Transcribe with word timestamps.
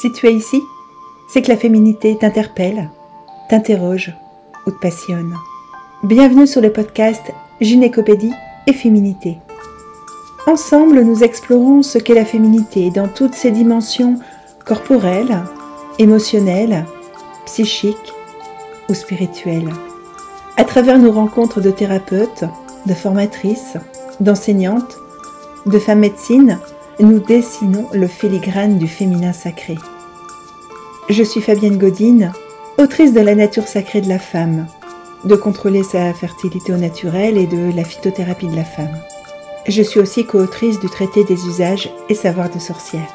Si 0.00 0.10
tu 0.12 0.28
es 0.28 0.32
ici, 0.32 0.62
c'est 1.28 1.42
que 1.42 1.50
la 1.50 1.58
féminité 1.58 2.16
t'interpelle, 2.16 2.88
t'interroge 3.50 4.14
ou 4.66 4.70
te 4.70 4.78
passionne. 4.78 5.34
Bienvenue 6.02 6.46
sur 6.46 6.62
le 6.62 6.72
podcast 6.72 7.20
Gynécopédie 7.60 8.32
et 8.66 8.72
Féminité. 8.72 9.36
Ensemble, 10.46 11.02
nous 11.02 11.22
explorons 11.22 11.82
ce 11.82 11.98
qu'est 11.98 12.14
la 12.14 12.24
féminité 12.24 12.88
dans 12.88 13.08
toutes 13.08 13.34
ses 13.34 13.50
dimensions 13.50 14.18
corporelles, 14.64 15.44
émotionnelles, 15.98 16.86
psychiques 17.44 18.14
ou 18.88 18.94
spirituelles. 18.94 19.68
À 20.56 20.64
travers 20.64 20.98
nos 20.98 21.12
rencontres 21.12 21.60
de 21.60 21.70
thérapeutes, 21.70 22.44
de 22.86 22.94
formatrices, 22.94 23.76
d'enseignantes, 24.18 24.96
de 25.66 25.78
femmes 25.78 25.98
médecines, 25.98 26.58
nous 27.02 27.18
dessinons 27.18 27.88
le 27.92 28.06
filigrane 28.06 28.78
du 28.78 28.86
féminin 28.86 29.32
sacré. 29.32 29.76
Je 31.08 31.22
suis 31.22 31.40
Fabienne 31.40 31.78
Godine, 31.78 32.32
autrice 32.78 33.12
de 33.12 33.20
La 33.20 33.34
nature 33.34 33.66
sacrée 33.66 34.00
de 34.00 34.08
la 34.08 34.18
femme, 34.18 34.66
de 35.24 35.34
contrôler 35.34 35.82
sa 35.82 36.12
fertilité 36.12 36.72
au 36.72 36.76
naturel 36.76 37.36
et 37.36 37.46
de 37.46 37.74
la 37.74 37.84
phytothérapie 37.84 38.48
de 38.48 38.56
la 38.56 38.64
femme. 38.64 38.96
Je 39.66 39.82
suis 39.82 40.00
aussi 40.00 40.24
co-autrice 40.24 40.78
du 40.80 40.88
traité 40.88 41.24
des 41.24 41.46
usages 41.46 41.90
et 42.08 42.14
savoirs 42.14 42.50
de 42.50 42.58
sorcière. 42.58 43.12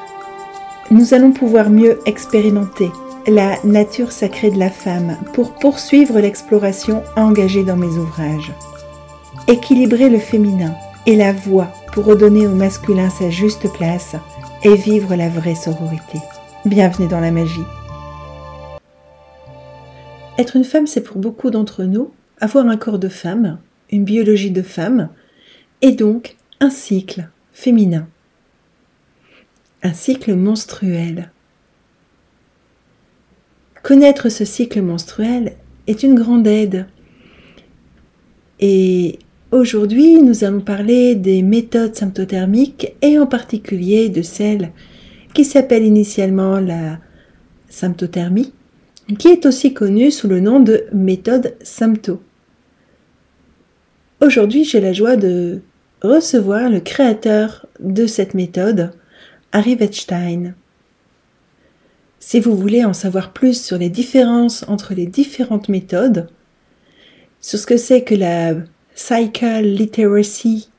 Nous 0.92 1.14
allons 1.14 1.32
pouvoir 1.32 1.70
mieux 1.70 2.00
expérimenter 2.06 2.92
la 3.28 3.58
nature 3.64 4.12
sacrée 4.12 4.52
de 4.52 4.60
la 4.60 4.70
femme 4.70 5.18
pour 5.34 5.54
poursuivre 5.54 6.20
l'exploration 6.20 7.02
engagée 7.16 7.64
dans 7.64 7.78
mes 7.78 7.88
ouvrages. 7.88 8.54
Équilibrer 9.48 10.10
le 10.10 10.20
féminin 10.20 10.74
et 11.06 11.16
la 11.16 11.34
voix 11.34 11.72
pour 11.94 12.06
redonner 12.06 12.48
au 12.48 12.56
masculin 12.56 13.10
sa 13.10 13.30
juste 13.30 13.72
place 13.74 14.16
et 14.64 14.76
vivre 14.76 15.16
la 15.16 15.30
vraie 15.30 15.56
sororité. 15.56 16.20
Bienvenue 16.66 17.08
dans 17.08 17.20
la 17.20 17.32
magie. 17.32 17.62
Être 20.38 20.56
une 20.56 20.64
femme, 20.64 20.88
c'est 20.88 21.04
pour 21.04 21.18
beaucoup 21.18 21.52
d'entre 21.52 21.84
nous 21.84 22.12
avoir 22.42 22.68
un 22.68 22.78
corps 22.78 23.00
de 23.00 23.08
femme, 23.08 23.60
une 23.92 24.04
biologie 24.04 24.52
de 24.52 24.64
femme, 24.64 25.10
et 25.82 25.92
donc 25.92 26.36
un 26.60 26.70
cycle 26.70 27.30
féminin. 27.54 28.08
Un 29.84 29.94
cycle 29.94 30.36
menstruel. 30.36 31.32
Connaître 33.84 34.30
ce 34.30 34.44
cycle 34.44 34.82
menstruel 34.82 35.56
est 35.86 36.02
une 36.02 36.16
grande 36.16 36.48
aide. 36.48 36.88
Et 38.60 39.20
Aujourd'hui, 39.52 40.22
nous 40.24 40.44
allons 40.44 40.60
parler 40.60 41.14
des 41.14 41.44
méthodes 41.44 41.96
symptothermiques 41.96 42.96
et 43.04 43.20
en 43.20 43.28
particulier 43.28 44.10
de 44.10 44.24
celle 44.24 44.72
qui 45.36 45.46
s'appelle 45.46 45.84
initialement 45.84 46.60
la 46.60 46.98
symptothermie, 47.70 48.54
qui 49.20 49.28
est 49.28 49.46
aussi 49.46 49.74
connue 49.74 50.10
sous 50.10 50.28
le 50.28 50.40
nom 50.40 50.60
de 50.60 50.86
méthode 50.94 51.56
sympto. 51.62 52.24
Aujourd'hui, 54.20 54.64
j'ai 54.64 54.82
la 54.82 54.94
joie 54.94 55.16
de 55.16 55.62
recevoir 56.02 56.70
le 56.70 56.80
créateur 56.80 57.68
de 57.80 58.08
cette 58.08 58.34
méthode, 58.34 58.94
Harry 59.52 59.76
Wettstein. 59.76 60.56
Si 62.20 62.40
vous 62.40 62.58
voulez 62.58 62.84
en 62.84 62.94
savoir 62.94 63.32
plus 63.32 63.64
sur 63.64 63.78
les 63.78 63.90
différences 63.90 64.66
entre 64.68 64.96
les 64.96 65.06
différentes 65.06 65.70
méthodes, 65.70 66.30
sur 67.42 67.60
ce 67.60 67.68
que 67.68 67.78
c'est 67.78 68.02
que 68.02 68.16
la 68.16 68.56
Cycle 68.96 69.62
Literacy, 69.62 70.72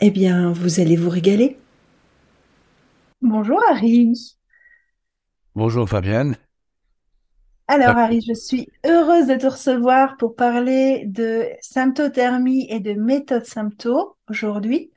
eh 0.00 0.10
bien, 0.10 0.52
vous 0.52 0.80
allez 0.80 0.96
vous 0.96 1.08
régaler. 1.08 1.56
Bonjour 3.22 3.62
Harry. 3.70 4.36
Bonjour 5.54 5.88
Fabienne. 5.88 6.36
Alors 7.68 7.96
Harry, 7.96 8.20
je 8.20 8.34
suis 8.34 8.68
heureuse 8.84 9.28
de 9.28 9.36
te 9.36 9.46
recevoir 9.46 10.16
pour 10.16 10.34
parler 10.34 11.04
de 11.06 11.46
symptothermie 11.60 12.66
et 12.68 12.80
de 12.80 12.94
méthode 12.94 13.44
sympto 13.44 14.16
aujourd'hui. 14.28 14.90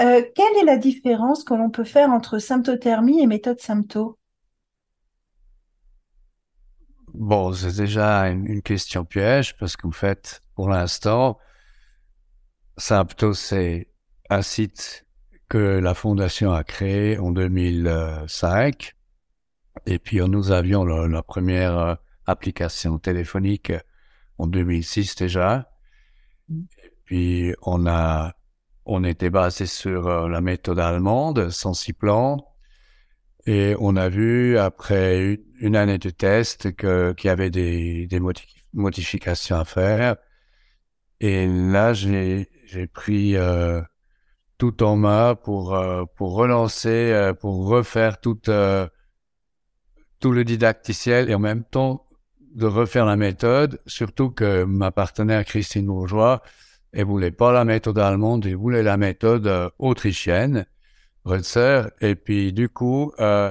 Euh, 0.00 0.22
quelle 0.34 0.56
est 0.62 0.64
la 0.64 0.78
différence 0.78 1.44
que 1.44 1.54
l'on 1.54 1.68
peut 1.68 1.84
faire 1.84 2.08
entre 2.08 2.38
symptothermie 2.38 3.20
et 3.20 3.26
méthode 3.26 3.60
sympto? 3.60 4.18
Bon, 7.12 7.52
c'est 7.52 7.76
déjà 7.76 8.28
une, 8.28 8.62
question 8.62 9.04
piège 9.04 9.56
parce 9.58 9.76
qu'en 9.76 9.90
fait, 9.90 10.40
pour 10.56 10.70
l'instant, 10.70 11.38
Sympto, 12.78 13.34
c'est 13.34 13.88
un 14.30 14.40
site 14.40 15.06
que 15.50 15.58
la 15.58 15.92
fondation 15.92 16.52
a 16.52 16.64
créé 16.64 17.18
en 17.18 17.30
2005. 17.30 18.94
Et 19.84 19.98
puis, 19.98 20.18
nous 20.18 20.50
avions 20.50 20.84
la, 20.84 21.22
première 21.22 21.78
euh, 21.78 21.94
application 22.24 22.98
téléphonique 22.98 23.72
en 24.38 24.46
2006 24.46 25.14
déjà. 25.16 25.70
Et 26.50 26.92
puis, 27.04 27.54
on 27.60 27.86
a, 27.86 28.34
on 28.86 29.04
était 29.04 29.30
basé 29.30 29.66
sur 29.66 30.08
euh, 30.08 30.28
la 30.28 30.40
méthode 30.40 30.80
allemande, 30.80 31.50
Sensiplan. 31.50 32.38
Et 33.46 33.76
on 33.78 33.94
a 33.94 34.08
vu, 34.08 34.56
après 34.56 35.38
une 35.60 35.76
année 35.76 35.98
de 35.98 36.10
test, 36.10 36.74
qu'il 36.74 37.14
y 37.24 37.28
avait 37.28 37.50
des 37.50 38.08
modifications 38.72 39.60
à 39.60 39.64
faire. 39.66 40.16
Et 41.20 41.46
là, 41.46 41.92
j'ai 41.94 42.46
pris 42.92 43.36
euh, 43.36 43.80
tout 44.58 44.82
en 44.82 44.96
main 44.96 45.34
pour, 45.34 45.74
euh, 45.74 46.04
pour 46.16 46.34
relancer, 46.34 47.12
euh, 47.12 47.32
pour 47.32 47.66
refaire 47.66 48.20
tout, 48.20 48.40
tout 50.20 50.32
le 50.32 50.44
didacticiel 50.44 51.30
et 51.30 51.34
en 51.34 51.38
même 51.38 51.64
temps 51.64 52.06
de 52.54 52.66
refaire 52.66 53.04
la 53.04 53.16
méthode, 53.16 53.80
surtout 53.86 54.30
que 54.30 54.64
ma 54.64 54.90
partenaire 54.90 55.44
Christine 55.44 55.86
Bourgeois, 55.86 56.42
elle 56.92 57.04
voulait 57.04 57.30
pas 57.30 57.52
la 57.52 57.64
méthode 57.66 57.98
allemande, 57.98 58.46
elle 58.46 58.56
voulait 58.56 58.82
la 58.82 58.96
méthode 58.96 59.70
autrichienne. 59.78 60.66
Et 62.00 62.14
puis, 62.14 62.52
du 62.52 62.68
coup, 62.68 63.12
euh, 63.18 63.50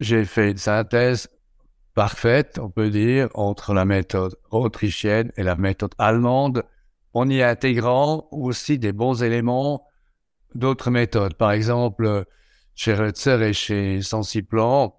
j'ai 0.00 0.24
fait 0.24 0.50
une 0.50 0.56
synthèse 0.56 1.28
parfaite, 1.98 2.60
on 2.62 2.70
peut 2.70 2.90
dire, 2.90 3.28
entre 3.34 3.74
la 3.74 3.84
méthode 3.84 4.36
autrichienne 4.52 5.32
et 5.36 5.42
la 5.42 5.56
méthode 5.56 5.96
allemande, 5.98 6.62
en 7.12 7.28
y 7.28 7.42
intégrant 7.42 8.28
aussi 8.30 8.78
des 8.78 8.92
bons 8.92 9.24
éléments 9.24 9.84
d'autres 10.54 10.92
méthodes. 10.92 11.34
Par 11.34 11.50
exemple, 11.50 12.24
chez 12.76 12.94
Rutzer 12.94 13.42
et 13.42 13.52
chez 13.52 14.00
Sensiplan, 14.00 14.94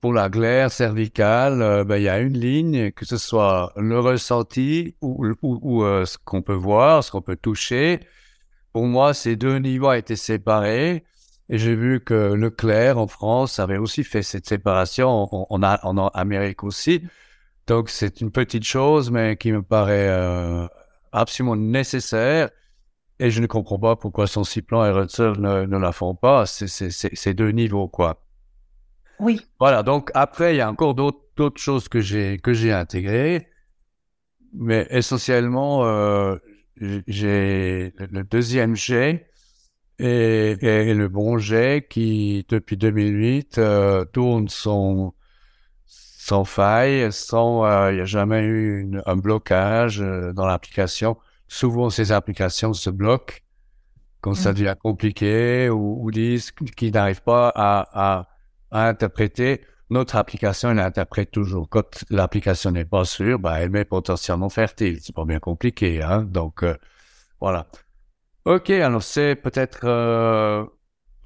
pour 0.00 0.12
la 0.12 0.28
glaire 0.28 0.72
cervicale, 0.72 1.62
euh, 1.62 1.84
ben, 1.84 1.98
il 1.98 2.02
y 2.02 2.08
a 2.08 2.18
une 2.18 2.36
ligne, 2.36 2.90
que 2.90 3.04
ce 3.04 3.16
soit 3.16 3.72
le 3.76 4.00
ressenti 4.00 4.96
ou, 5.00 5.84
euh, 5.84 6.04
ce 6.06 6.18
qu'on 6.18 6.42
peut 6.42 6.52
voir, 6.52 7.04
ce 7.04 7.12
qu'on 7.12 7.22
peut 7.22 7.36
toucher, 7.36 8.00
pour 8.72 8.86
moi, 8.86 9.14
ces 9.14 9.36
deux 9.36 9.58
niveaux 9.58 9.92
été 9.92 10.16
séparés. 10.16 11.04
Et 11.52 11.58
j'ai 11.58 11.74
vu 11.74 12.00
que 12.00 12.14
Leclerc, 12.14 12.96
en 12.96 13.08
France, 13.08 13.58
avait 13.58 13.76
aussi 13.76 14.04
fait 14.04 14.22
cette 14.22 14.46
séparation. 14.46 15.28
On, 15.50 15.62
a 15.64 15.84
en 15.84 16.06
Amérique 16.08 16.62
aussi. 16.62 17.02
Donc, 17.66 17.90
c'est 17.90 18.20
une 18.20 18.30
petite 18.30 18.62
chose, 18.62 19.10
mais 19.10 19.36
qui 19.36 19.50
me 19.50 19.60
paraît 19.60 20.08
euh, 20.08 20.68
absolument 21.10 21.56
nécessaire. 21.56 22.50
Et 23.18 23.32
je 23.32 23.40
ne 23.40 23.48
comprends 23.48 23.80
pas 23.80 23.96
pourquoi 23.96 24.28
son 24.28 24.44
Ciplan 24.44 24.84
et 24.84 24.92
Rutzer 24.92 25.32
ne, 25.38 25.64
ne 25.64 25.76
la 25.76 25.90
font 25.90 26.14
pas. 26.14 26.46
C'est 26.46 26.68
ces 26.68 27.34
deux 27.34 27.50
niveaux, 27.50 27.88
quoi. 27.88 28.24
Oui. 29.18 29.40
Voilà. 29.58 29.82
Donc, 29.82 30.12
après, 30.14 30.54
il 30.54 30.58
y 30.58 30.60
a 30.60 30.70
encore 30.70 30.94
d'autres 30.94 31.60
choses 31.60 31.88
que 31.88 32.00
j'ai 32.00 32.38
que 32.38 32.52
j'ai 32.52 32.72
intégrées. 32.72 33.48
Mais 34.52 34.86
essentiellement, 34.90 35.84
euh, 35.84 36.36
j'ai 36.76 37.92
le 37.98 38.22
deuxième 38.22 38.76
jet 38.76 39.29
et, 40.00 40.56
et, 40.60 40.94
le 40.94 41.08
bon 41.08 41.38
jet 41.38 41.86
qui, 41.88 42.46
depuis 42.48 42.76
2008, 42.76 43.58
euh, 43.58 44.04
tourne 44.04 44.48
sans, 44.48 45.14
sans 45.86 46.44
faille, 46.44 47.12
sans, 47.12 47.64
euh, 47.64 47.92
il 47.92 47.96
n'y 47.96 48.00
a 48.00 48.04
jamais 48.04 48.40
eu 48.40 48.80
une, 48.80 49.02
un 49.06 49.16
blocage 49.16 50.00
euh, 50.00 50.32
dans 50.32 50.46
l'application. 50.46 51.16
Souvent, 51.48 51.90
ces 51.90 52.12
applications 52.12 52.72
se 52.72 52.90
bloquent 52.90 53.36
quand 54.20 54.34
ça 54.34 54.50
mmh. 54.50 54.54
devient 54.54 54.76
compliqué 54.82 55.68
ou, 55.70 56.04
ou 56.04 56.10
disent 56.10 56.52
qu'ils 56.76 56.92
n'arrivent 56.92 57.22
pas 57.22 57.52
à, 57.54 57.88
à, 57.92 58.28
à 58.70 58.88
interpréter 58.88 59.62
notre 59.90 60.16
application, 60.16 60.70
elle 60.70 60.78
interprète 60.78 61.32
toujours. 61.32 61.68
Quand 61.68 62.04
l'application 62.10 62.70
n'est 62.70 62.84
pas 62.84 63.04
sûre, 63.04 63.38
bah, 63.38 63.60
elle 63.60 63.70
met 63.70 63.84
potentiellement 63.84 64.48
fertile. 64.48 64.98
C'est 65.02 65.14
pas 65.14 65.24
bien 65.24 65.40
compliqué, 65.40 66.02
hein. 66.02 66.22
Donc, 66.22 66.62
euh, 66.62 66.76
voilà. 67.40 67.66
Ok, 68.50 68.70
alors 68.70 69.04
c'est 69.04 69.36
peut-être. 69.36 69.84
Euh, 69.84 70.64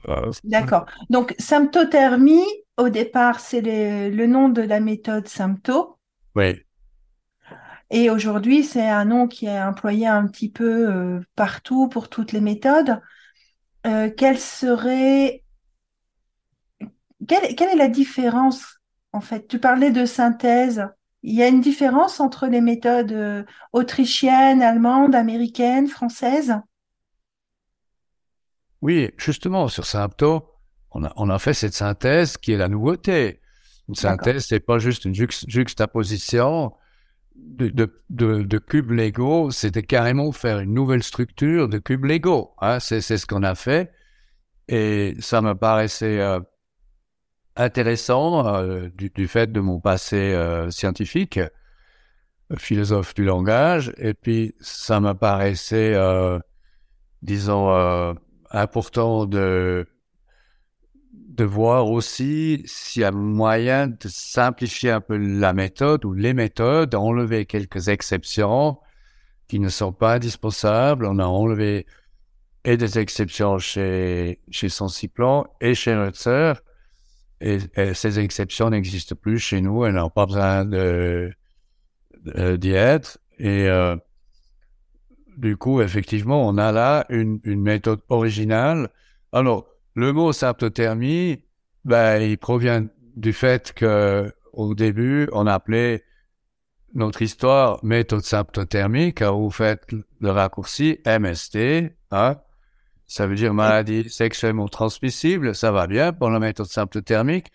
euh, 0.08 0.30
D'accord. 0.44 0.84
Donc, 1.08 1.34
symptothermie, 1.38 2.44
au 2.76 2.90
départ, 2.90 3.40
c'est 3.40 3.62
le, 3.62 4.26
nom 4.26 4.50
de 4.50 4.60
la 4.60 4.78
méthode 4.78 5.26
sympto. 5.26 5.96
Oui. 6.36 6.60
Et 7.88 8.10
aujourd'hui, 8.10 8.62
c'est 8.62 8.86
un 8.86 9.06
nom 9.06 9.26
qui 9.26 9.46
est 9.46 9.62
employé 9.62 10.06
un 10.06 10.26
petit 10.26 10.50
peu 10.50 11.18
partout 11.34 11.88
pour 11.88 12.10
toutes 12.10 12.32
les 12.32 12.42
méthodes. 12.42 13.00
quelle 13.82 14.38
serait 14.38 15.44
quelle, 17.26 17.70
est 17.70 17.76
la 17.76 17.88
différence 17.88 18.80
en 19.14 19.22
fait? 19.22 19.48
Tu 19.48 19.58
parlais 19.58 19.92
de 19.92 20.04
synthèse. 20.04 20.86
Il 21.22 21.34
y 21.34 21.42
a 21.42 21.48
une 21.48 21.62
différence 21.62 22.20
entre 22.20 22.48
les 22.48 22.60
méthodes 22.60 23.12
euh, 23.12 23.44
autrichiennes, 23.72 24.60
allemandes, 24.60 25.14
américaines, 25.14 25.88
françaises? 25.88 26.54
Oui, 28.84 29.10
justement, 29.16 29.68
sur 29.68 29.86
Sympto, 29.86 30.46
on 30.90 31.04
a, 31.04 31.12
on 31.16 31.30
a 31.30 31.38
fait 31.38 31.54
cette 31.54 31.72
synthèse 31.72 32.36
qui 32.36 32.52
est 32.52 32.58
la 32.58 32.68
nouveauté. 32.68 33.40
Une 33.88 33.94
synthèse, 33.94 34.44
c'est 34.44 34.60
pas 34.60 34.78
juste 34.78 35.06
une 35.06 35.14
juxtaposition 35.14 36.70
de, 37.34 37.68
de, 38.10 38.42
de, 38.42 38.58
cubes 38.58 38.90
Lego, 38.90 39.50
c'était 39.50 39.84
carrément 39.84 40.32
faire 40.32 40.58
une 40.58 40.74
nouvelle 40.74 41.02
structure 41.02 41.70
de 41.70 41.78
cubes 41.78 42.04
Lego. 42.04 42.52
Hein. 42.60 42.78
C'est 42.78 43.00
ce 43.00 43.26
qu'on 43.26 43.42
a 43.42 43.54
fait. 43.54 43.90
Et 44.68 45.16
ça 45.18 45.40
me 45.40 45.54
paraissait 45.54 46.20
euh, 46.20 46.40
intéressant 47.56 48.46
euh, 48.46 48.90
du, 48.94 49.08
du, 49.08 49.28
fait 49.28 49.50
de 49.50 49.60
mon 49.60 49.80
passé 49.80 50.34
euh, 50.34 50.70
scientifique, 50.70 51.40
philosophe 52.58 53.14
du 53.14 53.24
langage. 53.24 53.94
Et 53.96 54.12
puis, 54.12 54.54
ça 54.60 55.00
me 55.00 55.14
paraissait, 55.14 55.96
disons, 57.22 58.14
important 58.54 59.26
de 59.26 59.86
de 61.10 61.44
voir 61.44 61.90
aussi 61.90 62.62
s'il 62.64 63.02
y 63.02 63.04
a 63.04 63.10
moyen 63.10 63.88
de 63.88 64.08
simplifier 64.08 64.90
un 64.90 65.00
peu 65.00 65.16
la 65.16 65.52
méthode 65.52 66.04
ou 66.04 66.12
les 66.12 66.32
méthodes, 66.32 66.90
d'enlever 66.90 67.44
quelques 67.44 67.88
exceptions 67.88 68.78
qui 69.48 69.58
ne 69.58 69.68
sont 69.68 69.92
pas 69.92 70.14
indispensables. 70.14 71.04
On 71.06 71.18
a 71.18 71.24
enlevé 71.24 71.86
et 72.64 72.76
des 72.76 72.98
exceptions 72.98 73.58
chez, 73.58 74.40
chez 74.50 74.68
Sensiplan 74.68 75.46
et 75.60 75.74
chez 75.74 75.94
Rutzer. 75.94 76.54
Et, 77.40 77.58
ces 77.94 78.18
exceptions 78.18 78.70
n'existent 78.70 79.16
plus 79.16 79.38
chez 79.38 79.60
nous, 79.60 79.84
elles 79.84 79.94
n'ont 79.94 80.08
pas 80.08 80.26
besoin 80.26 80.64
de, 80.64 81.30
d'y 82.56 82.72
être. 82.72 83.18
Et 83.38 83.68
euh, 83.68 83.96
du 85.36 85.56
coup, 85.56 85.80
effectivement, 85.80 86.46
on 86.46 86.58
a 86.58 86.72
là 86.72 87.06
une, 87.08 87.40
méthode 87.44 88.00
originale. 88.08 88.90
Alors, 89.32 89.66
le 89.94 90.12
mot 90.12 90.32
symptothermie, 90.32 91.44
ben, 91.84 92.20
il 92.22 92.38
provient 92.38 92.86
du 93.16 93.32
fait 93.32 93.72
que 93.72 94.32
au 94.52 94.74
début, 94.74 95.28
on 95.32 95.46
appelait 95.46 96.04
notre 96.94 97.22
histoire 97.22 97.84
méthode 97.84 98.22
symptothermique, 98.22 99.20
où 99.20 99.44
vous 99.44 99.50
faites 99.50 99.82
le 100.20 100.30
raccourci 100.30 101.00
MST, 101.06 101.92
hein. 102.10 102.36
Ça 103.06 103.26
veut 103.26 103.34
dire 103.34 103.52
maladie 103.52 104.08
sexuellement 104.08 104.66
transmissible, 104.66 105.54
ça 105.54 105.70
va 105.70 105.86
bien 105.86 106.12
pour 106.12 106.30
la 106.30 106.40
méthode 106.40 106.66
symptothermique. 106.66 107.48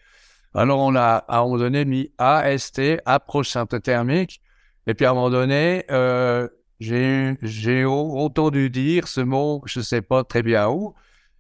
Alors 0.54 0.80
on 0.80 0.96
a 0.96 1.24
à 1.28 1.40
un 1.40 1.44
moment 1.44 1.58
donné 1.58 1.86
mis 1.86 2.12
AST, 2.20 2.81
approche 3.06 3.50
symptothermique, 3.50 4.42
et 4.86 4.94
puis 4.94 5.06
à 5.06 5.12
un 5.12 5.14
moment 5.14 5.31
donné, 5.31 5.86
euh, 5.90 6.48
j'ai 6.80 7.36
j'ai 7.42 7.86
entendu 7.86 8.70
dire 8.70 9.08
ce 9.08 9.22
mot, 9.22 9.62
je 9.66 9.81
sais 9.81 10.02
pas 10.02 10.24
très 10.24 10.44
bien 10.44 10.70
où, 10.70 10.94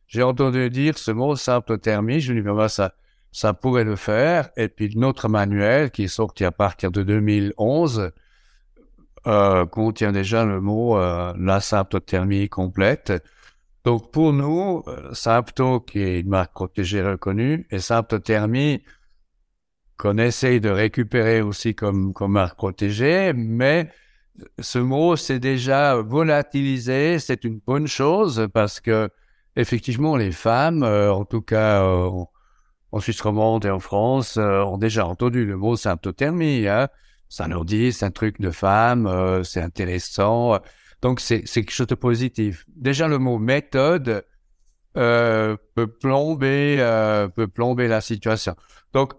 j'ai 0.07 0.23
entendu 0.23 0.69
dire 0.69 0.97
ce 0.97 1.11
mot 1.11 1.35
symptothermie. 1.35 2.19
Je 2.19 2.33
me 2.33 2.41
dis, 2.41 2.47
ben, 2.47 2.67
ça, 2.67 2.93
ça 3.31 3.53
pourrait 3.53 3.83
le 3.83 3.95
faire. 3.95 4.49
Et 4.57 4.67
puis 4.67 4.95
notre 4.97 5.29
manuel, 5.29 5.91
qui 5.91 6.03
est 6.03 6.07
sorti 6.07 6.43
à 6.45 6.51
partir 6.51 6.91
de 6.91 7.03
2011, 7.03 8.11
euh, 9.27 9.65
contient 9.65 10.11
déjà 10.11 10.45
le 10.45 10.61
mot 10.61 10.97
euh, 10.97 11.33
la 11.37 11.59
symptothermie 11.61 12.49
complète. 12.49 13.13
Donc 13.85 14.11
pour 14.11 14.33
nous, 14.33 14.83
euh, 14.87 15.13
Sympto, 15.13 15.79
qui 15.79 15.99
est 15.99 16.21
une 16.21 16.29
marque 16.29 16.53
protégée 16.53 17.01
reconnue, 17.01 17.67
et 17.69 17.79
symptothermie, 17.79 18.83
qu'on 19.97 20.17
essaye 20.17 20.59
de 20.61 20.69
récupérer 20.69 21.41
aussi 21.41 21.75
comme, 21.75 22.13
comme 22.13 22.31
marque 22.31 22.57
protégée, 22.57 23.33
mais 23.33 23.89
ce 24.59 24.79
mot, 24.79 25.15
c'est 25.15 25.39
déjà 25.39 25.95
volatilisé, 25.95 27.19
c'est 27.19 27.43
une 27.43 27.59
bonne 27.65 27.87
chose 27.87 28.47
parce 28.53 28.79
que 28.79 29.09
effectivement, 29.55 30.15
les 30.15 30.31
femmes, 30.31 30.83
euh, 30.83 31.11
en 31.11 31.25
tout 31.25 31.41
cas 31.41 31.83
euh, 31.83 32.09
en 32.91 32.99
Suisse 32.99 33.21
romande 33.21 33.65
et 33.65 33.69
en 33.69 33.79
France, 33.79 34.37
euh, 34.37 34.61
ont 34.63 34.77
déjà 34.77 35.05
entendu 35.05 35.45
le 35.45 35.57
mot 35.57 35.75
symptothermie. 35.75 36.65
Ça 37.27 37.47
leur 37.47 37.65
dit, 37.65 37.93
c'est 37.93 38.05
un 38.05 38.11
truc 38.11 38.41
de 38.41 38.49
femme, 38.49 39.43
c'est 39.43 39.61
intéressant. 39.61 40.59
Donc, 41.03 41.19
c'est 41.19 41.43
quelque 41.43 41.71
chose 41.71 41.87
de 41.87 41.95
positif. 41.95 42.65
Déjà, 42.75 43.07
le 43.07 43.19
mot 43.19 43.37
méthode 43.37 44.25
peut 44.93 45.87
plomber 46.01 46.77
peut 47.35 47.47
plomber 47.47 47.87
la 47.87 48.01
situation. 48.01 48.55
Donc, 48.93 49.13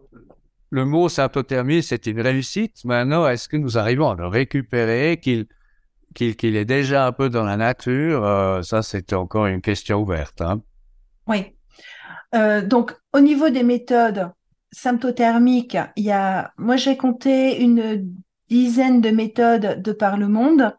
le 0.70 0.84
mot 0.84 1.08
symptothermie, 1.08 1.82
c'est 1.82 2.06
une 2.06 2.20
réussite. 2.20 2.84
Maintenant, 2.84 3.26
est-ce 3.28 3.48
que 3.48 3.56
nous 3.56 3.76
arrivons 3.76 4.10
à 4.10 4.14
le 4.14 4.26
récupérer, 4.26 5.18
qu'il 5.20 5.46
qu'il 6.14 6.56
est 6.56 6.64
déjà 6.64 7.06
un 7.06 7.12
peu 7.12 7.28
dans 7.30 7.44
la 7.44 7.56
nature, 7.56 8.24
euh, 8.24 8.62
ça 8.62 8.82
c'est 8.82 9.12
encore 9.12 9.46
une 9.46 9.60
question 9.60 10.00
ouverte. 10.00 10.40
Hein. 10.40 10.60
Oui. 11.26 11.56
Euh, 12.34 12.62
donc 12.62 12.94
au 13.12 13.20
niveau 13.20 13.48
des 13.50 13.62
méthodes 13.62 14.30
symptothermiques, 14.72 15.78
il 15.96 16.04
y 16.04 16.12
a, 16.12 16.52
moi 16.58 16.76
j'ai 16.76 16.96
compté 16.96 17.60
une 17.62 18.12
dizaine 18.48 19.00
de 19.00 19.10
méthodes 19.10 19.82
de 19.82 19.92
par 19.92 20.16
le 20.16 20.28
monde. 20.28 20.74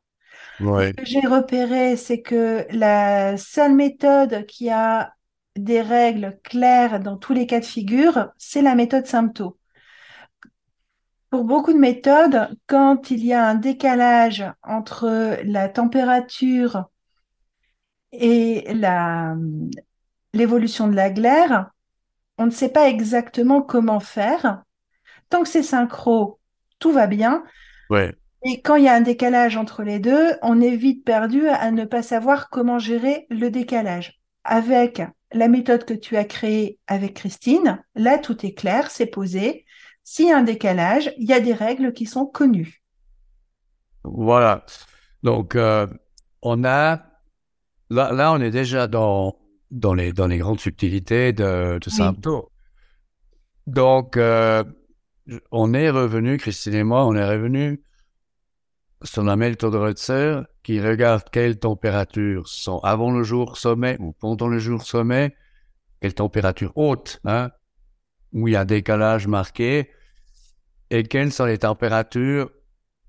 Ce 0.59 0.91
que 0.91 1.05
j'ai 1.05 1.25
repéré, 1.25 1.95
c'est 1.97 2.21
que 2.21 2.67
la 2.71 3.35
seule 3.37 3.73
méthode 3.73 4.45
qui 4.45 4.69
a 4.69 5.13
des 5.55 5.81
règles 5.81 6.37
claires 6.43 6.99
dans 6.99 7.17
tous 7.17 7.33
les 7.33 7.47
cas 7.47 7.59
de 7.59 7.65
figure, 7.65 8.29
c'est 8.37 8.61
la 8.61 8.75
méthode 8.75 9.07
sympto. 9.07 9.57
Pour 11.31 11.45
beaucoup 11.45 11.71
de 11.71 11.79
méthodes, 11.79 12.49
quand 12.67 13.09
il 13.09 13.25
y 13.25 13.31
a 13.31 13.47
un 13.47 13.55
décalage 13.55 14.43
entre 14.63 15.39
la 15.45 15.69
température 15.69 16.89
et 18.11 18.67
l'évolution 20.33 20.89
de 20.89 20.95
la 20.95 21.09
glaire, 21.09 21.71
on 22.37 22.45
ne 22.47 22.51
sait 22.51 22.69
pas 22.69 22.89
exactement 22.89 23.61
comment 23.61 24.01
faire. 24.01 24.63
Tant 25.29 25.43
que 25.43 25.47
c'est 25.47 25.63
synchro, 25.63 26.39
tout 26.79 26.91
va 26.91 27.07
bien. 27.07 27.45
Et 28.43 28.61
quand 28.61 28.75
il 28.75 28.83
y 28.83 28.89
a 28.89 28.93
un 28.95 29.01
décalage 29.01 29.55
entre 29.55 29.83
les 29.83 29.99
deux, 29.99 30.33
on 30.41 30.59
est 30.59 30.75
vite 30.75 31.05
perdu 31.05 31.47
à 31.47 31.71
ne 31.71 31.85
pas 31.85 32.01
savoir 32.01 32.49
comment 32.49 32.77
gérer 32.77 33.25
le 33.29 33.49
décalage. 33.49 34.19
Avec 34.43 35.01
la 35.31 35.47
méthode 35.47 35.85
que 35.85 35.93
tu 35.93 36.17
as 36.17 36.25
créée 36.25 36.77
avec 36.87 37.13
Christine, 37.13 37.81
là, 37.95 38.17
tout 38.17 38.45
est 38.45 38.53
clair, 38.53 38.91
c'est 38.91 39.05
posé. 39.05 39.63
S'il 40.13 40.27
y 40.27 40.31
a 40.33 40.37
un 40.37 40.43
décalage, 40.43 41.13
il 41.17 41.29
y 41.29 41.31
a 41.31 41.39
des 41.39 41.53
règles 41.53 41.93
qui 41.93 42.05
sont 42.05 42.25
connues. 42.25 42.83
Voilà. 44.03 44.65
Donc, 45.23 45.55
euh, 45.55 45.87
on 46.41 46.65
a 46.65 47.05
là, 47.89 48.11
là, 48.11 48.33
on 48.33 48.41
est 48.41 48.51
déjà 48.51 48.87
dans 48.87 49.39
dans 49.69 49.93
les 49.93 50.11
dans 50.11 50.27
les 50.27 50.37
grandes 50.37 50.59
subtilités 50.59 51.31
de, 51.31 51.79
de 51.79 51.89
symptômes. 51.89 52.43
Donc, 53.67 54.17
euh, 54.17 54.65
on 55.49 55.73
est 55.73 55.89
revenu, 55.89 56.35
Christine 56.35 56.73
et 56.73 56.83
moi, 56.83 57.05
on 57.05 57.15
est 57.15 57.25
revenu 57.25 57.81
sur 59.03 59.23
la 59.23 59.37
méthode 59.37 59.71
de 59.71 59.77
Rutzer 59.77 60.41
qui 60.61 60.81
regarde 60.81 61.23
quelles 61.31 61.57
températures 61.57 62.49
sont 62.49 62.79
avant 62.79 63.11
le 63.11 63.23
jour 63.23 63.55
sommet 63.55 63.95
ou 64.01 64.11
pendant 64.11 64.49
le 64.49 64.59
jour 64.59 64.81
sommet, 64.81 65.33
quelles 66.01 66.15
températures 66.15 66.73
hautes, 66.75 67.21
hein, 67.23 67.49
où 68.33 68.49
il 68.49 68.55
y 68.55 68.57
a 68.57 68.65
décalage 68.65 69.25
marqué, 69.25 69.89
et 70.91 71.03
quelles 71.03 71.31
sont 71.31 71.45
les 71.45 71.59
températures 71.59 72.51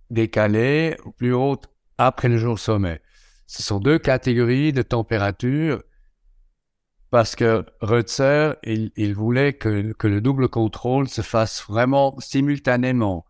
décalées 0.09 0.97
ou 1.05 1.11
plus 1.11 1.35
hautes 1.35 1.69
après 1.99 2.29
le 2.29 2.39
jour 2.39 2.59
sommet? 2.59 3.03
Ce 3.47 3.63
sont 3.63 3.81
deux 3.81 3.99
catégories 3.99 4.73
de 4.73 4.83
températures 4.83 5.83
parce 7.11 7.37
que 7.37 7.67
Rutzer, 7.81 8.55
il, 8.63 9.15
voulait 9.15 9.53
que, 9.53 9.93
que, 9.93 10.07
le 10.07 10.23
double 10.23 10.49
contrôle 10.49 11.09
se 11.09 11.21
fasse 11.21 11.63
vraiment 11.69 12.17
simultanément 12.21 13.27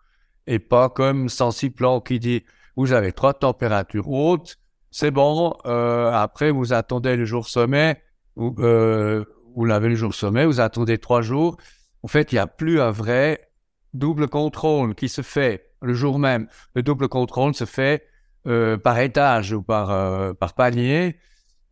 et 0.46 0.60
pas 0.60 0.88
comme 0.88 1.28
Sensiplan 1.28 2.00
qui 2.00 2.20
dit 2.20 2.44
vous 2.76 2.92
avez 2.92 3.12
trois 3.12 3.34
températures 3.34 4.08
hautes, 4.08 4.58
c'est 4.90 5.10
bon, 5.10 5.56
euh, 5.66 6.12
après 6.12 6.50
vous 6.50 6.72
attendez 6.72 7.16
le 7.16 7.24
jour 7.24 7.48
sommet, 7.48 8.02
ou, 8.36 8.54
euh, 8.60 9.24
vous 9.56 9.64
l'avez 9.64 9.88
le 9.88 9.94
jour 9.94 10.14
sommet, 10.14 10.46
vous 10.46 10.60
attendez 10.60 10.98
trois 10.98 11.22
jours, 11.22 11.56
en 12.02 12.08
fait, 12.08 12.32
il 12.32 12.36
n'y 12.36 12.40
a 12.40 12.46
plus 12.46 12.80
un 12.80 12.90
vrai 12.90 13.51
double 13.94 14.28
contrôle 14.28 14.94
qui 14.94 15.08
se 15.08 15.22
fait 15.22 15.70
le 15.80 15.94
jour 15.94 16.18
même. 16.18 16.48
Le 16.74 16.82
double 16.82 17.08
contrôle 17.08 17.54
se 17.54 17.64
fait 17.64 18.06
euh, 18.46 18.76
par 18.76 18.98
étage 18.98 19.52
ou 19.52 19.62
par, 19.62 19.90
euh, 19.90 20.32
par 20.32 20.54
palier. 20.54 21.18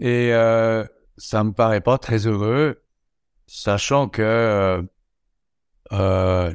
Et 0.00 0.32
euh, 0.32 0.84
ça 1.16 1.44
me 1.44 1.52
paraît 1.52 1.80
pas 1.80 1.98
très 1.98 2.26
heureux, 2.26 2.82
sachant 3.46 4.08
que 4.08 4.86
euh, 5.92 6.54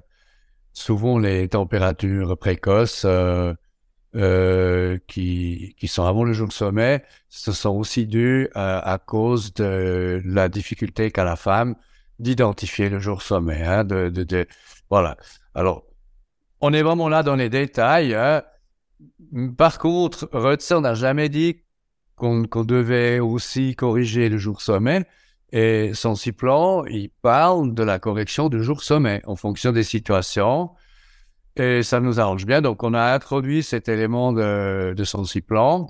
souvent 0.74 1.20
les 1.20 1.50
températures 1.50 2.38
précoces 2.38 3.06
qui, 5.08 5.76
qui 5.78 5.88
sont 5.88 6.06
avant 6.06 6.24
le 6.24 6.34
jour 6.34 6.48
de 6.48 6.54
sommet, 6.54 7.04
ce 7.30 7.52
sont 7.52 7.76
aussi 7.76 8.08
dues 8.08 8.50
à 8.56 9.00
cause 9.06 9.54
de 9.54 10.22
la 10.26 10.50
difficulté 10.50 11.12
qu'a 11.12 11.24
la 11.26 11.36
femme 11.36 11.76
d'identifier 12.20 12.90
le 12.90 13.00
jour 13.00 13.22
sommet. 13.22 13.62
Hein, 13.64 13.84
de, 13.84 14.10
de, 14.10 14.24
de, 14.24 14.48
voilà. 14.90 15.18
Alors, 15.54 15.84
on 16.62 16.74
est 16.74 16.82
vraiment 16.82 17.10
là 17.10 17.24
dans 17.24 17.36
les 17.36 17.50
détails. 17.50 18.14
Hein. 18.14 18.44
Par 19.58 19.80
contre, 19.80 20.30
Rutzer 20.32 20.80
n'a 20.80 20.94
jamais 20.94 21.30
dit 21.30 21.62
qu'on 22.16 22.46
devait 22.64 23.20
aussi 23.20 23.76
corriger 23.76 24.30
le 24.30 24.38
jour 24.38 24.62
sommet. 24.62 25.06
Et 25.52 25.92
son 25.94 26.16
plan, 26.36 26.86
il 26.86 27.10
parle 27.22 27.74
de 27.74 27.84
la 27.84 28.00
correction 28.00 28.50
du 28.50 28.64
jour 28.64 28.84
sommet 28.84 29.22
en 29.26 29.36
fonction 29.36 29.72
des 29.72 29.84
situations. 29.84 30.72
Et 31.56 31.84
ça 31.84 32.00
nous 32.00 32.20
arrange 32.20 32.46
bien. 32.46 32.62
Donc, 32.62 32.84
on 32.84 32.94
a 32.94 33.14
introduit 33.14 33.64
cet 33.64 33.88
élément 33.88 34.34
de, 34.34 34.94
de 34.96 35.04
son 35.04 35.24
plan. 35.46 35.88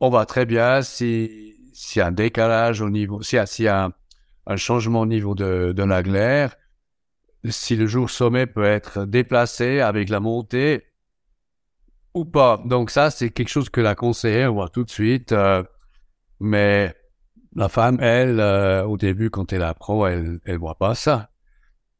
On 0.00 0.10
va 0.10 0.26
très 0.26 0.46
bien 0.46 0.82
si 0.82 1.54
a 1.96 2.06
un 2.06 2.12
décalage 2.12 2.80
au 2.80 2.90
niveau, 2.90 3.22
s'il 3.22 3.38
y 3.58 3.68
a, 3.68 3.90
un, 4.46 4.56
changement 4.56 5.00
au 5.00 5.06
niveau 5.06 5.34
de, 5.34 5.72
de 5.76 5.82
la 5.84 6.02
glaire, 6.02 6.56
si 7.44 7.76
le 7.76 7.86
jour 7.86 8.10
sommet 8.10 8.46
peut 8.46 8.64
être 8.64 9.04
déplacé 9.04 9.80
avec 9.80 10.08
la 10.08 10.20
montée 10.20 10.84
ou 12.14 12.24
pas. 12.24 12.60
Donc 12.64 12.90
ça, 12.90 13.10
c'est 13.10 13.30
quelque 13.30 13.48
chose 13.48 13.70
que 13.70 13.80
la 13.80 13.94
conseillère 13.94 14.52
voit 14.52 14.68
tout 14.68 14.84
de 14.84 14.90
suite. 14.90 15.32
Euh, 15.32 15.62
mais 16.40 16.94
la 17.54 17.68
femme, 17.68 17.98
elle, 18.00 18.40
euh, 18.40 18.84
au 18.84 18.96
début, 18.96 19.30
quand 19.30 19.52
elle 19.52 19.66
pro, 19.78 20.06
elle, 20.06 20.40
elle 20.44 20.58
voit 20.58 20.78
pas 20.78 20.94
ça. 20.94 21.30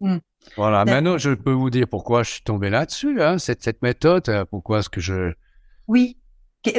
Hmm. 0.01 0.19
Voilà. 0.57 0.85
Maintenant, 0.85 1.19
je 1.19 1.31
peux 1.31 1.53
vous 1.53 1.71
dire 1.71 1.87
pourquoi 1.89 2.23
je 2.23 2.31
suis 2.31 2.43
tombé 2.43 2.71
là-dessus, 2.71 3.21
hein, 3.23 3.39
cette, 3.39 3.63
cette 3.63 3.83
méthode. 3.83 4.29
Euh, 4.29 4.45
pourquoi 4.45 4.81
est-ce 4.81 4.89
que 4.89 5.01
je. 5.01 5.33
Oui. 5.87 6.19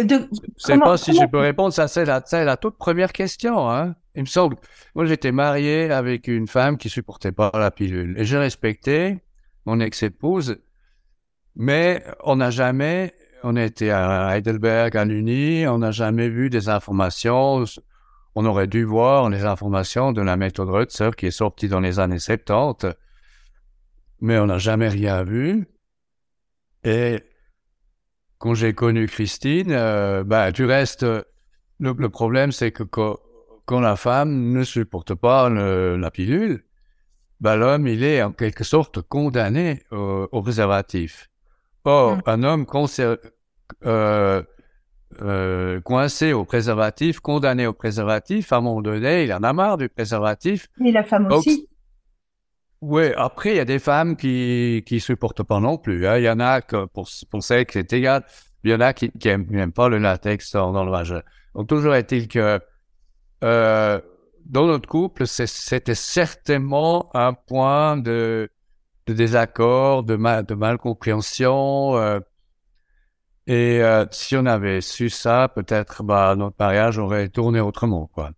De... 0.04 0.30
Sais 0.58 0.78
pas 0.78 0.98
si 0.98 1.14
je 1.14 1.26
peux 1.26 1.40
répondre. 1.40 1.74
Ça, 1.74 1.88
c'est 1.88 2.06
la, 2.06 2.24
la 2.32 2.58
toute 2.58 2.78
première 2.78 3.12
question. 3.14 3.70
Hein. 3.70 3.96
Il 4.16 4.22
me 4.22 4.28
semble. 4.28 4.58
Moi, 4.96 5.06
j'étais 5.06 5.32
marié 5.32 5.92
avec 5.92 6.28
une 6.28 6.48
femme 6.48 6.78
qui 6.78 6.90
supportait 6.90 7.32
pas 7.32 7.52
la 7.54 7.72
pilule. 7.72 8.16
Et 8.18 8.26
j'ai 8.26 8.38
respecté 8.38 9.20
mon 9.66 9.80
ex-épouse. 9.80 10.58
Mais 11.56 12.04
on 12.24 12.38
n'a 12.38 12.52
jamais, 12.52 13.14
on 13.44 13.56
était 13.56 13.92
à 13.92 14.36
Heidelberg, 14.36 14.96
à 14.96 15.06
l'Uni, 15.06 15.68
on 15.68 15.80
n'a 15.80 15.92
jamais 15.92 16.30
vu 16.30 16.50
des 16.50 16.70
informations. 16.70 17.66
On 18.36 18.46
aurait 18.46 18.68
dû 18.68 18.84
voir 18.84 19.30
les 19.30 19.44
informations 19.44 20.12
de 20.12 20.22
la 20.22 20.38
méthode 20.38 20.70
Rutzer 20.70 21.12
qui 21.18 21.28
est 21.28 21.32
sortie 21.32 21.68
dans 21.68 21.80
les 21.80 22.00
années 22.00 22.20
70. 22.20 22.96
Mais 24.22 24.38
on 24.40 24.46
n'a 24.46 24.58
jamais 24.58 24.90
rien 24.90 25.24
vu. 25.24 25.68
Et 26.84 27.20
quand 28.40 28.54
j'ai 28.56 28.74
connu 28.74 29.06
Christine, 29.08 29.72
euh, 29.72 30.24
ben, 30.24 30.52
tu 30.52 30.66
restes. 30.66 31.04
Le, 31.04 31.94
le 31.94 32.10
problème, 32.10 32.52
c'est 32.52 32.72
que 32.72 32.84
quand, 32.84 33.18
quand, 33.66 33.80
la 33.80 33.96
femme 33.96 34.52
ne 34.52 34.64
supporte 34.64 35.14
pas 35.14 35.50
la 35.50 36.12
pilule, 36.12 36.64
ben, 37.40 37.56
l'homme, 37.56 37.88
il 37.88 38.04
est 38.04 38.22
en 38.22 38.32
quelque 38.32 38.64
sorte 38.64 39.02
condamné 39.02 39.84
au, 39.92 40.42
préservatif. 40.42 41.30
Or, 41.86 42.18
mm. 42.18 42.22
un 42.26 42.44
homme 42.44 42.66
euh, 43.86 44.44
euh, 45.22 45.82
coincé 45.82 46.34
au 46.34 46.46
préservatif, 46.46 47.20
condamné 47.20 47.68
au 47.68 47.74
préservatif, 47.74 48.52
à 48.52 48.58
un 48.58 48.62
moment 48.62 48.82
donné, 48.82 49.24
il 49.24 49.34
en 49.34 49.44
a 49.44 49.54
marre 49.54 49.78
du 49.78 49.90
préservatif. 49.90 50.68
Et 50.84 50.92
la 50.92 51.04
femme 51.04 51.32
aussi. 51.32 51.68
Oui, 52.82 53.12
après, 53.18 53.52
il 53.52 53.56
y 53.58 53.60
a 53.60 53.66
des 53.66 53.80
femmes 53.80 54.16
qui 54.16 54.84
qui 54.86 55.00
supportent 55.00 55.44
pas 55.44 55.60
non 55.60 55.78
plus. 55.78 56.08
Hein. 56.08 56.18
Il 56.18 56.24
y 56.24 56.30
en 56.30 56.40
a 56.40 56.62
que 56.62 56.86
pour, 56.86 57.10
pour 57.30 57.44
celles 57.44 57.66
que 57.66 57.74
c'est 57.74 57.92
égal. 57.94 58.24
Il 58.64 58.72
y 58.72 58.74
en 58.74 58.80
a 58.82 58.94
qui, 58.94 59.12
qui 59.12 59.28
aiment, 59.30 59.72
pas 59.72 59.90
le 59.90 59.98
latex 59.98 60.54
dans, 60.54 60.84
le 60.84 60.92
vagin. 60.92 61.22
Donc, 61.56 61.68
toujours 61.68 61.96
est-il 61.96 62.28
que 62.28 62.60
euh, 63.44 64.02
dans 64.46 64.66
notre 64.66 64.88
couple, 64.90 65.28
c'était 65.28 65.96
certainement 65.96 67.10
un 67.14 67.34
point 67.34 67.98
de, 67.98 68.50
de 69.08 69.14
désaccord, 69.14 70.04
de, 70.04 70.16
mal, 70.16 70.46
de 70.46 70.56
malcompréhension. 70.56 71.96
Euh, 71.98 72.20
et 73.48 73.82
euh, 73.82 74.06
si 74.12 74.36
on 74.36 74.46
avait 74.46 74.82
su 74.82 75.10
ça, 75.10 75.50
peut-être 75.54 76.04
bah, 76.04 76.36
notre 76.36 76.56
mariage 76.60 76.98
aurait 76.98 77.30
tourné 77.30 77.60
autrement. 77.60 78.08
quoi. 78.14 78.32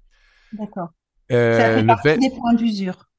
D'accord. 0.53 0.89
Euh, 1.31 1.57
ça 1.57 1.75
fait 1.75 1.85
partie 1.85 2.17
des 2.19 2.29
points 2.29 2.53
d'usure. 2.53 3.10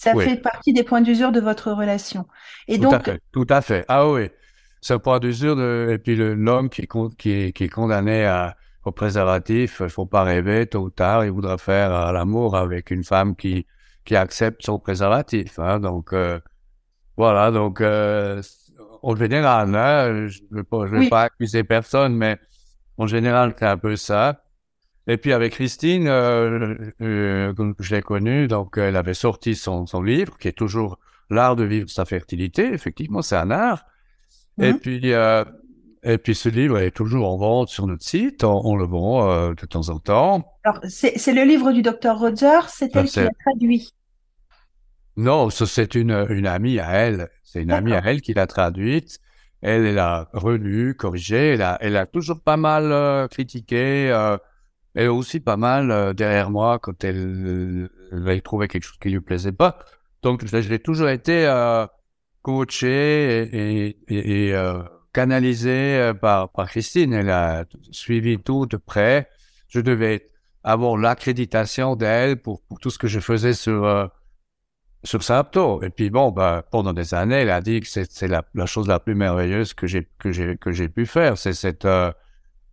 Ça 0.00 0.14
fait 0.14 0.36
partie 0.36 0.72
des 0.72 0.82
points 0.82 1.02
d'usure 1.02 1.30
de 1.30 1.40
votre 1.40 1.72
relation. 1.72 2.26
Et 2.68 2.76
tout 2.76 2.84
donc, 2.84 2.94
à 2.94 3.00
fait. 3.00 3.20
Tout 3.32 3.46
à 3.50 3.60
fait. 3.60 3.84
Ah 3.86 4.08
oui, 4.08 4.30
un 4.88 4.98
point 4.98 5.18
d'usure. 5.18 5.56
De... 5.56 5.88
Et 5.90 5.98
puis 5.98 6.16
l'homme 6.16 6.70
qui, 6.70 6.88
qui, 7.18 7.30
est, 7.30 7.52
qui 7.52 7.64
est 7.64 7.68
condamné 7.68 8.24
à, 8.24 8.56
au 8.84 8.92
préservatif, 8.92 9.82
il 9.84 9.90
faut 9.90 10.06
pas 10.06 10.22
rêver, 10.22 10.66
tôt 10.66 10.84
ou 10.84 10.90
tard, 10.90 11.26
il 11.26 11.30
voudra 11.30 11.58
faire 11.58 11.92
euh, 11.92 12.12
l'amour 12.12 12.56
avec 12.56 12.90
une 12.90 13.04
femme 13.04 13.36
qui, 13.36 13.66
qui 14.06 14.16
accepte 14.16 14.64
son 14.64 14.78
préservatif. 14.78 15.58
Hein. 15.58 15.80
Donc, 15.80 16.14
euh, 16.14 16.40
voilà, 17.18 17.50
donc, 17.50 17.82
euh, 17.82 18.40
en 19.02 19.14
général, 19.14 19.74
hein, 19.74 20.28
je 20.28 20.40
ne 20.50 20.56
vais, 20.56 20.64
pas, 20.64 20.86
je 20.86 20.96
vais 20.96 21.08
pas 21.10 21.22
accuser 21.24 21.62
personne, 21.62 22.16
mais 22.16 22.38
en 22.96 23.06
général, 23.06 23.54
c'est 23.58 23.66
un 23.66 23.76
peu 23.76 23.96
ça. 23.96 24.42
Et 25.10 25.16
puis 25.16 25.32
avec 25.32 25.54
Christine, 25.54 26.06
euh, 26.06 26.76
euh, 27.00 27.72
je 27.80 27.94
l'ai 27.94 28.02
connue, 28.02 28.46
donc 28.46 28.78
elle 28.78 28.96
avait 28.96 29.14
sorti 29.14 29.56
son, 29.56 29.86
son 29.86 30.02
livre, 30.02 30.38
qui 30.38 30.48
est 30.48 30.52
toujours 30.52 30.98
L'art 31.30 31.54
de 31.54 31.62
vivre 31.64 31.88
sa 31.88 32.04
fertilité. 32.04 32.72
Effectivement, 32.72 33.22
c'est 33.22 33.36
un 33.36 33.52
art. 33.52 33.84
Et 34.60 34.72
mhm. 34.72 34.80
puis, 34.80 35.12
euh, 35.12 35.44
et 36.02 36.18
puis 36.18 36.34
ce 36.34 36.48
livre 36.48 36.78
est 36.78 36.90
toujours 36.90 37.30
en 37.30 37.36
vente 37.36 37.68
sur 37.68 37.86
notre 37.86 38.04
site. 38.04 38.42
On, 38.42 38.76
le 38.76 38.84
vend 38.84 39.30
euh, 39.30 39.54
de 39.54 39.64
temps 39.64 39.88
en 39.90 40.00
temps. 40.00 40.56
Alors, 40.64 40.80
c'est 40.88 41.32
le 41.32 41.44
livre 41.44 41.72
du 41.72 41.82
docteur 41.82 42.18
Roger. 42.18 42.60
C'est 42.68 42.94
elle 42.96 43.06
qui 43.06 43.20
l'a 43.20 43.30
traduit. 43.46 43.90
Non, 45.16 45.50
c'est 45.50 45.94
une, 45.94 46.26
une 46.30 46.46
amie 46.46 46.80
à 46.80 46.90
elle. 46.90 47.28
C'est 47.44 47.62
une 47.62 47.70
amie 47.70 47.92
à 47.92 48.02
elle 48.04 48.22
qui 48.22 48.34
l'a 48.34 48.48
traduite. 48.48 49.20
Elle, 49.62 49.86
elle 49.86 49.98
a 49.98 50.28
relu, 50.32 50.96
corrigé. 50.96 51.50
Elle 51.54 51.62
a, 51.62 51.78
elle 51.80 51.96
a 51.96 52.06
toujours 52.06 52.40
pas 52.40 52.56
mal 52.56 52.90
euh, 52.90 53.28
critiqué. 53.28 54.10
Euh, 54.98 55.08
a 55.08 55.12
aussi 55.12 55.40
pas 55.40 55.56
mal 55.56 55.90
euh, 55.90 56.12
derrière 56.12 56.50
moi 56.50 56.78
quand 56.78 57.04
elle, 57.04 57.88
elle 58.12 58.42
trouvé 58.42 58.68
quelque 58.68 58.84
chose 58.84 58.98
qui 58.98 59.10
lui 59.10 59.20
plaisait 59.20 59.52
pas. 59.52 59.78
Donc, 60.22 60.44
j'ai 60.44 60.78
toujours 60.78 61.08
été 61.08 61.46
euh, 61.46 61.86
coaché 62.42 63.48
et, 63.52 63.96
et, 64.08 64.48
et 64.48 64.54
euh, 64.54 64.82
canalisé 65.12 65.96
euh, 65.96 66.14
par, 66.14 66.50
par 66.50 66.68
Christine. 66.68 67.12
Elle 67.12 67.30
a 67.30 67.64
suivi 67.90 68.38
tout 68.38 68.66
de 68.66 68.76
près. 68.76 69.28
Je 69.68 69.80
devais 69.80 70.30
avoir 70.62 70.96
l'accréditation 70.96 71.96
d'elle 71.96 72.36
pour, 72.36 72.60
pour, 72.62 72.78
tout 72.80 72.90
ce 72.90 72.98
que 72.98 73.08
je 73.08 73.20
faisais 73.20 73.54
sur 73.54 73.84
euh, 73.84 74.06
sur 75.04 75.22
Sapto. 75.22 75.82
Et 75.82 75.90
puis 75.90 76.10
bon, 76.10 76.30
bah, 76.30 76.64
pendant 76.70 76.92
des 76.92 77.14
années, 77.14 77.36
elle 77.36 77.50
a 77.50 77.62
dit 77.62 77.80
que 77.80 77.86
c'est 77.88 78.28
la, 78.28 78.44
la 78.54 78.66
chose 78.66 78.86
la 78.86 79.00
plus 79.00 79.14
merveilleuse 79.14 79.72
que 79.72 79.86
j'ai 79.86 80.06
que 80.18 80.32
j'ai 80.32 80.56
que 80.58 80.72
j'ai 80.72 80.88
pu 80.88 81.06
faire. 81.06 81.38
C'est 81.38 81.54
cette 81.54 81.86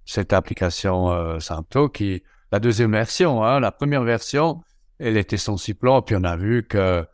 cette 0.08 0.34
application 0.34 1.12
euh, 1.12 1.40
Santo 1.40 1.90
qui, 1.90 2.24
la 2.52 2.60
deuxième 2.60 2.94
version, 2.94 3.44
hein, 3.44 3.60
la 3.60 3.72
première 3.72 4.04
version, 4.04 4.64
elle 4.98 5.18
était 5.18 5.38
sans 5.38 5.58
plan, 5.80 6.02
puis 6.02 6.16
on 6.18 6.24
a 6.24 6.36
vu 6.36 6.66
que 6.66 7.06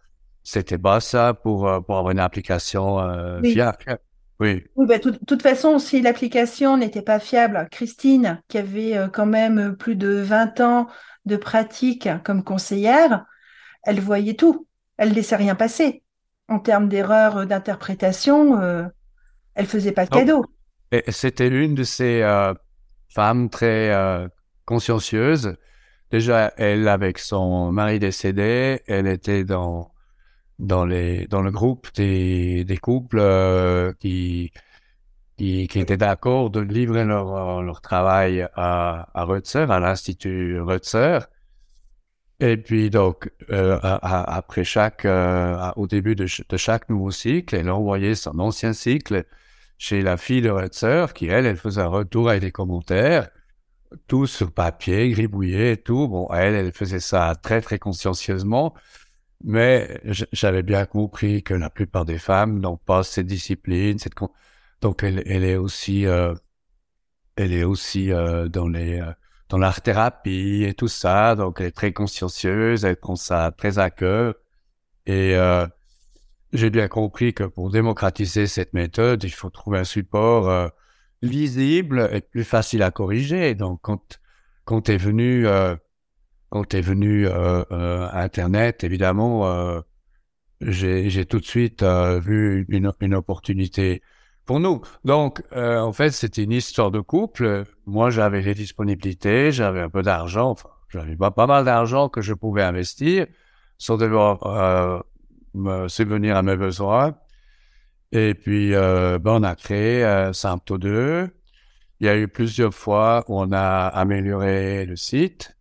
c'était 0.44 0.78
pas 0.78 1.00
ça 1.00 1.34
pour, 1.34 1.68
euh, 1.68 1.80
pour 1.80 1.98
avoir 1.98 2.12
une 2.12 2.20
application 2.20 3.00
euh, 3.00 3.42
fiable. 3.42 4.00
Oui. 4.40 4.64
oui 4.76 4.86
bah, 4.88 4.98
de 4.98 5.12
toute 5.26 5.42
façon, 5.42 5.80
si 5.80 6.02
l'application 6.02 6.78
n'était 6.78 7.02
pas 7.02 7.20
fiable, 7.20 7.68
Christine, 7.72 8.42
qui 8.48 8.58
avait 8.58 8.98
euh, 8.98 9.08
quand 9.08 9.26
même 9.26 9.76
plus 9.76 9.96
de 9.96 10.10
20 10.10 10.60
ans 10.62 10.88
de 11.26 11.38
pratique 11.38 12.10
comme 12.24 12.44
conseillère, 12.44 13.26
elle 13.84 14.02
voyait 14.02 14.34
tout. 14.34 14.68
Elle 14.98 15.10
ne 15.10 15.16
laissait 15.16 15.36
rien 15.36 15.56
passer. 15.56 16.04
En 16.50 16.60
termes 16.60 16.90
d'erreurs 16.90 17.48
d'interprétation, 17.48 18.92
elle 19.56 19.66
faisait 19.66 19.94
pas 19.94 20.06
de 20.06 20.10
cadeau. 20.10 20.46
C'était 21.08 21.50
l'une 21.50 21.74
de 21.74 21.84
ces 21.84 22.22
femme 23.14 23.50
très 23.50 23.92
euh, 23.92 24.28
consciencieuse. 24.66 25.56
Déjà, 26.12 26.54
elle, 26.58 26.88
avec 26.88 27.20
son 27.20 27.72
mari 27.72 28.00
décédé, 28.00 28.82
elle 28.88 29.08
était 29.08 29.44
dans 29.44 29.92
dans 30.60 30.86
le 30.86 31.52
groupe 31.52 31.88
des, 31.96 32.80
couples 32.82 33.18
euh, 33.20 33.92
qui, 34.00 34.52
qui, 35.38 35.68
étaient 35.80 35.98
d'accord 35.98 36.52
de 36.52 36.60
livrer 36.62 37.04
leur 37.06 37.62
leur 37.64 37.82
travail 37.82 38.48
à 38.56 39.10
à 39.14 39.24
à 39.24 39.80
l'institut 39.80 40.62
Rutzer. 40.62 41.20
Et 42.40 42.58
puis 42.58 42.90
donc 42.90 43.32
euh, 43.50 43.80
après 43.82 44.64
chaque 44.64 45.06
au 45.76 45.88
début 45.88 46.16
de, 46.16 46.28
de, 46.50 46.58
chaque 46.58 46.90
nouveau 46.90 47.12
cycle, 47.12 47.56
elle 47.56 47.70
envoyait 47.70 48.16
son 48.16 48.40
ancien 48.40 48.74
cycle 48.74 49.26
chez 49.84 50.02
la 50.02 50.16
fille 50.16 50.42
de 50.42 50.50
Rutzer, 50.50 51.08
qui, 51.14 51.28
elle, 51.28 51.46
elle 51.46 51.58
faisait 51.58 51.82
un 51.82 51.88
retour 51.88 52.30
avec 52.30 52.42
des 52.42 52.54
commentaires, 52.54 53.30
tout 54.08 54.28
sur 54.28 54.54
papier, 54.54 55.10
gribouillé 55.10 55.74
et 55.74 55.78
tout. 55.78 56.08
Bon, 56.08 56.30
elle, 56.34 56.56
elle 56.56 56.72
faisait 56.72 57.02
ça 57.02 57.36
très, 57.36 57.60
très 57.60 57.80
consciencieusement. 57.80 58.74
Mais 59.44 60.00
j'avais 60.32 60.64
bien 60.64 60.86
compris 60.86 61.44
que 61.44 61.54
la 61.54 61.70
plupart 61.70 62.06
des 62.06 62.18
femmes 62.18 62.60
n'ont 62.62 62.78
pas 62.78 63.04
cette 63.04 63.28
discipline, 63.28 64.00
cette 64.00 64.16
donc 64.80 65.04
elle, 65.04 65.22
elle 65.26 65.44
est 65.44 65.58
aussi, 65.58 66.06
euh, 66.06 66.34
elle 67.36 67.52
est 67.54 67.66
aussi 67.66 68.12
euh, 68.14 68.48
dans 68.48 68.70
les 68.70 69.02
euh, 69.02 69.12
dans 69.50 69.58
l'art 69.58 69.82
thérapie 69.82 70.64
et 70.66 70.74
tout 70.74 70.88
ça. 70.88 71.36
Donc, 71.36 71.60
elle 71.60 71.68
est 71.68 71.72
très 71.72 71.92
consciencieuse, 71.94 72.86
elle 72.86 72.96
prend 72.96 73.18
ça 73.18 73.52
très 73.58 73.80
à 73.80 73.90
cœur. 73.90 74.36
Et 75.06 75.36
j'ai 76.54 76.70
bien 76.70 76.88
compris 76.88 77.34
que 77.34 77.44
pour 77.44 77.70
démocratiser 77.72 78.48
cette 78.48 78.74
méthode, 78.74 79.24
il 79.24 79.32
faut 79.32 79.50
trouver 79.50 79.80
un 79.80 79.84
support 79.84 80.50
euh, 80.50 80.68
lisible 81.22 82.10
et 82.14 82.22
plus 82.22 82.44
facile 82.44 82.84
à 82.84 82.92
corriger. 82.92 83.56
Donc, 83.56 83.80
quand 83.82 84.20
quand 84.66 84.90
est 84.90 84.98
venu 84.98 85.48
euh, 85.48 85.76
quand 86.50 86.74
est 86.74 86.82
venu 86.82 87.28
euh, 87.28 87.64
euh, 87.72 88.08
Internet, 88.14 88.84
évidemment, 88.84 89.82
j'ai 90.62 91.26
tout 91.26 91.40
de 91.40 91.46
suite 91.46 91.84
vu 91.84 92.66
une, 92.70 92.92
une 93.02 93.16
opportunité 93.16 94.02
pour 94.46 94.60
nous. 94.60 94.82
Donc, 95.04 95.42
en 95.56 95.92
fait, 95.94 96.12
c'était 96.12 96.44
une 96.44 96.52
histoire 96.52 96.92
de 96.92 97.00
couple. 97.00 97.64
Moi, 97.88 98.12
j'avais 98.12 98.42
les 98.42 98.54
disponibilités, 98.54 99.52
j'avais 99.52 99.82
un 99.82 99.90
peu 99.90 100.04
d'argent, 100.04 100.52
enfin, 100.52 100.70
j'avais 100.90 101.16
pas, 101.16 101.32
pas 101.32 101.48
mal 101.48 101.66
d'argent 101.66 102.08
que 102.08 102.22
je 102.22 102.34
pouvais 102.36 102.62
investir 102.62 103.26
sans 103.80 103.98
devoir 103.98 105.04
me 105.54 105.88
subvenir 105.88 106.38
à 106.38 106.44
mes 106.44 106.56
besoins. 106.56 107.16
Et 108.12 108.36
puis, 108.36 108.76
euh, 108.76 109.18
ben, 109.18 109.32
on 109.32 109.44
a 109.44 109.56
créé 109.56 110.04
euh, 110.06 110.34
Sympto 110.34 110.78
2. 110.78 111.28
Il 112.00 112.06
y 112.06 112.10
a 112.10 112.16
eu 112.16 112.28
plusieurs 112.28 112.74
fois 112.74 113.24
où 113.28 113.40
on 113.40 113.52
a 113.52 113.88
amélioré 113.88 114.86
le 114.86 114.96
site. 114.96 115.58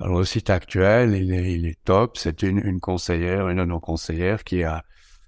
Alors, 0.00 0.18
le 0.18 0.24
site 0.24 0.50
actuel, 0.50 1.14
il 1.14 1.32
est, 1.32 1.52
il 1.54 1.66
est 1.66 1.78
top. 1.84 2.18
C'est 2.18 2.42
une, 2.42 2.58
une 2.58 2.80
conseillère, 2.80 3.48
une 3.48 3.58
de 3.58 3.64
nos 3.64 3.80
conseillères 3.80 4.42
qui 4.42 4.64
a, 4.64 4.84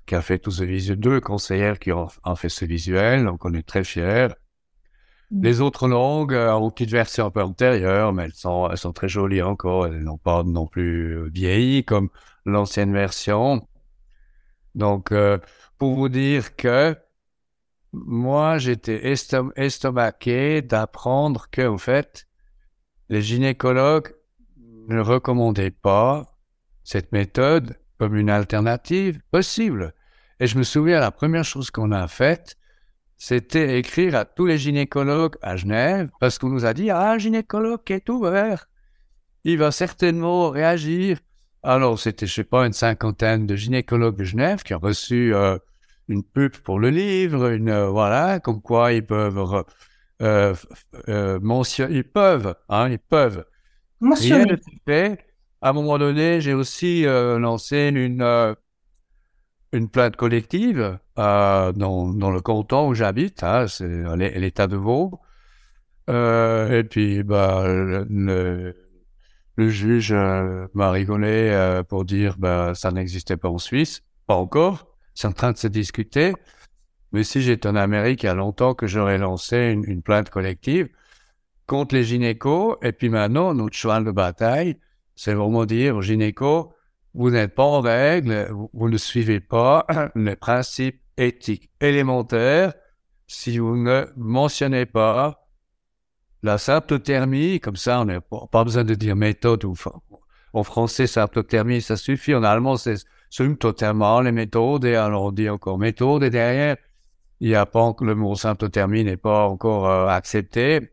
qui 0.07 0.17
a 0.17 0.21
fait 0.21 0.41
tout 0.41 0.51
ce 0.51 0.65
visuel. 0.65 0.99
Deux 0.99 1.21
conseillères 1.21 1.79
qui 1.79 1.93
ont, 1.93 2.09
ont 2.25 2.37
fait 2.37 2.49
ce 2.49 2.65
visuel. 2.65 3.25
Donc, 3.25 3.45
on 3.45 3.55
est 3.55 3.67
très 3.67 3.85
fiers. 3.85 4.29
Mm. 5.31 5.43
Les 5.45 5.61
autres 5.61 5.87
langues 5.87 6.35
euh, 6.35 6.53
ont 6.55 6.65
une 6.67 6.73
petite 6.73 6.91
version 6.91 7.27
un 7.27 7.31
peu 7.31 7.43
antérieure, 7.43 8.13
mais 8.13 8.25
elles 8.25 8.35
sont, 8.35 8.69
elles 8.69 8.79
sont 8.79 8.93
très 8.93 9.09
jolies 9.09 9.43
encore. 9.43 9.87
Elles 9.87 10.03
n'ont 10.03 10.19
pas 10.19 10.43
non 10.43 10.67
plus 10.67 11.31
vieilli 11.31 11.85
comme 11.85 12.09
l'ancienne 12.45 12.93
version. 12.93 13.65
Donc, 14.75 15.13
euh, 15.13 15.39
pour 15.79 15.95
vous 15.95 16.09
dire 16.09 16.57
que 16.57 16.97
moi, 17.93 18.59
j'étais 18.59 19.13
estomaqué 19.57 20.63
d'apprendre 20.63 21.49
que, 21.51 21.77
fait, 21.79 22.27
les 23.09 23.23
gynécologues 23.23 24.15
ne 24.89 25.01
recommandaient 25.01 25.71
pas 25.71 26.27
cette 26.85 27.13
méthode 27.13 27.79
comme 27.99 28.17
une 28.17 28.31
alternative 28.31 29.21
possible. 29.31 29.95
Et 30.41 30.47
je 30.47 30.59
me 30.59 30.63
souviens, 30.63 31.01
la 31.01 31.11
première 31.11 31.45
chose 31.45 31.71
qu'on 31.71 31.93
a 31.93 32.07
faite, 32.09 32.57
c'était 33.17 33.79
écrire 33.79 34.15
à 34.15 34.25
tous 34.25 34.47
les 34.47 34.59
gynécologues 34.59 35.37
à 35.43 35.57
Genève, 35.57 36.11
parce 36.21 36.39
qu'on 36.39 36.51
nous 36.51 36.65
a 36.65 36.75
dit, 36.75 36.91
ah, 36.91 37.19
gynécologue 37.19 37.83
qui 37.85 37.95
est 37.95 38.09
ouvert, 38.09 38.69
il 39.45 39.59
va 39.59 39.73
certainement 39.73 40.51
réagir 40.51 41.19
alors, 41.63 41.99
c'était, 41.99 42.27
je 42.27 42.35
sais 42.35 42.45
pas, 42.45 42.67
une 42.67 42.73
cinquantaine 42.73 43.47
de 43.47 43.57
gynécologues 43.57 44.17
de 44.17 44.25
Genève 44.25 44.63
qui 44.63 44.75
ont 44.75 44.79
reçu 44.79 45.35
euh, 45.35 45.59
une 46.09 46.23
pub 46.23 46.57
pour 46.59 46.79
le 46.79 46.91
livre, 46.91 47.51
une 47.51 47.69
euh, 47.69 47.89
voilà, 47.89 48.41
comme 48.41 48.63
quoi 48.63 48.93
ils 48.93 49.05
peuvent 49.05 49.65
euh, 50.23 50.55
euh, 51.09 51.39
mentionner, 51.41 51.97
ils 51.97 52.05
peuvent, 52.05 52.55
hein, 52.69 52.89
ils 52.91 52.99
peuvent. 52.99 53.45
Mentionner. 54.01 54.45
Rien 54.45 54.57
fait. 54.87 55.27
À 55.61 55.71
un 55.71 55.73
moment 55.73 55.99
donné, 55.99 56.41
j'ai 56.41 56.55
aussi 56.55 57.03
lancé 57.05 57.89
une 57.89 58.55
une 59.73 59.89
plainte 59.91 60.17
collective 60.17 60.99
dans, 61.17 61.73
dans 61.75 62.31
le 62.31 62.41
canton 62.41 62.89
où 62.89 62.95
j'habite, 62.95 63.43
hein, 63.43 63.67
c'est 63.67 63.89
l'État 64.17 64.69
de 64.69 64.77
Vaud. 64.77 65.19
et 66.09 66.85
puis, 66.89 67.25
bah, 67.25 67.65
le 67.67 68.07
le 68.09 68.88
juge 69.67 70.13
euh, 70.13 70.67
m'a 70.75 70.91
rigolé 70.91 71.51
euh, 71.51 71.83
pour 71.83 72.05
dire 72.05 72.37
bah, 72.39 72.73
ça 72.75 72.91
n'existait 72.91 73.37
pas 73.37 73.49
en 73.49 73.59
Suisse, 73.59 74.03
pas 74.27 74.37
encore, 74.37 74.87
c'est 75.15 75.27
en 75.27 75.33
train 75.33 75.53
de 75.53 75.57
se 75.57 75.67
discuter. 75.67 76.33
Mais 77.13 77.25
si 77.25 77.41
j'étais 77.41 77.69
en 77.69 77.77
Amérique, 77.77 78.23
il 78.23 78.27
y 78.27 78.29
a 78.29 78.35
longtemps 78.35 78.75
que 78.75 78.87
j'aurais 78.87 79.19
lancé 79.19 79.57
une, 79.57 79.85
une, 79.85 80.03
plainte 80.03 80.31
collective 80.31 80.89
contre 81.67 81.95
les 81.95 82.05
gynécos. 82.05 82.77
Et 82.83 82.93
puis 82.93 83.09
maintenant, 83.09 83.55
notre 83.55 83.77
cheval 83.77 84.05
de 84.05 84.11
bataille, 84.11 84.77
c'est 85.17 85.35
vraiment 85.35 85.65
dire 85.65 85.97
aux 85.97 86.03
gynécos, 86.03 86.69
vous 87.15 87.31
n'êtes 87.31 87.55
pas 87.55 87.65
en 87.65 87.81
règle, 87.81 88.49
vous, 88.73 88.89
ne 88.89 88.97
suivez 88.97 89.41
pas 89.41 89.87
les 90.15 90.37
principes 90.37 91.01
éthiques 91.17 91.71
élémentaires 91.81 92.75
si 93.27 93.59
vous 93.59 93.77
ne 93.77 94.07
mentionnez 94.17 94.87
pas 94.87 95.48
la 96.43 96.59
symptothermie, 96.59 97.61
comme 97.61 97.77
ça, 97.77 98.01
on 98.01 98.05
n'a 98.05 98.21
pas 98.21 98.65
besoin 98.65 98.85
de 98.85 98.95
dire 98.95 99.17
méthode 99.17 99.65
ou 99.65 99.75
en 100.53 100.63
français, 100.63 101.07
symptothermie, 101.07 101.83
ça 101.83 101.97
suffit. 101.97 102.35
En 102.35 102.43
allemand, 102.43 102.77
c'est 102.77 102.97
symptothermie, 103.31 104.25
les 104.25 104.33
méthodes, 104.33 104.85
et 104.85 104.95
alors 104.95 105.25
on 105.25 105.33
dit 105.33 105.49
encore 105.49 105.79
méthode, 105.79 106.23
et 106.23 106.31
derrière, 106.31 106.77
il 107.41 107.55
a 107.55 107.67
pas 107.67 107.95
le 108.01 108.15
mot 108.15 108.35
symptothermie 108.35 109.05
n'est 109.05 109.17
pas 109.17 109.47
encore 109.47 109.89
euh, 109.89 110.09
accepté. 110.09 110.91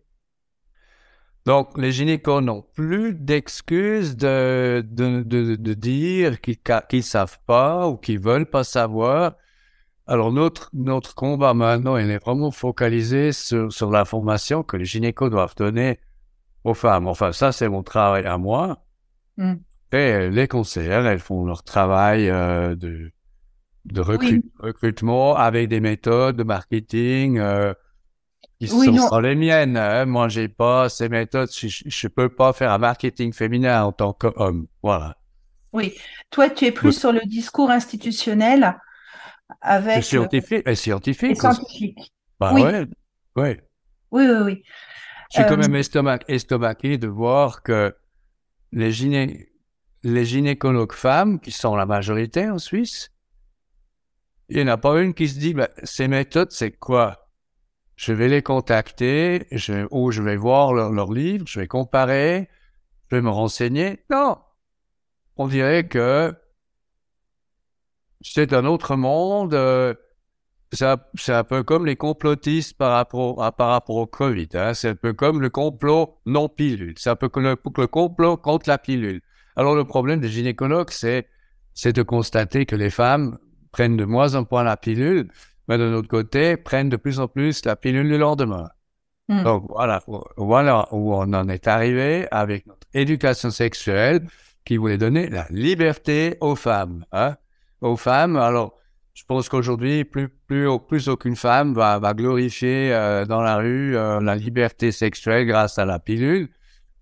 Donc, 1.46 1.78
les 1.78 1.92
gynécos 1.92 2.42
n'ont 2.42 2.64
plus 2.74 3.14
d'excuses 3.14 4.18
de, 4.18 4.84
de, 4.88 5.22
de, 5.22 5.56
de, 5.56 5.74
dire 5.76 6.42
qu'ils 6.42 6.58
ne 6.94 7.02
savent 7.02 7.40
pas 7.46 7.88
ou 7.88 7.98
qu'ils 7.98 8.20
veulent 8.20 8.50
pas 8.50 8.64
savoir. 8.64 9.36
Alors 10.08 10.32
notre 10.32 10.70
notre 10.74 11.16
combat 11.16 11.54
maintenant, 11.54 11.98
il 11.98 12.12
est 12.12 12.24
vraiment 12.24 12.52
focalisé 12.52 13.32
sur, 13.32 13.72
sur 13.74 13.90
la 13.90 14.06
formation 14.06 14.62
que 14.62 14.78
les 14.78 14.86
gynécos 14.86 15.32
doivent 15.32 15.56
donner 15.56 16.00
aux 16.64 16.76
femmes. 16.76 17.08
Enfin, 17.08 17.32
ça 17.32 17.52
c'est 17.52 17.70
mon 17.70 17.82
travail 17.82 18.26
à 18.26 18.38
moi. 18.38 18.84
Mm. 19.38 19.56
Et 19.92 20.30
les 20.30 20.48
conseillères, 20.48 21.06
elles 21.06 21.20
font 21.20 21.46
leur 21.46 21.64
travail 21.64 22.30
euh, 22.30 22.76
de 22.76 23.12
de 23.86 24.02
recrutement 24.02 25.36
avec 25.36 25.70
des 25.70 25.80
méthodes 25.80 26.36
de 26.36 26.44
marketing 26.44 27.38
euh, 27.38 27.74
qui 28.60 28.68
sont, 28.68 29.20
les 29.20 29.36
miennes. 29.36 29.78
Hein. 29.78 30.06
Moi, 30.06 30.28
j'ai 30.28 30.48
pas 30.48 30.90
ces 30.90 31.08
méthodes. 31.08 31.50
Je, 31.56 31.68
je 31.86 32.08
peux 32.08 32.30
pas 32.30 32.52
faire 32.54 32.72
un 32.72 32.80
marketing 32.80 33.32
féminin 33.32 33.84
en 33.84 33.92
tant 33.92 34.14
qu'homme. 34.14 34.66
Voilà. 34.82 35.18
Oui. 35.72 35.94
Toi, 36.32 36.50
tu 36.50 36.66
es 36.66 36.72
plus 36.72 36.98
sur 36.98 37.12
le 37.12 37.22
discours 37.26 37.70
institutionnel 37.70 38.76
avec. 39.62 40.04
scientifique. 40.04 40.68
Et 40.68 40.76
scientifique. 40.76 41.38
scientifique. 41.38 42.14
Bah 42.40 42.52
oui. 42.54 42.62
ouais, 42.64 42.86
ouais. 43.36 43.62
Oui, 44.12 44.26
oui, 44.28 44.38
oui. 44.44 44.64
Je 45.32 45.42
suis 45.42 45.50
quand 45.50 45.62
euh, 45.62 45.68
même 45.68 45.76
estomaqué 46.28 46.98
de 46.98 47.08
voir 47.08 47.64
que 47.64 47.96
les, 48.72 48.92
gyné... 48.92 49.50
les 50.04 50.26
gynécologues 50.26 50.94
femmes, 50.94 51.40
qui 51.40 51.52
sont 51.52 51.76
la 51.76 51.86
majorité 51.86 52.50
en 52.50 52.58
Suisse, 52.58 53.12
il 54.50 54.58
n'y 54.58 54.64
en 54.64 54.74
a 54.74 54.78
pas 54.78 55.02
une 55.02 55.14
qui 55.14 55.28
se 55.28 55.40
dit, 55.40 55.54
bah, 55.54 55.70
ces 55.84 56.08
méthodes, 56.08 56.52
c'est 56.52 56.72
quoi? 56.72 57.30
Je 57.96 58.14
vais 58.14 58.28
les 58.28 58.44
contacter, 58.44 59.48
je... 59.52 59.88
ou 59.92 60.12
je 60.12 60.22
vais 60.22 60.36
voir 60.36 60.74
leurs 60.74 60.92
leur 60.92 61.12
livres, 61.12 61.46
je 61.48 61.60
vais 61.60 61.68
comparer, 61.68 62.50
je 63.10 63.16
vais 63.16 63.22
me 63.22 63.30
renseigner. 63.30 64.04
Non! 64.10 64.38
On 65.38 65.48
dirait 65.48 65.88
que 65.88 66.34
c'est 68.26 68.54
un 68.54 68.66
autre 68.66 68.96
monde. 68.96 69.54
Euh, 69.54 69.94
c'est 70.74 71.34
un 71.34 71.44
peu 71.44 71.64
comme 71.64 71.86
les 71.86 71.96
complotistes 71.96 72.76
par 72.76 72.92
rapport, 72.92 73.42
à, 73.42 73.52
par 73.54 73.70
rapport 73.70 73.96
au 73.96 74.08
Covid. 74.08 74.50
Hein. 74.56 74.74
C'est 74.74 74.90
un 74.90 74.96
peu 74.96 75.14
comme 75.14 75.40
le 75.40 75.50
complot 75.50 76.18
non 76.26 76.50
pilule. 76.50 76.96
C'est 76.98 77.12
un 77.12 77.16
peu 77.16 77.30
comme 77.30 77.44
le, 77.44 77.56
le, 77.78 77.88
complot 77.88 78.36
contre 78.36 78.68
la 78.68 78.78
pilule. 78.78 79.22
Alors 79.56 79.76
le 79.76 79.86
problème 79.86 80.20
des 80.20 80.28
gynécologues, 80.28 80.90
c'est 80.90 81.28
de 81.86 82.02
constater 82.02 82.66
que 82.66 82.76
les 82.76 82.90
femmes 82.90 83.38
prennent 83.72 83.96
de 83.96 84.06
moins 84.06 84.36
en 84.36 84.46
moins 84.50 84.64
la 84.64 84.76
pilule, 84.76 85.30
mais 85.70 85.78
de 85.78 85.84
l'autre 85.84 86.10
côté, 86.10 86.58
prennent 86.58 86.90
de 86.90 86.98
plus 86.98 87.20
en 87.20 87.28
plus 87.28 87.64
la 87.64 87.76
pilule 87.76 88.10
le 88.10 88.18
lendemain. 88.18 88.70
Hmm. 89.30 89.44
Donc 89.44 89.66
voilà, 89.70 90.02
voilà 90.36 90.88
où 90.92 91.14
on 91.14 91.32
en 91.34 91.48
est 91.48 91.68
arrivé 91.68 92.28
avec 92.32 92.66
notre 92.66 92.88
éducation 92.94 93.50
sexuelle 93.50 94.28
qui 94.66 94.78
voulait 94.78 94.98
donner 94.98 95.30
la 95.30 95.46
liberté 95.52 96.38
aux 96.42 96.56
femmes. 96.56 97.06
Hein 97.14 97.36
aux 97.86 97.98
femmes. 97.98 98.36
Alors, 98.36 98.78
je 99.14 99.24
pense 99.24 99.48
qu'aujourd'hui, 99.48 100.04
plus, 100.04 100.30
plus, 100.30 101.08
aucune 101.08 101.36
femme 101.36 101.74
va, 101.74 102.14
glorifier 102.14 102.94
euh, 102.94 103.26
dans 103.26 103.42
la 103.42 103.58
rue 103.58 103.96
euh, 103.96 104.20
la 104.20 104.36
liberté 104.36 104.92
sexuelle 104.92 105.48
grâce 105.48 105.80
à 105.80 105.86
la 105.86 106.00
pilule. 106.00 106.50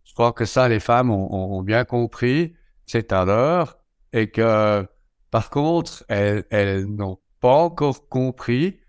Je 0.03 0.13
crois 0.13 0.33
que 0.33 0.45
ça, 0.45 0.69
les 0.69 0.79
femmes 0.79 1.09
ont, 1.09 1.63
bien 1.63 1.85
compris, 1.85 2.53
c'est 2.85 3.11
à 3.11 3.25
l'heure, 3.25 3.77
et 4.11 4.29
que, 4.29 4.85
par 5.31 5.49
contre, 5.49 6.03
elles, 6.07 6.43
elles 6.51 6.85
n'ont 6.85 7.17
pas 7.39 7.53
encore 7.53 8.07
compris 8.09 8.79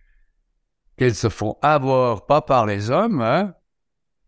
qu'elles 0.99 1.15
se 1.15 1.29
font 1.29 1.57
avoir 1.63 2.27
pas 2.27 2.43
par 2.43 2.67
les 2.67 2.91
hommes. 2.91 3.23
Hein. 3.23 3.55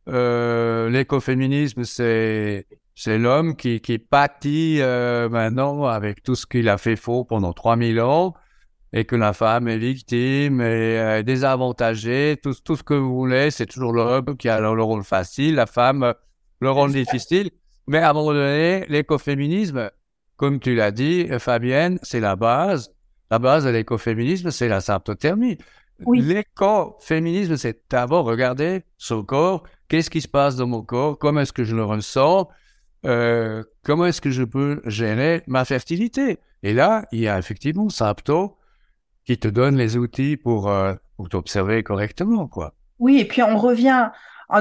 Euh, 0.08 0.88
l'écoféminisme, 0.88 1.84
c'est 1.84 2.66
c'est 2.96 3.18
l'homme 3.18 3.56
qui, 3.56 3.80
qui 3.80 3.98
pâtit 3.98 4.78
euh, 4.80 5.28
maintenant 5.28 5.84
avec 5.84 6.22
tout 6.22 6.34
ce 6.34 6.46
qu'il 6.46 6.68
a 6.70 6.78
fait 6.78 6.96
faux 6.96 7.24
pendant 7.24 7.52
3000 7.52 8.00
ans 8.00 8.34
et 8.94 9.04
que 9.04 9.14
la 9.14 9.34
femme 9.34 9.68
est 9.68 9.76
victime 9.76 10.62
et 10.62 10.98
euh, 10.98 11.22
désavantagée, 11.22 12.38
tout, 12.42 12.54
tout 12.64 12.74
ce 12.74 12.82
que 12.82 12.94
vous 12.94 13.14
voulez, 13.14 13.50
c'est 13.50 13.66
toujours 13.66 13.92
l'homme 13.92 14.38
qui 14.38 14.48
a 14.48 14.60
le 14.60 14.82
rôle 14.82 15.04
facile. 15.04 15.56
La 15.56 15.66
femme 15.66 16.14
le 16.60 16.70
rendre 16.70 16.94
difficile. 16.94 17.50
Mais 17.86 17.98
à 17.98 18.10
un 18.10 18.12
moment 18.14 18.32
donné, 18.32 18.86
l'écoféminisme, 18.88 19.90
comme 20.36 20.58
tu 20.58 20.74
l'as 20.74 20.90
dit, 20.90 21.28
Fabienne, 21.38 21.98
c'est 22.02 22.20
la 22.20 22.34
base. 22.34 22.94
La 23.30 23.38
base 23.38 23.64
de 23.64 23.70
l'écoféminisme, 23.70 24.50
c'est 24.50 24.68
la 24.68 24.80
symptothermie. 24.80 25.58
Oui. 26.06 26.22
L'écoféminisme, 26.22 27.58
c'est 27.58 27.82
d'abord 27.90 28.24
regarder 28.24 28.84
son 28.96 29.22
corps, 29.22 29.64
qu'est-ce 29.88 30.08
qui 30.08 30.22
se 30.22 30.28
passe 30.28 30.56
dans 30.56 30.66
mon 30.66 30.82
corps, 30.82 31.18
comment 31.18 31.40
est-ce 31.40 31.52
que 31.52 31.64
je 31.64 31.76
le 31.76 31.84
ressens, 31.84 32.48
euh, 33.06 33.62
comment 33.84 34.06
est-ce 34.06 34.20
que 34.20 34.30
je 34.30 34.42
peux 34.42 34.82
gérer 34.84 35.42
ma 35.46 35.64
fertilité? 35.64 36.38
Et 36.62 36.74
là, 36.74 37.06
il 37.12 37.20
y 37.20 37.28
a 37.28 37.38
effectivement 37.38 37.88
Sympto 37.88 38.56
qui 39.24 39.38
te 39.38 39.48
donne 39.48 39.76
les 39.76 39.96
outils 39.96 40.36
pour, 40.36 40.68
euh, 40.68 40.94
t'observer 41.30 41.82
correctement, 41.82 42.46
quoi. 42.46 42.74
Oui, 42.98 43.18
et 43.18 43.24
puis 43.24 43.42
on 43.42 43.56
revient 43.56 44.10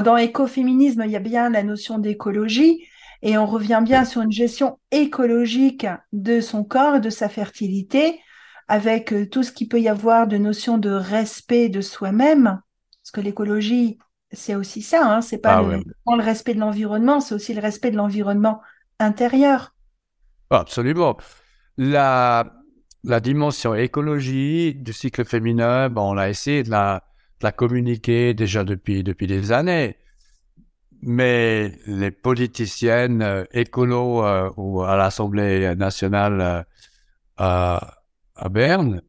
dans 0.02 0.16
l'écoféminisme, 0.16 1.02
il 1.04 1.10
y 1.10 1.16
a 1.16 1.20
bien 1.20 1.50
la 1.50 1.62
notion 1.62 1.98
d'écologie, 1.98 2.86
et 3.22 3.38
on 3.38 3.46
revient 3.46 3.80
bien 3.82 4.04
sur 4.04 4.22
une 4.22 4.32
gestion 4.32 4.78
écologique 4.90 5.86
de 6.12 6.40
son 6.40 6.64
corps, 6.64 7.00
de 7.00 7.10
sa 7.10 7.28
fertilité, 7.28 8.20
avec 8.68 9.12
euh, 9.12 9.28
tout 9.28 9.42
ce 9.42 9.52
qu'il 9.52 9.68
peut 9.68 9.80
y 9.80 9.88
avoir 9.88 10.26
de 10.26 10.36
notion 10.36 10.78
de 10.78 10.90
respect 10.90 11.68
de 11.68 11.80
soi-même, 11.80 12.60
parce 13.02 13.10
que 13.12 13.20
l'écologie, 13.20 13.98
c'est 14.32 14.54
aussi 14.54 14.82
ça, 14.82 15.06
hein, 15.06 15.20
c'est 15.20 15.38
pas 15.38 15.58
ah 15.58 15.62
le, 15.62 15.82
le, 15.82 16.22
respect 16.22 16.54
de 16.54 16.60
l'environnement, 16.60 17.20
c'est 17.20 17.34
aussi 17.34 17.54
le 17.54 17.60
respect 17.60 17.90
de 17.90 17.96
l'environnement 17.96 18.60
intérieur. 18.98 19.74
Absolument. 20.50 21.16
La, 21.76 22.54
la 23.04 23.20
dimension 23.20 23.74
écologie 23.74 24.74
du 24.74 24.92
cycle 24.92 25.24
féminin, 25.24 25.88
bon, 25.88 26.14
on 26.14 26.16
a 26.16 26.28
essayé 26.28 26.62
de 26.62 26.70
la, 26.70 27.04
de 27.40 27.46
la 27.46 27.52
communiquer 27.52 28.34
déjà 28.34 28.64
depuis, 28.64 29.02
depuis 29.02 29.26
des 29.26 29.52
années. 29.52 29.96
Mais 31.02 31.72
les 31.86 32.10
politiciennes 32.10 33.22
euh, 33.22 33.44
écolos 33.52 34.24
euh, 34.24 34.50
ou 34.56 34.82
à 34.82 34.96
l'Assemblée 34.96 35.74
nationale 35.76 36.40
euh, 36.40 36.62
à, 37.36 38.48
Berne, 38.50 39.02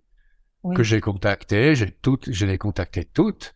que 0.75 0.83
j'ai 0.83 0.99
contacté, 0.99 1.75
j'ai 1.75 1.91
toutes, 1.91 2.31
je 2.31 2.45
les 2.45 2.57
contacté 2.57 3.05
toutes, 3.05 3.53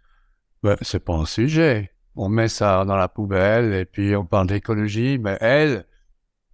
ben, 0.64 0.78
c'est 0.82 1.04
pas 1.04 1.16
un 1.16 1.26
sujet. 1.26 1.92
On 2.16 2.30
met 2.30 2.48
ça 2.48 2.86
dans 2.86 2.96
la 2.96 3.08
poubelle 3.08 3.74
et 3.74 3.86
puis 3.86 4.16
on 4.16 4.26
parle 4.26 4.48
d'écologie, 4.48 5.18
mais 5.18 5.38
elles 5.42 5.86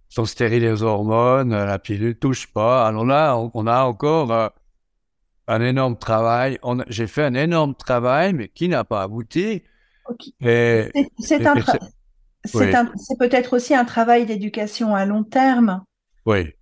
sont 0.08 0.24
stériles 0.24 0.66
aux 0.66 0.82
hormones, 0.82 1.50
la 1.50 1.78
pilule 1.78 2.18
touche 2.18 2.46
pas. 2.52 2.86
Alors 2.86 3.04
là, 3.04 3.36
on, 3.36 3.66
a 3.66 3.82
encore 3.82 4.52
un 5.46 5.60
énorme 5.60 5.98
travail. 5.98 6.58
J'ai 6.88 7.06
fait 7.06 7.24
un 7.24 7.34
énorme 7.34 7.74
travail, 7.74 8.32
mais 8.32 8.48
qui 8.48 8.68
n'a 8.68 8.84
pas 8.84 9.02
abouti. 9.02 9.62
C'est 10.18 10.90
peut-être 13.18 13.56
aussi 13.56 13.74
un 13.74 13.84
travail 13.84 14.24
d'éducation 14.24 14.94
à 14.94 15.04
long 15.04 15.24
terme. 15.24 15.84
Oui, 16.24 16.54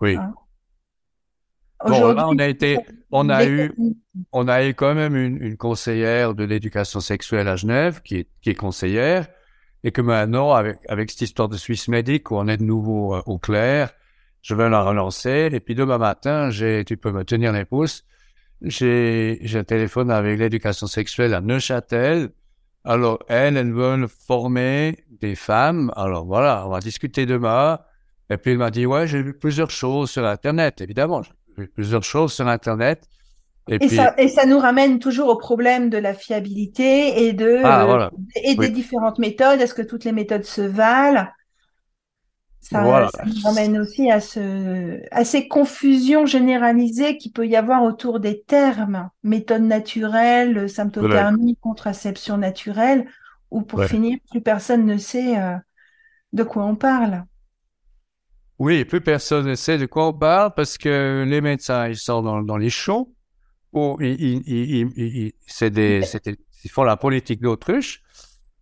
oui. 0.00 0.16
Hein. 0.16 0.34
Bon, 1.86 2.12
là, 2.12 2.28
on 2.28 2.38
a 2.38 2.46
été, 2.46 2.78
on 3.10 3.28
a 3.28 3.44
eu, 3.46 3.72
on 4.32 4.48
a 4.48 4.66
eu 4.66 4.74
quand 4.74 4.94
même 4.94 5.16
une, 5.16 5.42
une 5.42 5.56
conseillère 5.56 6.34
de 6.34 6.44
l'éducation 6.44 7.00
sexuelle 7.00 7.48
à 7.48 7.56
Genève 7.56 8.02
qui 8.02 8.16
est, 8.16 8.28
qui 8.40 8.50
est 8.50 8.54
conseillère 8.54 9.26
et 9.84 9.90
que 9.92 10.00
maintenant, 10.00 10.52
avec, 10.52 10.78
avec 10.88 11.10
cette 11.10 11.22
histoire 11.22 11.48
de 11.48 11.56
Suisse 11.56 11.88
Medic 11.88 12.30
où 12.30 12.36
on 12.36 12.46
est 12.48 12.56
de 12.56 12.64
nouveau 12.64 13.14
euh, 13.14 13.22
au 13.26 13.38
clair, 13.38 13.92
je 14.42 14.54
vais 14.54 14.68
la 14.68 14.82
relancer 14.82 15.48
et 15.52 15.60
puis 15.60 15.74
demain 15.74 15.98
matin, 15.98 16.50
j'ai, 16.50 16.84
tu 16.84 16.96
peux 16.96 17.12
me 17.12 17.24
tenir 17.24 17.52
les 17.52 17.64
pouces, 17.64 18.04
j'ai, 18.60 19.38
j'ai 19.42 19.58
un 19.58 19.64
téléphone 19.64 20.10
avec 20.10 20.38
l'éducation 20.38 20.86
sexuelle 20.86 21.34
à 21.34 21.40
Neuchâtel 21.40 22.30
alors, 22.84 23.20
elles, 23.28 23.56
elles 23.56 23.72
veulent 23.72 24.08
former 24.08 25.04
des 25.20 25.34
femmes. 25.34 25.92
Alors 25.96 26.24
voilà, 26.24 26.66
on 26.66 26.70
va 26.70 26.80
discuter 26.80 27.26
demain. 27.26 27.78
Et 28.30 28.36
puis, 28.36 28.52
il 28.52 28.58
m'a 28.58 28.70
dit, 28.70 28.86
ouais, 28.86 29.06
j'ai 29.06 29.22
vu 29.22 29.34
plusieurs 29.34 29.70
choses 29.70 30.10
sur 30.10 30.24
Internet, 30.26 30.80
évidemment. 30.80 31.22
Plusieurs 31.74 32.02
choses 32.02 32.32
sur 32.32 32.48
Internet. 32.48 33.06
Et, 33.68 33.84
et, 33.84 33.88
ça, 33.88 34.14
et, 34.18 34.28
ça, 34.28 34.44
nous 34.44 34.58
ramène 34.58 34.98
toujours 34.98 35.28
au 35.28 35.36
problème 35.36 35.88
de 35.88 35.98
la 35.98 36.14
fiabilité 36.14 37.26
et, 37.26 37.32
de, 37.32 37.60
ah, 37.62 38.10
et 38.34 38.56
des 38.56 38.70
différentes 38.70 39.18
méthodes. 39.18 39.60
Est-ce 39.60 39.74
que 39.74 39.82
toutes 39.82 40.04
les 40.04 40.12
méthodes 40.12 40.44
se 40.44 40.62
valent? 40.62 41.28
Ça, 42.60 43.10
ça, 43.12 43.24
nous 43.24 43.42
ramène 43.42 43.78
aussi 43.78 44.10
à, 44.10 44.20
ce, 44.20 45.00
à 45.10 45.24
ces 45.24 45.48
confusions 45.48 46.26
généralisées 46.26 47.18
qu'il 47.18 47.32
peut 47.32 47.46
y 47.46 47.56
avoir 47.56 47.82
autour 47.82 48.20
des 48.20 48.42
termes, 48.42 49.10
méthode 49.24 49.62
naturelle, 49.62 50.70
symptothermie, 50.70 51.56
contraception 51.60 52.38
naturelle, 52.38 53.06
où 53.50 53.62
pour 53.62 53.84
finir, 53.84 54.18
plus 54.30 54.40
personne 54.40 54.86
ne 54.86 54.96
sait 54.96 55.38
euh, 55.40 55.56
de 56.32 56.42
quoi 56.44 56.64
on 56.64 56.76
parle. 56.76 57.24
Oui, 58.58 58.84
plus 58.84 59.00
personne 59.00 59.46
ne 59.46 59.54
sait 59.54 59.78
de 59.78 59.86
quoi 59.86 60.08
on 60.08 60.12
parle 60.12 60.52
parce 60.54 60.78
que 60.78 61.24
les 61.26 61.40
médecins, 61.40 61.88
ils 61.88 61.96
sortent 61.96 62.24
dans, 62.24 62.42
dans 62.42 62.56
les 62.56 62.70
champs, 62.70 63.08
ou 63.72 63.96
ils, 64.00 64.42
ils, 64.46 64.92
ils, 64.96 65.32
ils 66.64 66.70
font 66.70 66.84
la 66.84 66.96
politique 66.96 67.40
d'autruche. 67.40 68.02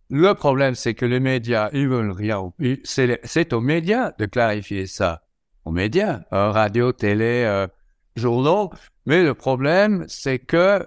Le 0.09 0.33
problème, 0.33 0.75
c'est 0.75 0.93
que 0.93 1.05
les 1.05 1.19
médias, 1.19 1.69
ils 1.71 1.87
veulent 1.87 2.11
rien. 2.11 2.51
C'est 2.83 3.53
aux 3.53 3.61
médias 3.61 4.11
de 4.17 4.25
clarifier 4.25 4.85
ça. 4.87 5.23
Aux 5.63 5.71
médias, 5.71 6.21
euh, 6.33 6.51
radio, 6.51 6.91
télé, 6.91 7.43
euh, 7.45 7.67
journaux. 8.15 8.71
Mais 9.05 9.23
le 9.23 9.33
problème, 9.33 10.05
c'est 10.07 10.39
que 10.39 10.85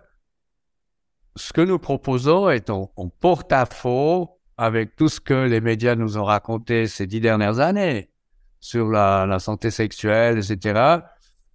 ce 1.36 1.52
que 1.52 1.62
nous 1.62 1.78
proposons 1.78 2.50
est 2.50 2.70
en, 2.70 2.92
porte-à-faux 3.20 4.40
avec 4.56 4.94
tout 4.94 5.08
ce 5.08 5.20
que 5.20 5.46
les 5.46 5.60
médias 5.60 5.94
nous 5.94 6.18
ont 6.18 6.24
raconté 6.24 6.86
ces 6.86 7.06
dix 7.06 7.20
dernières 7.20 7.60
années 7.60 8.10
sur 8.64 8.88
la, 8.88 9.38
santé 9.40 9.70
sexuelle, 9.70 10.38
etc. 10.38 11.00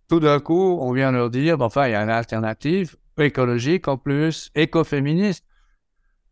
Tout 0.07 0.19
d'un 0.19 0.39
coup, 0.39 0.77
on 0.79 0.91
vient 0.91 1.11
leur 1.11 1.31
dire, 1.31 1.59
enfin, 1.59 1.87
il 1.87 1.93
y 1.93 1.95
a 1.95 2.03
une 2.03 2.09
alternative 2.11 2.95
écologique 3.17 3.87
en 3.87 3.97
plus, 3.97 4.51
écoféministe. 4.53 5.43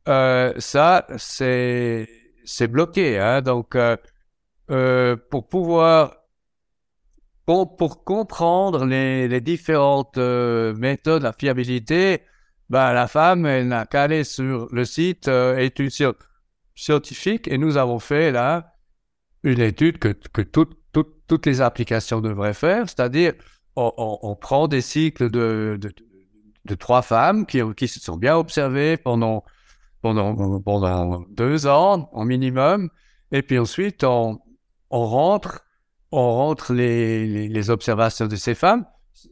Euh, 0.07 0.53
ça, 0.59 1.07
c'est 1.17 2.07
bloqué. 2.69 3.17
Hein? 3.17 3.41
Donc, 3.41 3.73
euh, 3.75 3.97
euh, 4.69 5.15
pour 5.31 5.49
pouvoir 5.49 6.15
pour, 7.47 8.03
comprendre 8.03 8.85
les, 8.85 9.41
différentes 9.41 10.17
méthodes, 10.17 11.23
la 11.23 11.33
fiabilité, 11.33 12.21
ben, 12.69 12.93
la 12.93 13.07
femme, 13.07 13.47
elle 13.47 13.67
n'a 13.67 13.87
qu'à 13.87 14.03
aller 14.03 14.23
sur 14.23 14.67
le 14.71 14.85
site 14.85 15.27
études 15.27 16.13
scientifiques 16.75 17.47
et 17.47 17.57
nous 17.57 17.77
avons 17.77 17.97
fait 17.97 18.31
là 18.31 18.76
une 19.43 19.61
étude 19.61 19.99
que, 19.99 20.09
que 20.09 20.41
toutes 20.41 21.45
les 21.45 21.61
applications 21.61 22.21
devraient 22.21 22.53
faire, 22.53 22.89
c'est-à-dire 22.89 23.33
on, 23.75 23.91
on, 24.23 24.35
prend 24.35 24.67
des 24.67 24.81
cycles 24.81 25.29
de, 25.29 25.77
de, 25.79 25.93
de, 26.65 26.75
trois 26.75 27.03
femmes 27.03 27.45
qui, 27.45 27.61
qui 27.75 27.87
se 27.87 27.99
sont 27.99 28.17
bien 28.17 28.35
observées 28.35 28.97
pendant 28.97 29.43
pendant, 30.01 30.59
pendant 30.61 31.25
deux 31.29 31.67
ans 31.67 32.09
au 32.13 32.23
minimum. 32.23 32.89
Et 33.31 33.41
puis 33.41 33.59
ensuite, 33.59 34.03
on, 34.03 34.39
on 34.89 35.05
rentre, 35.05 35.65
on 36.11 36.33
rentre 36.33 36.73
les, 36.73 37.47
les, 37.49 37.69
observations 37.69 38.27
de 38.27 38.35
ces 38.35 38.55
femmes 38.55 38.85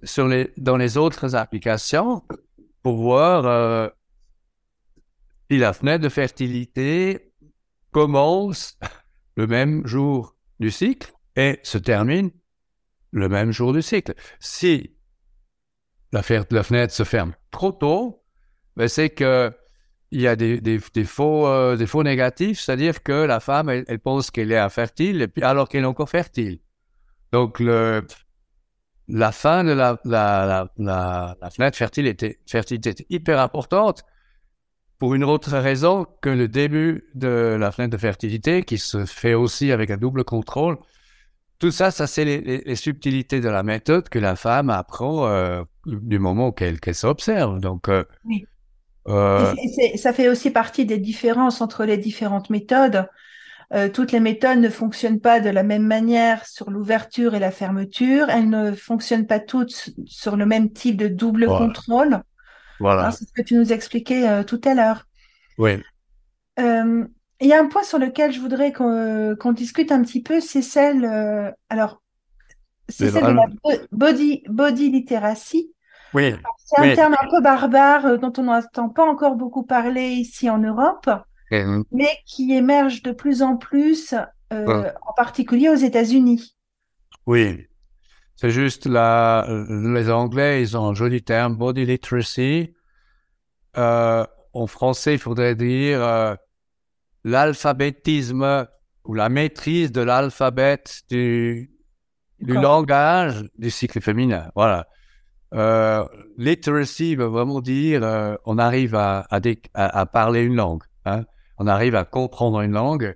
sur 0.04 0.28
les, 0.28 0.52
dans 0.58 0.78
les 0.78 0.98
autres 0.98 1.36
applications 1.36 2.24
pour 2.84 2.98
voir 2.98 3.46
euh, 3.46 3.90
si 5.50 5.58
la 5.58 5.74
fenêtre 5.74 6.04
de 6.04 6.10
fertilité 6.10 7.32
commence 7.92 8.78
le 9.36 9.48
même 9.48 9.86
jour 9.86 10.36
du 10.60 10.72
cycle 10.72 11.14
et 11.36 11.60
se 11.64 11.78
termine 11.78 12.32
le 13.12 13.30
même 13.30 13.52
jour 13.52 13.74
du 13.74 13.82
cycle. 13.82 14.14
Si 14.40 14.96
la, 16.12 16.22
fenêtre 16.24 16.94
se 16.94 17.04
ferme 17.04 17.34
trop 17.52 17.72
tôt, 17.72 18.24
ben 18.76 18.88
c'est 18.88 19.10
que 19.10 19.52
il 20.12 20.22
y 20.22 20.28
a 20.28 20.36
des, 20.36 20.62
des, 20.62 20.80
faux, 21.04 21.48
euh, 21.48 21.76
des 21.76 21.88
faux 21.88 22.04
négatifs, 22.04 22.62
c'est-à-dire 22.62 23.04
que 23.04 23.12
la 23.12 23.40
femme, 23.40 23.70
elle, 23.70 24.00
pense 24.00 24.32
qu'elle 24.32 24.52
est 24.52 24.58
infertile, 24.58 25.28
alors 25.42 25.68
qu'elle 25.68 25.84
est 25.84 25.88
encore 25.88 26.10
fertile. 26.10 26.60
Donc, 27.34 27.60
la 27.60 29.32
fin 29.34 29.64
de 29.66 29.72
la, 29.74 30.70
fenêtre 31.52 31.78
fertile 31.78 32.08
était 32.08 33.06
hyper 33.10 33.40
importante 33.42 34.04
pour 35.00 35.14
une 35.14 35.24
autre 35.24 35.58
raison 35.58 36.06
que 36.22 36.30
le 36.30 36.48
début 36.48 37.06
de 37.16 37.58
la 37.60 37.72
fenêtre 37.72 37.94
de 37.94 37.98
fertilité, 37.98 38.64
qui 38.64 38.78
se 38.78 39.06
fait 39.06 39.34
aussi 39.34 39.72
avec 39.72 39.92
un 39.92 39.98
double 39.98 40.24
contrôle. 40.24 40.78
Tout 41.60 41.72
ça, 41.72 41.92
ça 41.92 42.08
c'est 42.08 42.26
les, 42.26 42.42
les, 42.42 42.76
subtilités 42.76 43.40
de 43.40 43.50
la 43.50 43.64
méthode 43.64 44.10
que 44.10 44.20
la 44.20 44.36
femme 44.36 44.70
apprend 44.70 45.28
euh, 45.28 45.64
du 45.86 46.20
moment 46.20 46.52
qu'elle 46.52 46.80
qu'elle 46.80 46.96
s'observe. 46.96 47.60
Donc, 47.60 47.88
euh, 47.88 48.04
oui. 48.26 48.46
Euh... 49.08 49.54
ça 49.98 50.14
fait 50.14 50.30
aussi 50.30 50.50
partie 50.50 50.86
des 50.86 50.98
différences 50.98 51.62
entre 51.62 51.86
les 51.86 51.98
différentes 51.98 52.50
méthodes. 52.50 53.08
Euh, 53.74 53.90
toutes 53.90 54.12
les 54.12 54.20
méthodes 54.20 54.60
ne 54.60 54.70
fonctionnent 54.70 55.20
pas 55.20 55.40
de 55.40 55.50
la 55.50 55.64
même 55.64 55.86
manière 55.86 56.46
sur 56.46 56.70
l'ouverture 56.70 57.36
et 57.36 57.40
la 57.40 57.52
fermeture. 57.52 58.30
Elles 58.30 58.50
ne 58.50 58.72
fonctionnent 58.72 59.28
pas 59.28 59.40
toutes 59.40 59.92
sur 60.06 60.36
le 60.36 60.46
même 60.46 60.72
type 60.72 60.98
de 60.98 61.08
double 61.08 61.48
contrôle. 61.48 62.22
Voilà. 62.80 63.12
C'est 63.12 63.26
ce 63.26 63.34
que 63.34 63.42
tu 63.42 63.56
nous 63.56 63.72
expliquais 63.72 64.28
euh, 64.28 64.44
tout 64.44 64.62
à 64.66 64.74
l'heure. 64.74 65.06
Oui. 65.58 65.82
Euh, 66.60 67.06
il 67.42 67.48
y 67.48 67.54
a 67.54 67.60
un 67.60 67.68
point 67.68 67.84
sur 67.84 68.00
lequel 68.00 68.32
je 68.32 68.40
voudrais 68.40 68.72
qu'on 68.72 69.52
discute 69.52 69.92
un 69.92 70.02
petit 70.02 70.22
peu, 70.22 70.40
c'est 70.40 70.62
celle, 70.62 71.06
euh, 71.06 71.52
alors, 71.70 72.02
c'est 72.88 73.12
celle 73.12 73.24
de 73.24 73.32
la 73.32 73.46
body, 73.92 74.44
body 74.48 74.90
literacy. 74.92 75.72
Oui. 76.14 76.34
C'est 76.66 76.80
un 76.80 76.96
terme 76.96 77.16
un 77.22 77.30
peu 77.30 77.42
barbare 77.42 78.06
euh, 78.06 78.18
dont 78.18 78.32
on 78.38 78.44
n'entend 78.44 78.90
pas 78.90 79.06
encore 79.06 79.36
beaucoup 79.36 79.64
parler 79.64 80.12
ici 80.12 80.50
en 80.50 80.60
Europe, 80.60 81.10
mais 81.52 82.10
qui 82.26 82.54
émerge 82.54 83.02
de 83.04 83.12
plus 83.12 83.42
en 83.42 83.58
plus, 83.58 84.14
euh, 84.54 84.90
en 85.02 85.14
particulier 85.14 85.70
aux 85.70 85.76
États-Unis. 85.76 86.56
Oui. 87.26 87.68
C'est 88.36 88.52
juste 88.52 88.86
là, 88.86 89.48
les 89.70 90.10
Anglais, 90.10 90.62
ils 90.62 90.76
ont 90.78 90.88
un 90.88 90.94
joli 90.94 91.24
terme, 91.24 91.56
body 91.56 91.86
literacy. 91.86 92.74
en 93.76 94.68
français, 94.68 95.14
il 95.14 95.20
faudrait 95.20 95.56
dire 95.56 96.38
l'alphabétisme 97.24 98.68
ou 99.06 99.14
la 99.14 99.30
maîtrise 99.30 99.92
de 99.92 100.02
l'alphabet 100.02 100.84
du, 101.10 101.72
du 102.40 102.54
langage 102.54 103.46
du 103.58 103.70
cycle 103.70 104.02
féminin. 104.02 104.52
Voilà. 104.56 104.88
Euh, 105.54 106.06
literacy 106.38 107.16
veut 107.16 107.26
vraiment 107.26 107.62
dire 107.62 108.04
euh, 108.04 108.36
on 108.46 108.58
arrive 108.58 108.96
à, 108.96 109.26
à, 109.30 109.40
à, 109.74 110.06
parler 110.06 110.42
une 110.42 110.56
langue. 110.56 110.84
Hein? 111.06 111.24
On 111.58 111.68
arrive 111.68 111.96
à 111.96 112.04
comprendre 112.04 112.62
une 112.62 112.74
langue. 112.74 113.16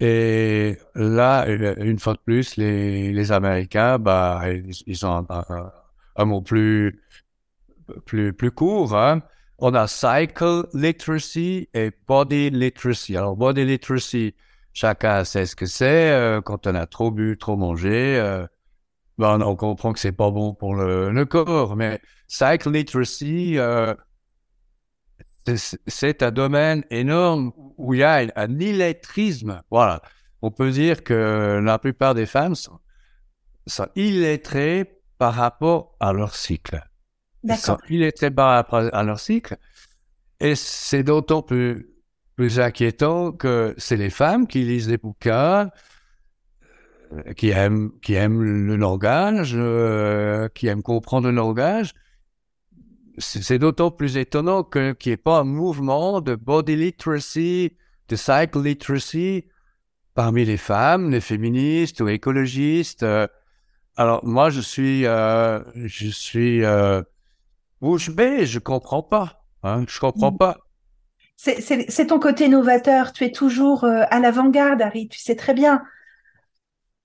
Et 0.00 0.78
là, 0.94 1.46
une 1.48 1.98
fois 1.98 2.14
de 2.14 2.20
plus, 2.24 2.56
les, 2.56 3.12
les 3.12 3.32
Américains, 3.32 3.98
bah, 3.98 4.42
ils, 4.86 5.06
ont 5.06 5.26
un, 5.28 5.72
un, 6.16 6.24
mot 6.24 6.40
plus, 6.40 7.02
plus, 8.06 8.32
plus 8.32 8.50
court. 8.52 8.96
Hein? 8.96 9.22
on 9.58 9.74
a 9.74 9.86
cycle 9.86 10.68
literacy 10.72 11.68
et 11.74 11.90
body 12.06 12.50
literacy. 12.50 13.16
Alors, 13.16 13.36
body 13.36 13.64
literacy, 13.64 14.34
chacun 14.72 15.24
sait 15.24 15.46
ce 15.46 15.56
que 15.56 15.66
c'est. 15.66 16.10
Euh, 16.12 16.40
quand 16.40 16.66
on 16.66 16.74
a 16.74 16.86
trop 16.86 17.10
bu, 17.10 17.36
trop 17.38 17.56
mangé, 17.56 18.18
euh, 18.18 18.46
ben, 19.18 19.40
on 19.42 19.56
comprend 19.56 19.92
que 19.92 19.98
c'est 19.98 20.12
pas 20.12 20.30
bon 20.30 20.54
pour 20.54 20.74
le, 20.76 21.10
le, 21.10 21.24
corps. 21.26 21.76
Mais 21.76 22.00
cycle 22.28 22.70
literacy, 22.70 23.58
euh, 23.58 23.94
c'est 25.56 26.22
un 26.22 26.30
domaine 26.30 26.84
énorme 26.90 27.52
où 27.76 27.94
il 27.94 28.00
y 28.00 28.02
a 28.02 28.26
un 28.36 28.58
illettrisme. 28.58 29.62
Voilà. 29.70 30.02
On 30.42 30.50
peut 30.50 30.70
dire 30.70 31.02
que 31.02 31.60
la 31.62 31.78
plupart 31.78 32.14
des 32.14 32.26
femmes 32.26 32.54
sont, 32.54 32.78
sont 33.66 33.88
illettrées 33.96 35.00
par 35.18 35.34
rapport 35.34 35.96
à 36.00 36.12
leur 36.12 36.34
cycle. 36.34 36.80
Ils 37.44 37.56
sont 37.56 37.78
illettrés 37.88 38.30
bas 38.30 38.58
à 38.60 39.02
leur 39.02 39.18
cycle. 39.18 39.56
Et 40.40 40.54
c'est 40.54 41.02
d'autant 41.02 41.42
plus, 41.42 41.88
plus 42.36 42.60
inquiétant 42.60 43.32
que 43.32 43.74
c'est 43.78 43.96
les 43.96 44.10
femmes 44.10 44.46
qui 44.46 44.64
lisent 44.64 44.86
des 44.86 44.98
bouquins, 44.98 45.70
euh, 47.12 47.32
qui 47.32 47.50
aiment, 47.50 47.90
qui 48.00 48.14
aiment 48.14 48.42
le 48.42 48.76
langage, 48.76 49.54
euh, 49.56 50.48
qui 50.54 50.68
aiment 50.68 50.82
comprendre 50.82 51.28
le 51.28 51.34
langage. 51.34 51.94
C'est 53.18 53.58
d'autant 53.58 53.90
plus 53.90 54.16
étonnant 54.16 54.62
qu'il 54.62 54.94
n'y 55.06 55.12
ait 55.12 55.16
pas 55.16 55.40
un 55.40 55.44
mouvement 55.44 56.20
de 56.20 56.34
body 56.34 56.76
literacy, 56.76 57.76
de 58.08 58.16
cycle 58.16 58.62
literacy 58.62 59.46
parmi 60.14 60.44
les 60.44 60.56
femmes, 60.56 61.10
les 61.10 61.20
féministes 61.20 62.00
ou 62.00 62.08
écologistes. 62.08 63.02
Euh. 63.02 63.26
Alors 63.96 64.24
moi, 64.24 64.50
je 64.50 64.60
suis, 64.60 65.02
je 65.02 66.08
suis 66.10 66.62
Bouche 67.80 68.10
bée, 68.10 68.44
je 68.46 68.58
comprends 68.58 69.02
pas. 69.02 69.44
Hein, 69.62 69.84
je 69.88 70.00
comprends 70.00 70.32
mm. 70.32 70.38
pas. 70.38 70.58
C'est 71.36 72.06
ton 72.08 72.18
côté 72.18 72.48
novateur. 72.48 73.12
Tu 73.12 73.24
es 73.24 73.30
toujours 73.30 73.84
euh, 73.84 74.02
à 74.10 74.18
l'avant-garde, 74.18 74.82
Harry. 74.82 75.08
Tu 75.08 75.20
sais 75.20 75.36
très 75.36 75.54
bien. 75.54 75.84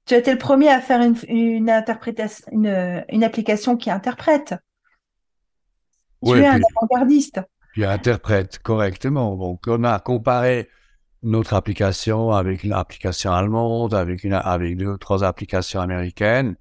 Tu 0.05 0.15
as 0.15 0.17
été 0.17 0.31
le 0.31 0.39
premier 0.39 0.69
à 0.69 0.81
faire 0.81 1.01
une, 1.01 1.15
une 1.27 1.69
interprétation, 1.69 2.45
une, 2.51 3.05
une, 3.09 3.23
application 3.23 3.77
qui 3.77 3.91
interprète. 3.91 4.55
Tu 6.25 6.37
es 6.37 6.47
un 6.47 6.59
avant-gardiste. 6.77 7.41
Qui 7.73 7.85
interprète 7.85 8.59
correctement. 8.59 9.35
Donc, 9.35 9.63
on 9.67 9.83
a 9.83 9.99
comparé 9.99 10.69
notre 11.23 11.53
application 11.53 12.31
avec 12.31 12.63
une 12.63 12.73
application 12.73 13.31
allemande, 13.31 13.93
avec 13.93 14.23
une, 14.23 14.33
avec 14.33 14.77
deux 14.77 14.87
ou 14.87 14.97
trois 14.97 15.23
applications 15.23 15.79
américaines. 15.79 16.55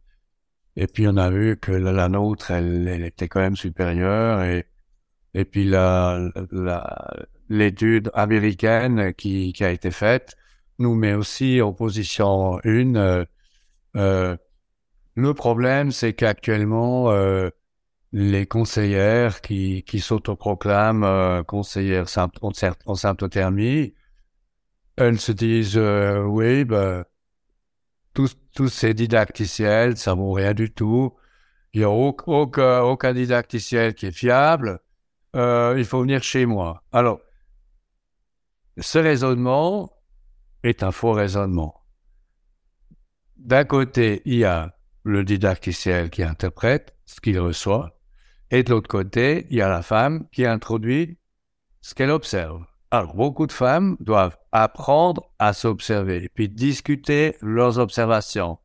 Et 0.77 0.87
puis 0.87 1.07
on 1.07 1.16
a 1.16 1.29
vu 1.29 1.59
que 1.59 1.72
la, 1.72 2.09
nôtre, 2.09 2.51
elle, 2.51 2.88
elle, 2.88 3.05
était 3.05 3.29
quand 3.29 3.40
même 3.40 3.57
supérieure. 3.57 4.42
Et, 4.42 4.64
et 5.35 5.44
puis 5.44 5.64
la, 5.64 6.31
l'étude 7.48 8.11
américaine 8.14 9.12
qui, 9.14 9.53
qui 9.53 9.64
a 9.64 9.70
été 9.70 9.90
faite 9.90 10.37
nous 10.79 10.94
met 10.94 11.14
aussi 11.14 11.61
en 11.61 11.72
position 11.72 12.61
une. 12.64 12.96
Euh, 12.96 13.25
euh 13.96 14.37
le 15.14 15.35
problème, 15.35 15.92
c'est 15.92 16.14
qu'actuellement, 16.14 17.11
euh, 17.11 17.51
les 18.12 18.46
conseillères 18.46 19.40
qui, 19.40 19.83
qui 19.85 20.01
s'autoproclament 20.01 21.05
euh, 21.05 21.42
conseillères 21.42 22.07
en, 22.16 22.94
symptothermie, 22.94 23.94
elles 24.96 25.18
se 25.18 25.33
disent 25.33 25.79
euh, 25.79 26.22
oui, 26.22 26.64
ben, 26.64 27.05
tous, 28.12 28.37
tous 28.55 28.68
ces 28.68 28.92
didacticiels, 28.92 29.96
ça 29.96 30.14
vaut 30.14 30.33
rien 30.33 30.53
du 30.53 30.72
tout. 30.72 31.16
Il 31.72 31.81
n'y 31.81 31.85
a 31.85 31.90
aucun, 31.90 32.83
aucun 32.83 33.14
didacticiel 33.14 33.94
qui 33.94 34.07
est 34.07 34.12
fiable. 34.12 34.81
Euh, 35.35 35.75
il 35.79 35.87
faut 35.87 36.03
venir 36.03 36.22
chez 36.22 36.44
moi. 36.44 36.85
Alors, 36.92 37.20
ce 38.79 38.98
raisonnement 38.98 39.90
est 40.62 40.83
un 40.83 40.92
faux 40.92 41.12
raisonnement. 41.12 41.83
D'un 43.37 43.64
côté, 43.64 44.20
il 44.27 44.37
y 44.37 44.44
a 44.44 44.77
le 45.05 45.25
didacticiel 45.25 46.11
qui 46.11 46.22
interprète 46.22 46.94
ce 47.07 47.20
qu'il 47.20 47.40
reçoit, 47.40 47.98
et 48.53 48.62
de 48.62 48.71
l'autre 48.71 48.88
côté, 48.88 49.47
il 49.51 49.57
y 49.57 49.62
a 49.62 49.69
la 49.69 49.83
femme 49.83 50.29
qui 50.31 50.47
introduit 50.47 51.19
ce 51.81 51.95
qu'elle 51.95 52.11
observe. 52.11 52.65
Alors, 52.91 53.15
beaucoup 53.17 53.47
de 53.47 53.53
femmes 53.53 53.97
doivent 53.99 54.37
apprendre 54.53 55.33
à 55.38 55.55
s'observer 55.55 56.25
et 56.25 56.29
puis 56.29 56.51
discuter 56.51 57.37
leurs 57.41 57.79
observations. 57.79 58.59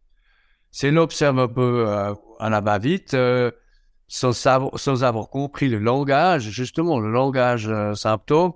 Si 0.69 0.87
elles 0.87 0.97
observent 0.97 1.39
un 1.39 1.47
peu 1.47 1.85
euh, 1.87 2.13
en 2.39 2.49
la 2.49 2.59
va-vite, 2.59 3.13
euh, 3.13 3.49
sans, 4.09 5.03
avoir 5.03 5.29
compris 5.29 5.69
le 5.69 5.79
langage, 5.79 6.49
justement, 6.49 6.99
le 6.99 7.09
langage 7.09 7.69
euh, 7.69 7.93
symptôme, 7.93 8.51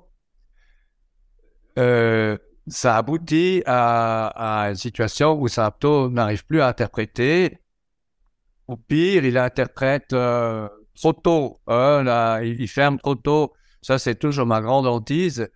euh, 1.80 2.38
ça 2.68 2.98
aboutit 2.98 3.64
à, 3.66 4.68
une 4.70 4.76
situation 4.76 5.40
où 5.40 5.48
symptôme 5.48 6.14
n'arrive 6.14 6.46
plus 6.46 6.60
à 6.60 6.68
interpréter. 6.68 7.58
Ou 8.68 8.76
pire, 8.76 9.24
il 9.24 9.38
interprète 9.38 10.14
euh, 10.14 10.68
trop 11.02 11.14
tôt. 11.14 11.60
Hein, 11.68 12.04
là, 12.04 12.42
il, 12.42 12.62
il 12.62 12.68
ferme 12.68 13.00
trop 13.00 13.16
tôt. 13.16 13.54
Ça, 13.82 13.98
c'est 13.98 14.16
toujours 14.16 14.46
ma 14.46 14.62
grande 14.62 14.86
hantise 14.88 15.50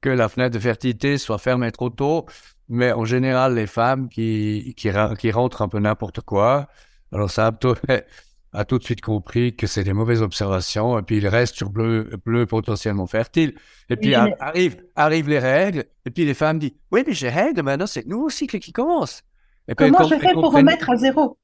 que 0.00 0.08
la 0.08 0.28
fenêtre 0.28 0.54
de 0.54 0.60
fertilité 0.60 1.18
soit 1.18 1.38
fermée 1.38 1.70
trop 1.72 1.90
tôt, 1.90 2.26
mais 2.68 2.92
en 2.92 3.04
général, 3.04 3.54
les 3.54 3.66
femmes 3.66 4.08
qui, 4.08 4.74
qui, 4.76 4.90
qui 5.18 5.30
rentrent 5.30 5.62
un 5.62 5.68
peu 5.68 5.78
n'importe 5.78 6.20
quoi, 6.20 6.68
alors 7.12 7.30
ça 7.30 7.46
a, 8.52 8.64
tout 8.64 8.78
de 8.78 8.84
suite 8.84 9.00
compris 9.00 9.56
que 9.56 9.66
c'est 9.66 9.84
des 9.84 9.92
mauvaises 9.92 10.22
observations, 10.22 10.98
et 10.98 11.02
puis 11.02 11.16
il 11.16 11.28
reste 11.28 11.56
sur 11.56 11.70
bleu, 11.70 12.10
bleu 12.24 12.46
potentiellement 12.46 13.06
fertile. 13.06 13.54
Et 13.90 13.96
puis 13.96 14.14
arrivent 14.14 14.82
arrive 14.94 15.28
les 15.28 15.38
règles, 15.38 15.84
et 16.04 16.10
puis 16.10 16.24
les 16.24 16.34
femmes 16.34 16.58
disent, 16.58 16.74
oui, 16.90 17.02
mais 17.06 17.12
j'ai 17.12 17.28
règles, 17.28 17.62
maintenant 17.62 17.86
c'est 17.86 18.02
le 18.02 18.10
nouveau 18.10 18.30
cycle 18.30 18.58
qui 18.58 18.72
commence. 18.72 19.22
Et 19.66 19.74
Comment 19.74 20.04
je 20.04 20.14
fais 20.14 20.32
pour 20.32 20.52
remettre 20.52 20.88
à 20.88 20.96
zéro? 20.96 21.38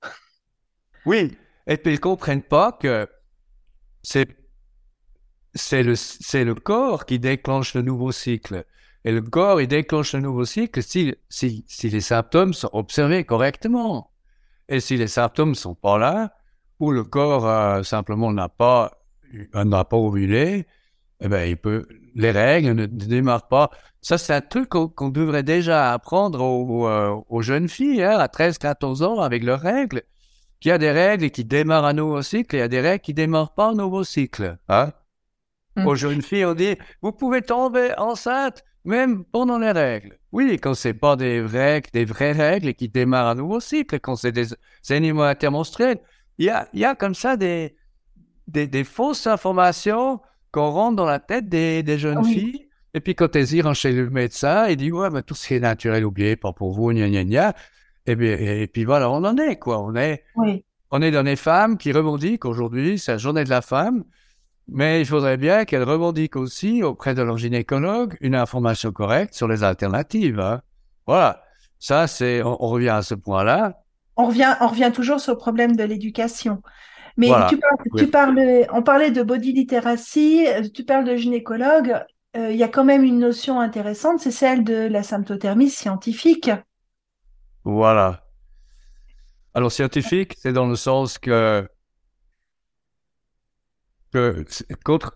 Oui, 1.05 1.37
et 1.67 1.77
puis 1.77 1.93
ils 1.93 2.01
comprennent 2.01 2.43
pas 2.43 2.73
que 2.73 3.07
c'est 4.05 5.83
le, 5.83 5.95
le 6.45 6.55
corps 6.55 7.07
qui 7.07 7.19
déclenche 7.19 7.75
le 7.75 7.83
nouveau 7.83 8.13
cycle. 8.13 8.65
Et 9.05 9.13
le 9.13 9.21
corps, 9.21 9.61
il 9.61 9.69
déclenche 9.69 10.15
le 10.15 10.21
nouveau 10.21 10.45
cycle 10.45 10.83
si, 10.83 11.15
si, 11.29 11.65
si 11.69 11.91
les 11.91 12.01
symptômes 12.01 12.55
sont 12.55 12.71
observés 12.73 13.25
correctement. 13.25 14.11
Et 14.69 14.81
si 14.81 14.97
les 14.97 15.09
symptômes 15.09 15.55
sont 15.55 15.75
pas 15.75 15.99
là, 15.99 16.33
ou 16.81 16.91
le 16.91 17.05
corps 17.05 17.47
euh, 17.47 17.83
simplement 17.83 18.33
n'a 18.33 18.49
pas, 18.49 18.93
euh, 19.55 19.65
n'a 19.65 19.85
pas 19.85 19.97
ovulé, 19.97 20.67
eh 21.21 21.29
ben, 21.29 21.49
il 21.49 21.57
peut, 21.57 21.87
les 22.15 22.31
règles 22.31 22.73
ne, 22.73 22.87
démarrent 22.87 23.49
pas. 23.49 23.71
Ça, 24.01 24.19
c'est 24.19 24.35
un 24.35 24.41
truc 24.41 24.69
qu'on, 24.69 25.09
devrait 25.09 25.43
déjà 25.43 25.93
apprendre 25.93 26.43
aux, 26.43 26.89
euh, 26.89 27.15
aux, 27.29 27.43
jeunes 27.43 27.69
filles, 27.69 28.03
hein, 28.03 28.19
à 28.19 28.29
13, 28.29 28.59
14 28.59 29.03
ans, 29.03 29.21
avec 29.21 29.45
leurs 29.45 29.61
règles. 29.61 30.03
Qu'il 30.65 30.71
y 30.71 30.73
a 30.73 30.79
des 30.79 30.93
règles 30.93 31.29
qui 31.29 31.45
démarrent 31.45 31.85
un 31.85 31.93
nouveau 31.93 32.23
cycle, 32.23 32.57
et 32.57 32.61
il 32.61 32.63
y 32.63 32.65
a 32.65 32.69
des 32.69 32.81
règles 32.81 33.03
qui 33.03 33.13
démarrent 33.13 33.53
pas 33.53 33.67
un 33.67 33.75
nouveau 33.75 34.03
cycle, 34.03 34.57
hein. 34.71 34.95
Mmh. 35.77 35.87
Aux 35.87 35.95
jeunes 35.95 36.23
filles, 36.23 36.47
on 36.47 36.55
dit, 36.55 36.77
vous 37.03 37.13
pouvez 37.13 37.43
tomber 37.43 37.93
enceinte 37.99 38.65
même 38.87 39.27
pendant 39.27 39.59
les 39.59 39.73
règles. 39.73 40.19
Oui, 40.33 40.59
quand 40.59 40.73
c'est 40.73 40.95
pas 40.95 41.17
des 41.17 41.43
règles, 41.43 41.91
des 41.93 42.07
vraies 42.07 42.33
règles 42.33 42.73
qui 42.73 42.89
démarrent 42.89 43.27
un 43.27 43.35
nouveau 43.35 43.61
cycle, 43.61 44.01
quand 44.01 44.17
c'est 44.17 44.33
des, 44.33 44.55
animaux 44.89 45.25
intermenstruels, 45.25 45.99
il 46.39 46.47
y 46.47 46.49
a, 46.49 46.67
il 46.73 46.81
y 46.81 46.87
a 46.87 46.95
comme 46.95 47.15
ça 47.15 47.37
des, 47.37 47.77
des, 48.49 48.67
des 48.67 48.85
fausses 48.85 49.27
informations 49.27 50.23
qu'on 50.51 50.71
rentre 50.71 50.97
dans 50.97 51.05
la 51.05 51.19
tête 51.19 51.47
des, 51.47 51.83
des 51.83 51.99
jeunes 51.99 52.25
filles 52.25 52.69
Et 52.95 53.01
puis 53.01 53.15
quand 53.15 53.37
elles 53.37 53.53
iront 53.53 53.75
chez 53.75 53.93
le 53.93 54.09
médecin, 54.09 54.67
il 54.69 54.79
dit 54.79 54.91
ouais, 54.91 55.11
mais 55.11 55.21
tout 55.21 55.35
ce 55.35 55.47
qui 55.47 55.55
est 55.57 55.61
naturel, 55.61 56.07
oubliez, 56.07 56.37
pas 56.37 56.55
pour 56.55 56.73
vous, 56.73 56.91
gna 56.91 57.11
gna 57.11 57.25
gna. 57.25 57.55
Et 58.07 58.17
puis, 58.17 58.29
et 58.29 58.67
puis 58.67 58.85
voilà, 58.85 59.11
on 59.11 59.25
en 59.25 59.37
est 59.39 59.57
quoi. 59.57 59.81
On 59.83 59.95
est, 59.95 60.25
on 60.91 61.03
est 61.03 61.11
dans 61.11 61.25
des 61.25 61.37
femmes 61.37 61.79
qui 61.79 61.93
revendiquent 61.93 62.45
aujourd'hui, 62.45 62.99
c'est 62.99 63.13
la 63.13 63.19
journée 63.19 63.45
de 63.45 63.51
la 63.51 63.63
femme, 63.63 64.05
mais 64.69 65.01
il 65.01 65.07
faudrait 65.07 65.37
bien 65.37 65.65
qu'elles 65.65 65.85
revendiquent 65.85 66.37
aussi 66.37 66.83
auprès 66.83 67.15
de 67.15 67.23
leur 67.23 67.39
gynécologue 67.39 68.17
une 68.21 68.35
information 68.35 68.93
correcte 68.93 69.35
sur 69.35 69.49
les 69.49 69.65
alternatives. 69.65 70.39
Hein. 70.39 70.61
Voilà, 71.07 71.43
ça 71.79 72.07
c'est, 72.07 72.43
on, 72.43 72.57
revient 72.57 72.91
à 72.91 73.03
ce 73.03 73.15
point-là. 73.15 73.81
On 74.17 74.27
revient, 74.27 74.55
on 74.61 74.69
revient 74.69 74.93
toujours 74.95 75.21
sur 75.21 75.33
le 75.33 75.39
problème 75.39 75.75
de 75.75 75.85
l'éducation. 75.85 76.63
Mais 77.17 77.29
tu, 77.49 77.59
parles, 77.59 77.79
tu 77.97 78.07
parles, 78.09 78.67
on 78.73 78.83
parlait 78.83 79.13
de 79.13 79.23
body 79.23 79.53
literacy, 79.53 80.47
tu 80.75 80.85
parles 80.85 81.05
de 81.05 81.15
gynécologue. 81.15 82.05
Euh, 82.37 82.51
il 82.51 82.57
y 82.57 82.65
a 82.65 82.69
quand 82.69 82.85
même 82.85 83.05
une 83.05 83.21
notion 83.21 83.61
intéressante, 83.61 84.19
c'est 84.19 84.33
celle 84.33 84.65
de 84.65 84.89
la 84.89 85.05
symptothermie 85.05 85.71
scientifique. 85.71 86.51
Voilà. 87.65 88.25
Alors 89.55 89.73
scientifique, 89.73 90.35
c'est 90.39 90.53
dans 90.53 90.67
le 90.67 90.77
sens 90.77 91.19
que, 91.19 91.67
que 94.13 94.45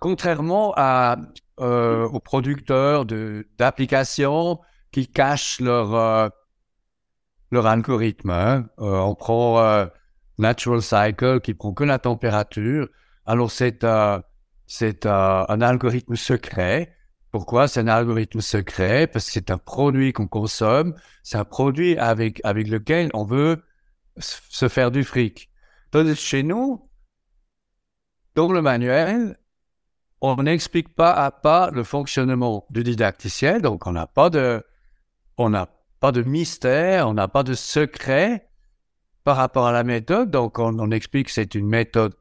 contrairement 0.01 0.73
à, 0.77 1.17
euh, 1.61 2.09
aux 2.09 2.21
producteurs 2.21 3.05
d'applications 3.05 4.61
qui 4.93 5.09
cachent 5.09 5.61
leur, 5.61 5.95
euh, 5.95 6.29
leur 7.51 7.67
algorithme, 7.67 8.31
hein. 8.31 8.69
on 8.79 9.15
prend 9.15 9.87
Natural 10.39 10.83
Cycle 10.83 11.41
qui 11.41 11.55
prend 11.55 11.75
que 11.75 11.85
la 11.85 11.99
température. 11.99 12.89
Alors 13.27 13.51
c'est 13.51 13.85
c'est 14.67 15.07
un 15.07 15.61
algorithme 15.61 16.17
secret. 16.17 16.95
Pourquoi? 17.31 17.69
C'est 17.69 17.81
un 17.81 17.89
algorithme 17.89 18.41
secret 18.41 19.07
Parce 19.07 19.27
que 19.27 19.33
c'est 19.33 19.51
un 19.51 19.59
produit 19.59 20.13
qu'on 20.13 20.27
consomme, 20.27 20.95
c'est 21.23 21.39
un 21.39 21.45
produit 21.45 21.97
avec 21.99 22.41
avec 22.45 22.69
lequel 22.69 23.11
on 23.15 23.25
veut 23.25 23.63
se 24.19 24.69
faire 24.69 24.91
du 24.91 25.05
fric. 25.05 25.51
Chez 26.15 26.43
nous, 26.43 26.89
dans 28.35 28.53
le 28.53 28.61
manuel, 28.63 29.39
on 30.21 30.43
n'explique 30.43 30.95
pas 30.95 31.13
à 31.13 31.31
pas 31.31 31.71
le 31.71 31.85
fonctionnement 31.85 32.67
du 32.71 32.83
didacticiel, 32.83 33.63
donc 33.63 33.87
on 33.87 33.93
n'a 33.93 34.07
pas 34.07 34.31
de 34.31 34.63
on 35.37 35.51
n'a 35.51 35.69
pas 36.01 36.13
de 36.13 36.23
mystère, 36.23 37.09
on 37.09 37.15
n'a 37.15 37.29
pas 37.29 37.43
de 37.43 37.55
secret 37.55 38.49
par 39.25 39.37
rapport 39.37 39.67
à 39.67 39.73
la 39.73 39.85
méthode. 39.85 40.31
Donc, 40.31 40.59
on, 40.59 40.91
explique 40.91 41.27
que 41.27 41.33
c'est 41.33 41.55
une 41.55 41.69
méthode 41.69 42.15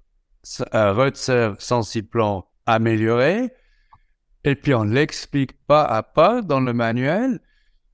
euh, 0.74 0.94
Rutzer 0.94 1.54
Sensiplan 1.60 2.46
améliorée. 2.66 3.54
Et 4.48 4.56
puis, 4.56 4.74
on 4.74 4.84
l'explique 4.84 5.54
pas 5.66 5.84
à 5.84 6.04
pas 6.04 6.42
dans 6.42 6.62
le 6.62 6.72
manuel, 6.74 7.40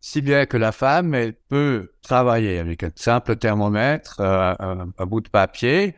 si 0.01 0.21
bien 0.21 0.45
que 0.45 0.57
la 0.57 0.71
femme, 0.71 1.15
elle 1.15 1.33
peut 1.33 1.93
travailler 2.03 2.59
avec 2.59 2.83
un 2.83 2.91
simple 2.95 3.37
thermomètre, 3.37 4.19
euh, 4.19 4.53
un, 4.97 5.05
bout 5.05 5.21
de 5.21 5.29
papier. 5.29 5.95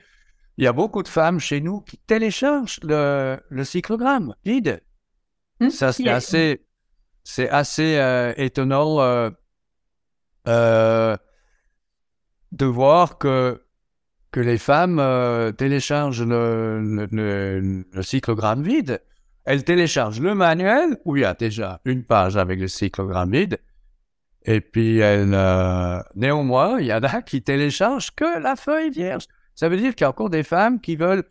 Il 0.58 0.63
y 0.63 0.68
a 0.68 0.74
beaucoup 0.74 1.04
de 1.04 1.10
femmes 1.10 1.39
chez 1.39 1.60
nous 1.60 1.82
qui 1.82 1.98
téléchargent 1.98 2.80
le, 2.84 3.38
le 3.50 3.63
cyclogramme 3.65 4.34
vide. 4.46 4.82
Hmm? 5.60 5.70
Ça, 5.70 5.91
c'est 5.91 6.08
assez, 6.08 6.65
c'est 7.24 7.50
assez 7.50 7.98
euh, 7.98 8.34
étonnant. 8.38 9.30
Euh, 10.48 11.18
de 12.52 12.65
voir 12.65 13.18
que, 13.18 13.62
que 14.32 14.39
les 14.39 14.58
femmes 14.58 15.00
euh, 15.00 15.52
téléchargent 15.52 16.24
le, 16.24 17.08
le, 17.12 18.02
cyclogramme 18.02 18.63
vide. 18.63 19.02
Elles 19.46 19.64
téléchargent 19.64 20.20
le 20.20 20.36
manuel 20.36 20.98
où 21.06 21.16
il 21.16 21.22
y 21.22 21.26
a 21.26 21.34
déjà 21.34 21.80
une 21.86 22.04
page 22.04 22.36
avec 22.38 22.60
le 22.60 22.68
cyclogramme 22.68 23.32
vide. 23.32 23.60
Et 24.44 24.62
puis, 24.62 25.00
elles, 25.00 25.34
euh, 25.34 26.00
néanmoins, 26.16 26.80
il 26.80 26.88
y 26.88 26.94
en 26.94 27.02
a 27.02 27.22
qui 27.22 27.42
téléchargent 27.42 28.12
que 28.16 28.40
la 28.40 28.56
feuille 28.56 28.92
vierge. 28.92 29.26
Ça 29.56 29.70
veut 29.70 29.78
dire 29.78 29.96
qu'il 29.96 30.04
y 30.04 30.06
a 30.06 30.10
encore 30.10 30.30
des 30.30 30.44
femmes 30.44 30.80
qui 30.80 30.96
veulent 30.96 31.24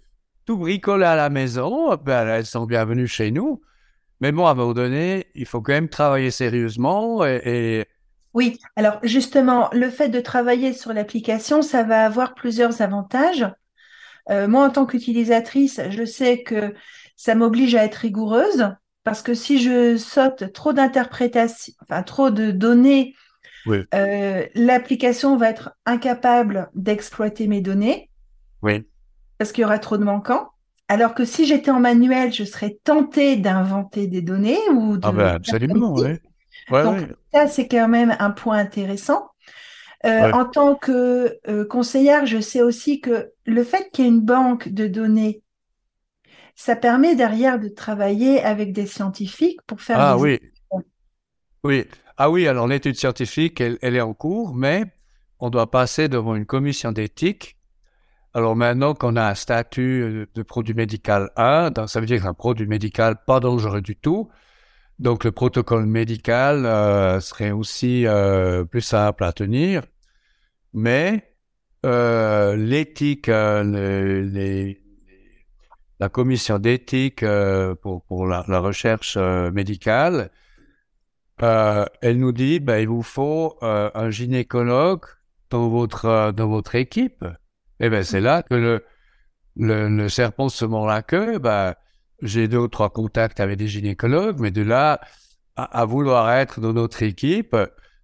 tout 0.47 0.57
bricoler 0.57 1.05
à 1.05 1.17
la 1.17 1.31
maison. 1.31 1.97
Ben, 1.97 2.27
elles 2.27 2.47
sont 2.47 2.67
bienvenues 2.67 3.09
chez 3.09 3.31
nous. 3.31 3.61
Mais 4.21 4.33
bon, 4.33 4.47
à 4.47 4.53
un 4.53 4.55
moment 4.55 4.73
donné, 4.73 5.27
il 5.35 5.47
faut 5.47 5.61
quand 5.61 5.73
même 5.73 5.89
travailler 5.89 6.31
sérieusement 6.31 7.25
et 7.25 7.87
oui, 8.35 8.59
alors 8.75 8.99
justement, 9.05 9.71
le 9.73 9.89
fait 9.91 10.09
de 10.09 10.21
travailler 10.21 10.73
sur 10.73 10.93
l'application, 10.93 11.63
ça 11.63 11.85
va 11.85 12.05
avoir 12.05 12.35
plusieurs 12.35 12.83
avantages. 12.83 13.47
Euh, 14.29 14.49
moi, 14.49 14.67
en 14.67 14.71
tant 14.71 14.87
qu'utilisatrice, 14.87 15.81
je 15.91 16.05
sais 16.05 16.43
que 16.43 16.75
ça 17.17 17.35
m'oblige 17.35 17.75
à 17.75 17.85
être 17.85 17.97
rigoureuse 17.97 18.69
parce 19.05 19.23
que 19.23 19.35
si 19.35 19.59
je 19.61 19.97
saute 19.97 20.53
trop 20.53 20.73
d'interprétations, 20.73 21.75
enfin 21.83 22.03
trop 22.03 22.31
de 22.31 22.51
données, 22.51 23.15
euh, 23.95 24.45
l'application 24.55 25.37
va 25.37 25.51
être 25.51 25.73
incapable 25.87 26.71
d'exploiter 26.75 27.47
mes 27.47 27.61
données. 27.61 28.11
Oui. 28.63 28.87
Parce 29.39 29.53
qu'il 29.53 29.63
y 29.63 29.65
aura 29.65 29.79
trop 29.79 29.99
de 29.99 30.05
manquants. 30.05 30.49
Alors 30.89 31.15
que 31.15 31.25
si 31.25 31.47
j'étais 31.47 31.71
en 31.71 31.81
manuel, 31.81 32.33
je 32.33 32.45
serais 32.45 32.79
tentée 32.85 33.37
d'inventer 33.37 34.07
des 34.07 34.23
données 34.23 34.59
ou 34.71 34.97
de. 34.97 35.07
Ah 35.07 35.13
ben 35.13 35.27
absolument, 35.27 35.95
oui. 35.95 36.19
Donc, 36.71 37.09
ça, 37.33 37.47
c'est 37.47 37.69
quand 37.69 37.89
même 37.89 38.17
un 38.19 38.31
point 38.31 38.59
intéressant. 38.59 39.31
Euh, 40.05 40.33
en 40.33 40.45
tant 40.45 40.75
que 40.75 41.39
euh, 41.49 41.65
conseillère, 41.65 42.27
je 42.27 42.39
sais 42.39 42.61
aussi 42.61 43.01
que 43.01 43.31
le 43.47 43.65
fait 43.65 43.91
qu'il 43.91 44.05
y 44.05 44.09
ait 44.09 44.11
une 44.11 44.21
banque 44.21 44.69
de 44.69 44.87
données, 44.87 45.43
ça 46.55 46.77
permet 46.77 47.17
derrière 47.17 47.59
de 47.59 47.69
travailler 47.69 48.43
avec 48.43 48.73
des 48.73 48.87
scientifiques 48.87 49.61
pour 49.67 49.81
faire. 49.81 49.99
Ah 49.99 50.17
oui. 50.19 50.41
Oui. 51.65 51.87
Ah 52.17 52.31
oui, 52.31 52.47
alors 52.47 52.69
l'étude 52.69 52.95
scientifique, 52.95 53.61
elle, 53.61 53.79
est 53.83 54.01
en 54.01 54.15
cours, 54.15 54.55
mais 54.55 54.85
on 55.41 55.51
doit 55.51 55.71
passer 55.71 56.09
devant 56.09 56.37
une 56.37 56.47
commission 56.47 56.93
d'éthique. 56.93 57.57
Alors 58.35 58.55
maintenant 58.55 58.95
qu'on 58.95 59.17
a 59.17 59.31
un 59.31 59.35
statut 59.35 60.29
de 60.33 60.43
produit 60.43 60.75
médical 60.75 61.31
1, 61.37 61.73
ça 61.87 62.01
veut 62.01 62.07
dire 62.07 62.27
un 62.27 62.35
produit 62.35 62.67
médical 62.67 63.17
pas 63.27 63.41
dangereux 63.41 63.81
du 63.81 63.97
tout, 63.97 64.29
donc 64.99 65.25
le 65.25 65.33
protocole 65.33 65.87
médical 65.87 66.67
euh, 66.67 67.21
serait 67.21 67.51
aussi 67.51 68.07
euh, 68.07 68.65
plus 68.65 68.81
simple 68.81 69.25
à 69.25 69.33
tenir, 69.33 69.83
mais 70.73 71.37
euh, 71.85 72.57
l'éthique, 72.57 73.27
les, 73.27 74.81
la 76.05 76.09
commission 76.11 76.59
d'éthique 76.59 77.25
pour, 77.83 78.03
pour 78.05 78.27
la, 78.27 78.59
recherche 78.61 79.17
médicale, 79.17 80.31
elle 81.39 82.19
nous 82.19 82.33
dit 82.33 82.61
ben, 82.61 82.79
il 82.79 82.89
vous 82.89 83.03
faut 83.03 83.57
un 83.63 84.11
gynécologue 84.11 85.07
dans 85.51 85.69
votre 85.69 86.33
dans 86.33 86.49
votre 86.49 86.75
équipe. 86.75 87.25
Et 87.81 87.87
eh 87.87 87.91
ben 87.91 88.03
c'est 88.05 88.21
là 88.21 88.43
que 88.43 88.55
le 88.55 88.85
le, 89.57 90.09
serpent 90.09 90.49
se 90.49 90.65
mord 90.65 90.87
la 90.87 91.03
queue. 91.03 91.39
Ben, 91.39 91.75
j'ai 92.23 92.49
deux 92.49 92.59
ou 92.59 92.69
trois 92.69 92.91
contacts 92.91 93.41
avec 93.41 93.59
des 93.59 93.69
gynécologues, 93.69 94.39
mais 94.41 94.51
de 94.51 94.63
là 94.63 95.01
à, 95.57 95.85
vouloir 95.85 96.31
être 96.33 96.61
dans 96.61 96.73
notre 96.73 97.03
équipe, 97.03 97.57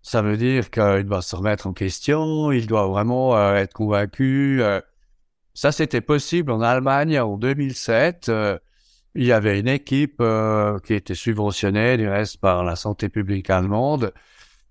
ça 0.02 0.22
veut 0.22 0.36
dire 0.36 0.70
qu'il 0.70 1.04
doit 1.04 1.22
se 1.22 1.34
remettre 1.36 1.66
en 1.66 1.72
question, 1.72 2.52
il 2.52 2.66
doit 2.66 2.86
vraiment 2.86 3.36
euh, 3.36 3.54
être 3.54 3.74
convaincu. 3.74 4.62
Euh. 4.62 4.80
Ça, 5.54 5.72
c'était 5.72 6.00
possible 6.00 6.52
en 6.52 6.60
Allemagne 6.60 7.18
en 7.20 7.36
2007. 7.36 8.28
Euh, 8.28 8.58
il 9.14 9.24
y 9.24 9.32
avait 9.32 9.58
une 9.58 9.68
équipe 9.68 10.22
qui 10.84 10.94
était 10.94 11.16
subventionnée, 11.16 11.96
du 11.96 12.08
reste, 12.08 12.38
par 12.38 12.62
la 12.62 12.76
santé 12.76 13.08
publique 13.08 13.50
allemande. 13.50 14.12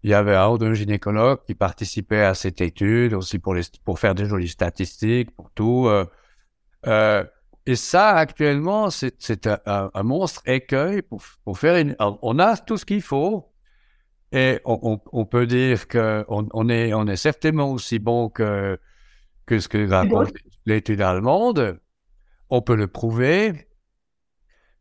Il 0.03 0.09
y 0.09 0.13
avait 0.13 0.35
un 0.35 0.47
ou 0.49 0.57
deux 0.57 0.73
gynécologues 0.73 1.39
qui 1.45 1.55
participaient 1.55 2.23
à 2.23 2.33
cette 2.33 2.61
étude, 2.61 3.13
aussi 3.13 3.37
pour, 3.37 3.53
les, 3.53 3.63
pour 3.83 3.99
faire 3.99 4.15
des 4.15 4.25
jolies 4.25 4.47
statistiques, 4.47 5.31
pour 5.35 5.51
tout. 5.51 5.89
Euh, 6.87 7.23
et 7.65 7.75
ça, 7.75 8.11
actuellement, 8.11 8.89
c'est 8.89 9.47
un, 9.47 9.91
un, 9.93 10.03
monstre 10.03 10.41
écueil 10.45 11.01
pour, 11.01 11.21
pour 11.43 11.59
faire 11.59 11.75
une. 11.75 11.95
On 11.99 12.39
a 12.39 12.57
tout 12.57 12.77
ce 12.77 12.85
qu'il 12.85 13.01
faut. 13.01 13.51
Et 14.31 14.59
on, 14.63 14.99
on, 15.11 15.25
peut 15.25 15.47
dire 15.47 15.87
qu'on 15.87 16.47
on 16.53 16.69
est, 16.69 16.93
on 16.93 17.07
est 17.07 17.15
certainement 17.15 17.71
aussi 17.71 17.99
bon 17.99 18.29
que, 18.29 18.79
que 19.45 19.59
ce 19.59 19.67
que 19.67 19.89
raconte 19.89 20.33
l'étude 20.69 21.01
allemande. 21.01 21.79
On 22.49 22.61
peut 22.61 22.75
le 22.75 22.87
prouver. 22.87 23.67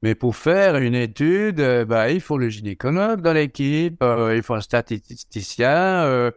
Mais 0.02 0.14
pour 0.14 0.36
faire 0.36 0.76
une 0.76 0.94
étude, 0.94 1.60
bah, 1.88 2.10
il 2.10 2.20
faut 2.20 2.38
le 2.38 2.48
gynécologue 2.48 3.20
dans 3.20 3.32
l'équipe, 3.32 4.00
euh, 4.02 4.36
il 4.36 4.42
faut 4.42 4.54
un 4.54 4.60
statisticien. 4.60 6.04
Euh, 6.04 6.30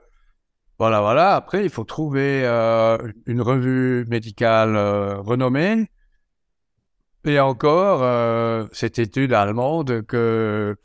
voilà, 0.79 0.99
voilà. 1.01 1.35
Après, 1.35 1.63
il 1.63 1.69
faut 1.69 1.83
trouver 1.83 2.41
euh, 2.43 2.97
une 3.27 3.41
revue 3.41 4.05
médicale 4.09 4.75
renommée 5.19 5.87
et 7.25 7.39
encore, 7.39 8.01
euh, 8.03 8.65
cette 8.71 8.97
étude 8.97 9.33
allemande 9.33 10.05
que, 10.07 10.75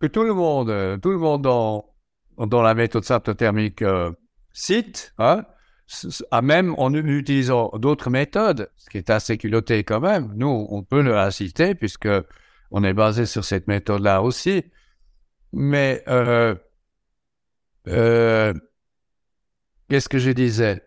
que 0.00 0.06
tout 0.06 0.24
le 0.24 0.34
monde, 0.34 1.00
tout 1.00 1.10
le 1.10 1.18
monde 1.18 1.42
dans, 1.42 1.84
dans 2.38 2.62
la 2.62 2.74
méthode 2.74 3.04
symptothermique 3.04 3.82
euh, 3.82 4.10
cite, 4.52 5.14
hein, 5.18 5.44
à 6.30 6.42
même 6.42 6.74
en 6.78 6.92
utilisant 6.94 7.70
d'autres 7.74 8.10
méthodes, 8.10 8.70
ce 8.76 8.88
qui 8.88 8.98
est 8.98 9.10
assez 9.10 9.36
culotté 9.36 9.84
quand 9.84 10.00
même. 10.00 10.32
Nous, 10.34 10.66
on 10.70 10.82
peut 10.82 11.02
le 11.02 11.30
citer 11.30 11.74
puisque 11.74 12.08
on 12.70 12.84
est 12.84 12.94
basé 12.94 13.26
sur 13.26 13.44
cette 13.44 13.68
méthode-là 13.68 14.22
aussi. 14.22 14.64
Mais 15.52 16.02
euh, 16.08 16.54
euh, 17.88 18.52
qu'est-ce 19.88 20.08
que 20.08 20.18
je 20.18 20.30
disais? 20.30 20.82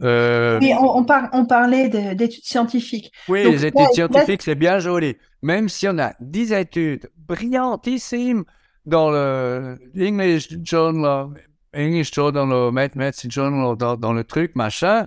Euh, 0.00 0.58
Oui, 0.60 0.72
on, 0.78 1.04
on, 1.32 1.44
parlait 1.46 1.88
d'études 2.14 2.44
scientifiques. 2.44 3.12
Oui, 3.28 3.44
les 3.44 3.66
études 3.66 3.92
scientifiques, 3.92 4.42
c'est 4.42 4.54
bien 4.54 4.78
joli. 4.78 5.16
Même 5.42 5.68
si 5.68 5.88
on 5.88 5.98
a 5.98 6.14
10 6.20 6.52
études 6.52 7.10
brillantissimes 7.16 8.44
dans 8.86 9.10
le 9.10 9.76
English 10.00 10.48
Journal, 10.62 11.28
English 11.74 12.12
Journal, 12.12 12.72
Medicine 12.72 13.30
Journal, 13.30 13.76
dans, 13.76 13.96
dans 13.96 14.12
le 14.12 14.24
truc, 14.24 14.56
machin, 14.56 15.06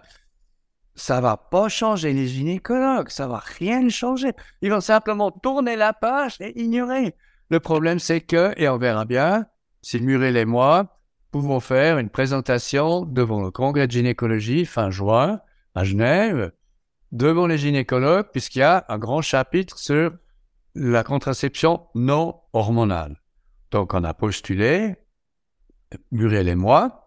ça 0.96 1.22
va 1.22 1.38
pas 1.38 1.70
changer 1.70 2.14
les 2.14 2.28
gynécologues, 2.28 3.10
ça 3.10 3.28
va 3.28 3.38
rien 3.38 3.88
changer. 3.90 4.32
Ils 4.62 4.72
vont 4.72 4.82
simplement 4.82 5.32
tourner 5.32 5.76
la 5.76 5.94
page 5.94 6.36
et 6.40 6.60
ignorer. 6.62 7.16
Le 7.50 7.60
problème, 7.60 8.00
c'est 8.00 8.22
que, 8.22 8.54
et 8.58 8.70
on 8.70 8.78
verra 8.78 9.06
bien, 9.06 9.46
si 9.82 10.00
Muriel 10.00 10.38
et 10.38 10.46
moi 10.46 10.98
pouvons 11.32 11.60
faire 11.60 11.98
une 11.98 12.10
présentation 12.10 13.06
devant 13.06 13.42
le 13.42 13.52
congrès 13.52 13.88
de 13.88 13.92
gynécologie 13.92 14.66
fin 14.66 14.92
juin 14.92 15.40
à 15.76 15.84
Genève, 15.84 16.52
devant 17.12 17.48
les 17.48 17.58
gynécologues, 17.58 18.28
puisqu'il 18.32 18.60
y 18.60 18.64
a 18.64 18.86
un 18.90 18.98
grand 18.98 19.22
chapitre 19.22 19.78
sur 19.78 20.12
la 20.76 21.04
contraception 21.04 21.88
non 21.96 22.42
hormonale. 22.54 23.22
Donc, 23.72 23.94
on 23.94 24.04
a 24.04 24.14
postulé, 24.14 24.96
Muriel 26.12 26.48
et 26.48 26.56
moi, 26.56 27.02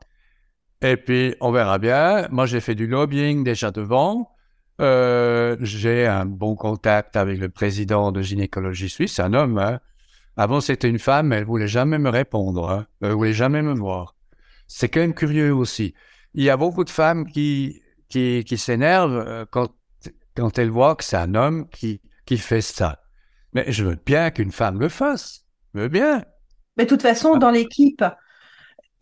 et 0.85 0.99
puis, 0.99 1.35
on 1.41 1.51
verra 1.51 1.78
bien. 1.78 2.28
Moi, 2.30 2.45
j'ai 2.45 2.61
fait 2.61 2.74
du 2.74 2.87
lobbying 2.87 3.43
déjà 3.43 3.70
devant. 3.70 4.30
Euh, 4.82 5.57
j'ai 5.61 6.07
un 6.07 6.26
bon 6.26 6.57
contact 6.57 7.16
avec 7.16 7.39
le 7.39 7.49
président 7.49 8.12
de 8.12 8.20
gynécologie 8.20 8.91
suisse, 8.91 9.18
un 9.18 9.32
homme. 9.32 9.57
Hein. 9.57 9.80
Avant, 10.37 10.61
c'était 10.61 10.91
une 10.91 10.99
femme, 10.99 11.32
elle 11.32 11.47
voulait 11.47 11.68
jamais 11.68 11.99
me 11.99 12.11
répondre. 12.11 12.68
Hein. 12.68 12.87
Elle 13.01 13.12
voulait 13.12 13.32
jamais 13.32 13.62
me 13.62 13.72
voir. 13.72 14.14
C'est 14.66 14.91
quand 14.91 15.01
même 15.01 15.14
curieux 15.14 15.55
aussi. 15.55 15.95
Il 16.35 16.45
y 16.45 16.51
a 16.51 16.59
beaucoup 16.59 16.85
de 16.85 16.91
femmes 16.91 17.26
qui, 17.26 17.80
qui, 18.11 18.45
qui 18.45 18.59
s'énervent 18.59 19.24
euh, 19.26 19.47
quand, 19.51 19.70
quand 20.37 20.59
elles 20.59 20.70
voient 20.70 20.97
que 20.97 21.05
c'est 21.05 21.16
un 21.16 21.35
homme 21.35 21.66
qui, 21.70 22.03
qui 22.26 22.37
fait 22.37 22.61
ça. 22.61 23.01
Mais 23.55 23.72
je 23.72 23.85
veux 23.85 23.99
bien 24.05 24.30
qu'une 24.30 24.53
femme 24.53 24.78
le 24.78 24.91
fasse. 24.91 25.47
Je 25.72 25.80
veux 25.80 25.89
bien. 25.89 26.26
Mais 26.76 26.85
de 26.85 26.91
toute 26.91 27.03
façon, 27.03 27.35
ah. 27.37 27.39
dans 27.39 27.51
l'équipe, 27.51 28.05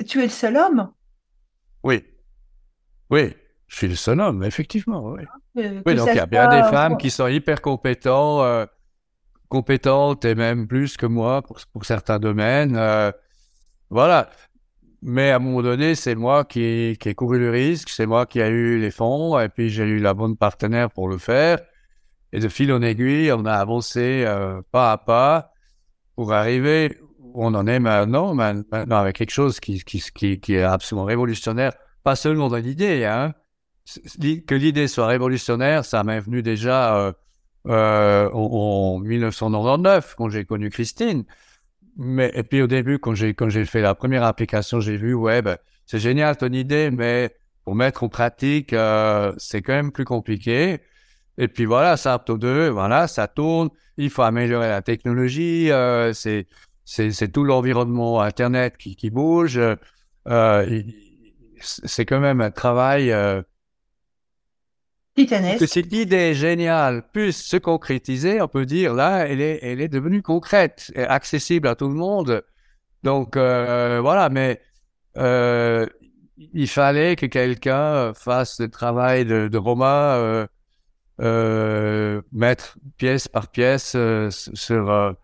tu 0.02 0.20
es 0.20 0.24
le 0.24 0.28
seul 0.28 0.56
homme? 0.56 0.92
Oui. 1.82 2.04
Oui, 3.10 3.34
je 3.66 3.76
suis 3.76 3.88
le 3.88 3.94
seul 3.94 4.20
homme, 4.20 4.42
effectivement. 4.44 5.12
Oui, 5.12 5.22
oui 5.54 5.94
donc 5.94 6.08
il 6.12 6.16
y 6.16 6.18
a 6.18 6.26
bien 6.26 6.48
des 6.48 6.62
femmes 6.70 6.96
qui 6.96 7.10
sont 7.10 7.26
hyper 7.26 7.60
compétentes, 7.60 8.44
euh, 8.44 8.66
compétentes 9.48 10.24
et 10.24 10.34
même 10.34 10.66
plus 10.66 10.96
que 10.96 11.06
moi 11.06 11.42
pour, 11.42 11.58
pour 11.72 11.84
certains 11.84 12.18
domaines. 12.18 12.76
Euh, 12.76 13.12
voilà. 13.90 14.30
Mais 15.02 15.32
à 15.32 15.36
un 15.36 15.38
moment 15.40 15.62
donné, 15.62 15.96
c'est 15.96 16.14
moi 16.14 16.44
qui, 16.44 16.96
qui 17.00 17.08
ai 17.08 17.14
couru 17.14 17.38
le 17.38 17.50
risque, 17.50 17.88
c'est 17.88 18.06
moi 18.06 18.24
qui 18.24 18.38
ai 18.38 18.48
eu 18.48 18.78
les 18.78 18.92
fonds, 18.92 19.38
et 19.38 19.48
puis 19.48 19.68
j'ai 19.68 19.82
eu 19.82 19.98
la 19.98 20.14
bonne 20.14 20.36
partenaire 20.36 20.90
pour 20.90 21.08
le 21.08 21.18
faire. 21.18 21.58
Et 22.32 22.38
de 22.38 22.48
fil 22.48 22.72
en 22.72 22.80
aiguille, 22.82 23.32
on 23.32 23.44
a 23.44 23.52
avancé 23.52 24.24
euh, 24.24 24.62
pas 24.70 24.92
à 24.92 24.98
pas 24.98 25.52
pour 26.14 26.32
arriver 26.32 26.98
on 27.34 27.54
en 27.54 27.66
est 27.66 27.80
maintenant, 27.80 28.34
maintenant 28.34 28.96
avec 28.96 29.16
quelque 29.16 29.30
chose 29.30 29.60
qui, 29.60 29.82
qui, 29.84 30.02
qui, 30.14 30.40
qui 30.40 30.54
est 30.54 30.62
absolument 30.62 31.04
révolutionnaire, 31.04 31.72
pas 32.02 32.16
seulement 32.16 32.48
dans 32.48 32.56
l'idée, 32.56 33.04
hein. 33.04 33.34
Que 34.46 34.54
l'idée 34.54 34.86
soit 34.86 35.08
révolutionnaire, 35.08 35.84
ça 35.84 36.04
m'est 36.04 36.20
venu 36.20 36.40
déjà 36.42 36.96
euh, 36.98 37.12
euh, 37.66 38.30
en, 38.32 39.00
1999, 39.00 40.14
quand 40.16 40.28
j'ai 40.28 40.44
connu 40.44 40.70
Christine. 40.70 41.24
Mais 41.96 42.30
et 42.34 42.44
puis 42.44 42.62
au 42.62 42.68
début, 42.68 42.98
quand 43.00 43.14
j'ai 43.14 43.34
quand 43.34 43.48
j'ai 43.48 43.64
fait 43.64 43.82
la 43.82 43.94
première 43.94 44.22
application, 44.22 44.80
j'ai 44.80 44.96
vu 44.96 45.14
ouais, 45.14 45.42
ben, 45.42 45.58
c'est 45.84 45.98
génial 45.98 46.36
ton 46.36 46.52
idée, 46.52 46.90
mais 46.92 47.34
pour 47.64 47.74
mettre 47.74 48.04
en 48.04 48.08
pratique, 48.08 48.72
euh, 48.72 49.32
c'est 49.36 49.62
quand 49.62 49.74
même 49.74 49.92
plus 49.92 50.04
compliqué. 50.04 50.78
Et 51.38 51.48
puis 51.48 51.64
voilà, 51.64 51.96
ça 51.96 52.22
2, 52.26 52.68
voilà, 52.68 53.08
ça 53.08 53.26
tourne. 53.26 53.68
Il 53.96 54.10
faut 54.10 54.22
améliorer 54.22 54.68
la 54.68 54.82
technologie. 54.82 55.70
C'est 56.14 56.46
c'est 56.84 57.32
tout 57.32 57.44
l'environnement 57.44 58.20
Internet 58.20 58.76
qui, 58.76 58.96
qui 58.96 59.10
bouge. 59.10 59.60
Euh, 60.28 60.82
c'est 61.60 62.04
quand 62.04 62.20
même 62.20 62.40
un 62.40 62.50
travail. 62.50 63.12
Euh, 63.12 63.42
Titanesque. 65.14 65.68
cette 65.68 65.92
idée 65.92 66.32
géniale 66.32 67.02
puisse 67.12 67.42
se 67.42 67.58
concrétiser, 67.58 68.40
on 68.40 68.48
peut 68.48 68.64
dire 68.64 68.94
là, 68.94 69.26
elle 69.26 69.42
est, 69.42 69.58
elle 69.60 69.82
est 69.82 69.88
devenue 69.88 70.22
concrète, 70.22 70.90
et 70.94 71.02
accessible 71.02 71.68
à 71.68 71.74
tout 71.74 71.88
le 71.88 71.94
monde. 71.94 72.42
Donc 73.02 73.36
euh, 73.36 74.00
voilà, 74.00 74.30
mais 74.30 74.62
euh, 75.18 75.86
il 76.38 76.66
fallait 76.66 77.14
que 77.16 77.26
quelqu'un 77.26 78.14
fasse 78.14 78.58
le 78.58 78.70
travail 78.70 79.26
de, 79.26 79.48
de 79.48 79.58
Roma, 79.58 80.46
euh, 81.20 82.22
mettre 82.32 82.78
pièce 82.96 83.28
par 83.28 83.48
pièce 83.48 83.94
sur 84.30 85.14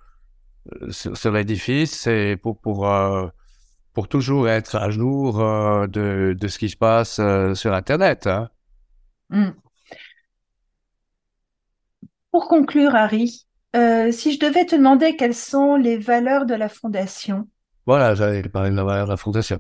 euh, 0.83 0.91
sur, 0.91 1.33
l'édifice 1.33 2.07
et 2.07 2.37
pour 2.37 2.61
pour 2.61 2.89
euh, 2.89 3.29
pour 3.95 4.09
toujours 4.09 4.49
être 4.49 4.77
à 4.77 4.91
jour 4.91 5.41
euh, 5.41 5.87
de, 5.87 6.37
de 6.39 6.49
ce 6.49 6.59
qui 6.59 6.69
se 6.69 6.77
passe 6.77 7.21
sur 7.55 7.75
Internet. 7.75 8.27
Hein. 8.27 8.49
Hmm. 9.31 9.51
Pour 12.31 12.49
conclure, 12.49 12.95
Harry, 12.95 13.47
si 13.75 14.33
je 14.33 14.39
devais 14.39 14.67
te 14.67 14.77
demander 14.77 15.17
quelles 15.17 15.35
sont 15.35 15.77
les 15.77 15.97
valeurs 15.97 16.47
de 16.47 16.55
la 16.55 16.69
fondation. 16.69 17.49
Voilà, 17.87 18.15
j'allais 18.15 18.43
parler 18.43 18.71
de 18.71 18.77
la 18.77 18.85
valeur 18.85 19.07
de 19.07 19.11
la 19.13 19.17
fondation. 19.17 19.59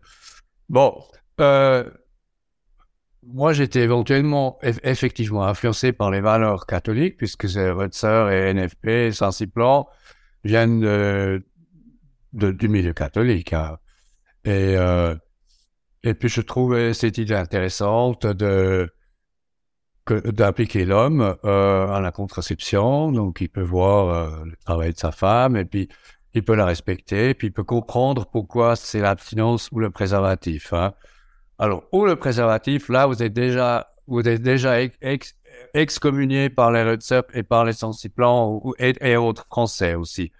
Bon, 0.68 1.02
euh, 1.40 1.88
moi 3.22 3.52
j'étais 3.52 3.80
éventuellement 3.80 4.59
effectivement 4.62 5.44
influencé 5.44 5.92
par 5.92 6.11
les 6.11 6.20
valeurs 6.20 6.66
catholiques 6.66 7.16
puisque 7.16 7.48
c'est 7.48 7.70
Rutzer 7.70 8.28
et 8.30 8.52
NFP, 8.52 9.12
Saint-Cyplan 9.12 9.88
viennent 10.45 11.43
du 12.32 12.68
milieu 12.68 12.93
catholique. 12.93 13.53
Hein. 13.53 13.78
Et, 14.45 14.76
euh, 14.76 15.14
et 16.03 16.14
puis 16.14 16.28
je 16.28 16.41
trouvais 16.41 16.95
cette 16.95 17.18
idée 17.18 17.34
intéressante 17.34 18.26
de 18.26 18.91
d'appliquer 20.24 20.86
l'homme 20.86 21.36
euh, 21.45 21.86
à 21.89 22.01
la 22.01 22.12
contraception. 22.12 23.12
Donc 23.12 23.43
il 23.43 23.49
peut 23.51 23.61
voir 23.61 24.09
euh, 24.09 24.45
le 24.47 24.57
travail 24.64 24.95
de 24.95 24.99
sa 24.99 25.12
femme 25.12 25.55
et 25.55 25.66
puis 25.66 25.89
il 26.32 26.43
peut 26.43 26.55
la 26.55 26.64
respecter, 26.64 27.34
puis 27.34 27.49
il 27.49 27.53
peut 27.53 27.64
comprendre 27.64 28.26
pourquoi 28.26 28.74
c'est 28.74 29.01
l'abstinence 29.01 29.68
ou 29.70 29.80
le 29.80 29.91
préservatif. 29.91 30.72
Hein. 30.72 30.95
Alors, 31.59 31.84
ou 31.93 32.07
le 32.07 32.16
préservatif, 32.16 32.89
là, 32.89 33.07
vous 33.07 33.22
êtes 33.22 33.32
déjà, 33.32 33.93
vous 34.07 34.26
êtes 34.26 34.41
déjà 34.41 34.80
excommunié 35.74 36.50
par 36.50 36.70
les 36.72 36.82
REDSEP 36.82 37.30
et 37.34 37.42
par 37.42 37.64
les 37.64 37.72
Sensiplans 37.72 38.62
et, 38.78 38.94
et, 39.00 39.16
autres 39.16 39.46
Français 39.46 39.94
aussi. 39.94 40.32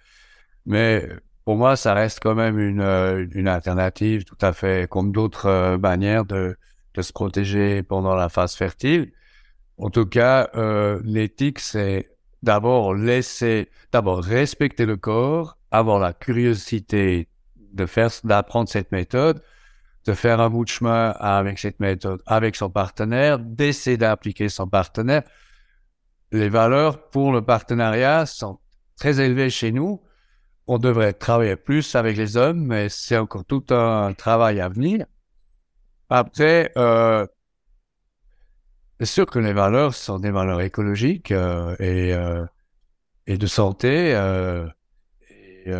Mais 0.65 1.07
pour 1.45 1.57
moi, 1.57 1.75
ça 1.75 1.93
reste 1.93 2.19
quand 2.21 2.35
même 2.35 2.59
une, 2.59 2.81
euh, 2.81 3.25
une 3.33 3.47
alternative 3.47 4.23
tout 4.23 4.37
à 4.41 4.53
fait 4.53 4.89
comme 4.89 5.11
d'autres 5.11 5.47
euh, 5.47 5.77
manières 5.77 6.25
de, 6.25 6.55
de 6.93 7.01
se 7.01 7.11
protéger 7.13 7.83
pendant 7.83 8.15
la 8.15 8.29
phase 8.29 8.55
fertile. 8.55 9.11
En 9.77 9.89
tout 9.89 10.05
cas, 10.05 10.49
euh, 10.55 11.01
l'éthique, 11.03 11.59
c'est 11.59 12.09
d'abord 12.43 12.93
laisser, 12.93 13.69
d'abord 13.91 14.23
respecter 14.23 14.85
le 14.85 14.97
corps, 14.97 15.57
avoir 15.71 15.99
la 15.99 16.13
curiosité 16.13 17.29
de 17.73 17.85
faire, 17.85 18.09
d'apprendre 18.23 18.69
cette 18.69 18.91
méthode, 18.91 19.41
de 20.05 20.13
faire 20.13 20.39
un 20.39 20.49
bout 20.49 20.63
de 20.63 20.69
chemin 20.69 21.11
avec 21.19 21.59
cette 21.59 21.79
méthode, 21.79 22.21
avec 22.25 22.55
son 22.55 22.69
partenaire, 22.69 23.39
d'essayer 23.39 23.97
d'appliquer 23.97 24.49
son 24.49 24.67
partenaire. 24.67 25.23
Les 26.31 26.49
valeurs 26.49 27.09
pour 27.09 27.31
le 27.31 27.41
partenariat 27.41 28.25
sont 28.25 28.59
très 28.97 29.19
élevées 29.19 29.49
chez 29.49 29.71
nous. 29.71 30.01
On 30.67 30.77
devrait 30.77 31.13
travailler 31.13 31.55
plus 31.55 31.95
avec 31.95 32.15
les 32.17 32.37
hommes, 32.37 32.65
mais 32.65 32.89
c'est 32.89 33.17
encore 33.17 33.45
tout 33.45 33.65
un 33.71 34.13
travail 34.13 34.61
à 34.61 34.69
venir. 34.69 35.05
Après, 36.09 36.71
euh, 36.77 37.25
c'est 38.99 39.05
sûr 39.05 39.25
que 39.25 39.39
les 39.39 39.53
valeurs 39.53 39.93
sont 39.93 40.19
des 40.19 40.31
valeurs 40.31 40.61
écologiques 40.61 41.31
euh, 41.31 41.75
et, 41.79 42.13
euh, 42.13 42.45
et 43.27 43.37
de 43.37 43.47
santé. 43.47 44.11
Et, 45.65 45.71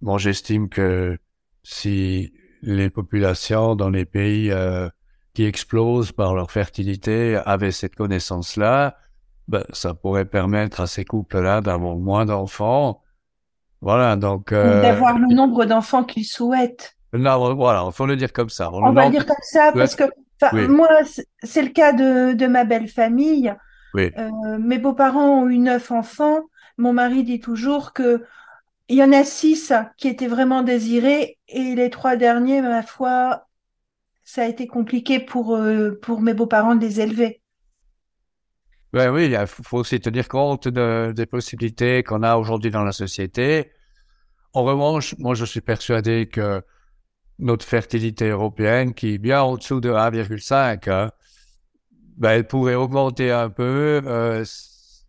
bon, 0.00 0.18
j'estime 0.18 0.68
que 0.68 1.18
si 1.62 2.32
les 2.62 2.90
populations 2.90 3.74
dans 3.74 3.90
les 3.90 4.04
pays 4.04 4.50
euh, 4.50 4.88
qui 5.34 5.44
explosent 5.44 6.12
par 6.12 6.34
leur 6.34 6.50
fertilité 6.50 7.40
avaient 7.44 7.72
cette 7.72 7.96
connaissance-là, 7.96 8.96
ben, 9.48 9.64
ça 9.72 9.94
pourrait 9.94 10.24
permettre 10.24 10.80
à 10.80 10.86
ces 10.86 11.04
couples-là 11.04 11.60
d'avoir 11.60 11.96
moins 11.96 12.24
d'enfants. 12.24 13.02
Voilà, 13.80 14.16
donc... 14.16 14.52
Euh, 14.52 14.80
d'avoir 14.80 15.18
le 15.18 15.34
nombre 15.34 15.64
d'enfants 15.64 16.04
qu'ils 16.04 16.24
souhaitent. 16.24 16.96
Non, 17.12 17.54
voilà, 17.54 17.84
il 17.86 17.92
faut 17.92 18.06
le 18.06 18.16
dire 18.16 18.32
comme 18.32 18.48
ça. 18.48 18.70
On 18.72 18.92
va 18.92 19.10
dire 19.10 19.26
comme 19.26 19.36
ça, 19.42 19.72
parce 19.74 19.96
que 19.96 20.04
moi, 20.68 20.88
c'est 21.42 21.62
le 21.62 21.68
cas 21.68 21.92
de, 21.92 22.32
de 22.32 22.46
ma 22.46 22.64
belle 22.64 22.88
famille. 22.88 23.54
Oui. 23.94 24.10
Euh, 24.16 24.58
mes 24.58 24.78
beaux-parents 24.78 25.42
ont 25.42 25.48
eu 25.48 25.58
neuf 25.58 25.90
enfants. 25.90 26.40
Mon 26.78 26.92
mari 26.92 27.24
dit 27.24 27.40
toujours 27.40 27.92
que 27.92 28.22
il 28.92 28.98
y 28.98 29.02
en 29.02 29.12
a 29.12 29.24
six 29.24 29.72
qui 29.96 30.06
étaient 30.06 30.26
vraiment 30.26 30.62
désirés 30.62 31.38
et 31.48 31.74
les 31.74 31.88
trois 31.88 32.16
derniers, 32.16 32.60
ma 32.60 32.82
foi, 32.82 33.48
ça 34.22 34.42
a 34.42 34.46
été 34.46 34.66
compliqué 34.66 35.18
pour, 35.18 35.56
euh, 35.56 35.98
pour 36.02 36.20
mes 36.20 36.34
beaux-parents 36.34 36.74
de 36.74 36.84
les 36.84 37.00
élever. 37.00 37.40
Ben 38.92 39.10
oui, 39.10 39.32
il 39.32 39.46
faut 39.46 39.78
aussi 39.78 39.98
tenir 39.98 40.28
compte 40.28 40.68
des 40.68 41.24
possibilités 41.24 42.02
qu'on 42.02 42.22
a 42.22 42.36
aujourd'hui 42.36 42.70
dans 42.70 42.84
la 42.84 42.92
société. 42.92 43.72
En 44.52 44.62
revanche, 44.62 45.16
moi, 45.18 45.34
je 45.34 45.46
suis 45.46 45.62
persuadé 45.62 46.28
que 46.28 46.60
notre 47.38 47.64
fertilité 47.64 48.28
européenne, 48.28 48.92
qui 48.92 49.14
est 49.14 49.18
bien 49.18 49.40
en 49.40 49.56
dessous 49.56 49.80
de 49.80 49.90
1,5, 49.90 50.90
hein, 50.90 51.10
ben, 52.18 52.32
elle 52.32 52.46
pourrait 52.46 52.74
augmenter 52.74 53.30
un 53.30 53.48
peu 53.48 54.02
euh, 54.04 54.44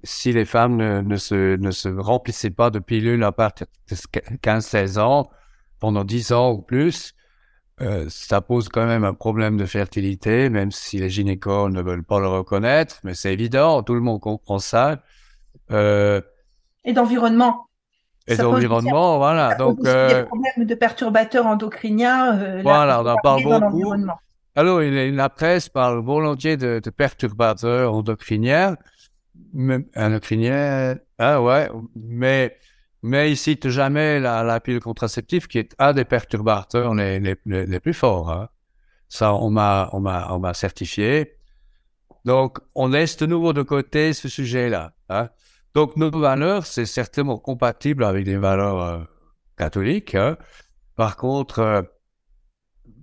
si 0.04 0.34
les 0.34 0.46
femmes 0.46 0.78
ne, 0.78 1.16
se, 1.18 1.56
ne 1.56 1.72
se 1.72 1.90
remplissaient 1.90 2.50
pas 2.50 2.70
de 2.70 2.80
pilules 2.80 3.24
à 3.24 3.32
partir 3.32 3.68
de 3.90 3.96
15-16 3.96 5.00
ans, 5.00 5.30
pendant 5.80 6.04
10 6.04 6.32
ans 6.34 6.52
ou 6.52 6.62
plus. 6.62 7.14
Euh, 7.82 8.06
ça 8.08 8.40
pose 8.42 8.70
quand 8.70 8.86
même 8.86 9.04
un 9.04 9.14
problème 9.14 9.58
de 9.58 9.66
fertilité, 9.66 10.50
même 10.50 10.72
si 10.72 11.00
les 11.00 11.10
gynécos 11.10 11.72
ne 11.72 11.82
veulent 11.82 12.04
pas 12.04 12.20
le 12.20 12.28
reconnaître, 12.28 13.00
mais 13.04 13.16
c'est 13.16 13.34
évident, 13.34 13.82
tout 13.82 13.96
le 13.96 14.00
monde 14.00 14.20
comprend 14.22 14.60
ça. 14.60 15.02
Euh, 15.72 16.22
et 16.86 16.94
d'environnement. 16.94 17.68
Et 18.28 18.38
d'environnement, 18.38 19.18
voilà. 19.18 19.56
donc, 19.56 19.80
euh, 19.86 20.22
des 20.22 20.24
problèmes 20.26 20.66
de 20.66 20.76
perturbateurs 20.76 21.46
endocriniens. 21.46 22.40
Euh, 22.40 22.62
voilà, 22.64 23.02
on 23.02 23.06
en 23.06 23.16
parle 23.18 23.44
beaucoup. 23.44 23.94
Alors, 24.56 24.80
la 24.82 25.30
presse 25.30 25.68
parle 25.68 26.00
volontiers 26.00 26.56
de, 26.56 26.80
de 26.82 26.90
perturbateurs 26.90 27.94
endocriniens, 27.94 28.78
endocriniens, 29.96 30.98
ah 31.20 31.42
ouais, 31.42 31.70
mais 31.96 32.58
mais 33.04 33.32
il 33.32 33.38
cite 33.38 33.68
jamais 33.68 34.20
la, 34.22 34.44
la 34.44 34.62
pilule 34.62 34.82
contraceptive 34.82 35.48
qui 35.48 35.60
est 35.60 35.76
un 35.78 35.92
des 35.94 36.06
perturbateurs 36.06 36.96
les, 36.96 37.20
les, 37.20 37.36
les, 37.46 37.80
plus 37.82 37.94
forts. 37.94 38.32
Hein. 38.32 38.50
Ça, 39.10 39.34
on 39.36 39.50
m'a, 39.52 39.90
on 39.92 40.00
m'a, 40.00 40.32
on 40.32 40.40
m'a 40.40 40.54
certifié. 40.54 41.36
Donc, 42.24 42.60
on 42.76 42.88
laisse 42.88 43.18
de 43.18 43.26
nouveau 43.26 43.52
de 43.52 43.62
côté 43.62 44.14
ce 44.14 44.30
sujet-là. 44.30 44.94
Hein. 45.10 45.30
Donc, 45.74 45.98
nos 45.98 46.12
valeurs, 46.12 46.66
c'est 46.66 46.86
certainement 46.86 47.38
compatible 47.38 48.06
avec 48.06 48.24
des 48.24 48.38
valeurs 48.38 48.82
euh, 48.82 49.04
catholiques. 49.58 50.16
Hein. 50.16 50.38
Par 50.96 51.18
contre, 51.18 51.60
euh, 51.60 51.82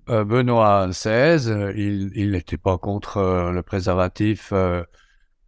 euh 0.08 0.24
Benoît 0.24 0.88
XVI, 0.88 1.74
il, 1.76 2.30
n'était 2.30 2.56
pas 2.56 2.78
contre 2.78 3.50
le 3.52 3.62
préservatif 3.62 4.54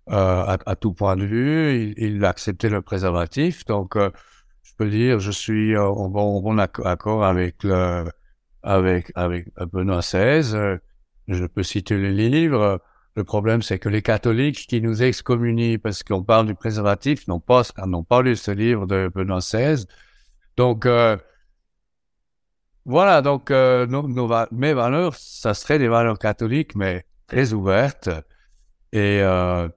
à, 0.09 0.59
à, 0.67 0.77
tout 0.77 0.93
point 0.93 1.17
de 1.17 1.25
vue. 1.25 1.95
Il, 1.97 2.15
il 2.15 2.25
acceptait 2.25 2.69
le 2.69 2.83
préservatif. 2.83 3.65
Donc, 3.65 3.97
je 3.97 4.73
peux 4.77 4.89
dire, 4.89 5.19
je 5.19 5.31
suis 5.31 5.77
en 5.77 6.09
bon, 6.09 6.41
bon 6.41 6.59
accord 6.59 7.25
avec 7.25 7.63
le, 7.65 8.05
avec, 8.63 9.13
avec 9.15 9.49
Benoît 9.73 10.01
XVI. 10.01 10.79
Je 11.29 11.45
peux 11.47 11.63
citer 11.63 11.97
les 11.97 12.29
livres. 12.29 12.81
Le 13.15 13.25
problème, 13.25 13.61
c'est 13.61 13.79
que 13.79 13.89
les 13.91 14.03
catholiques 14.03 14.67
qui 14.67 14.81
nous 14.81 15.03
excommunient 15.03 15.79
parce 15.79 16.03
qu'on 16.03 16.23
parle 16.23 16.47
du 16.47 16.55
préservatif 16.55 17.29
n'ont 17.29 17.41
pas, 17.41 17.63
n'ont 17.87 18.05
pas 18.05 18.23
lu 18.23 18.37
ce 18.37 18.51
livre 18.51 18.87
de 18.87 19.11
Benoît 19.15 19.41
XVI. 19.41 19.85
Donc, 20.57 20.87
euh, 20.87 21.17
voilà, 22.87 23.21
donc 23.23 23.51
euh, 23.51 23.87
nos, 23.87 24.03
mes 24.51 24.73
valeurs, 24.73 25.15
ça 25.15 25.55
serait 25.55 25.79
des 25.79 25.89
valeurs 25.89 26.19
catholiques, 26.19 26.75
mais 26.75 27.05
très 27.27 27.53
ouvertes. 27.53 28.09
Et 28.93 29.21
euh, 29.21 29.69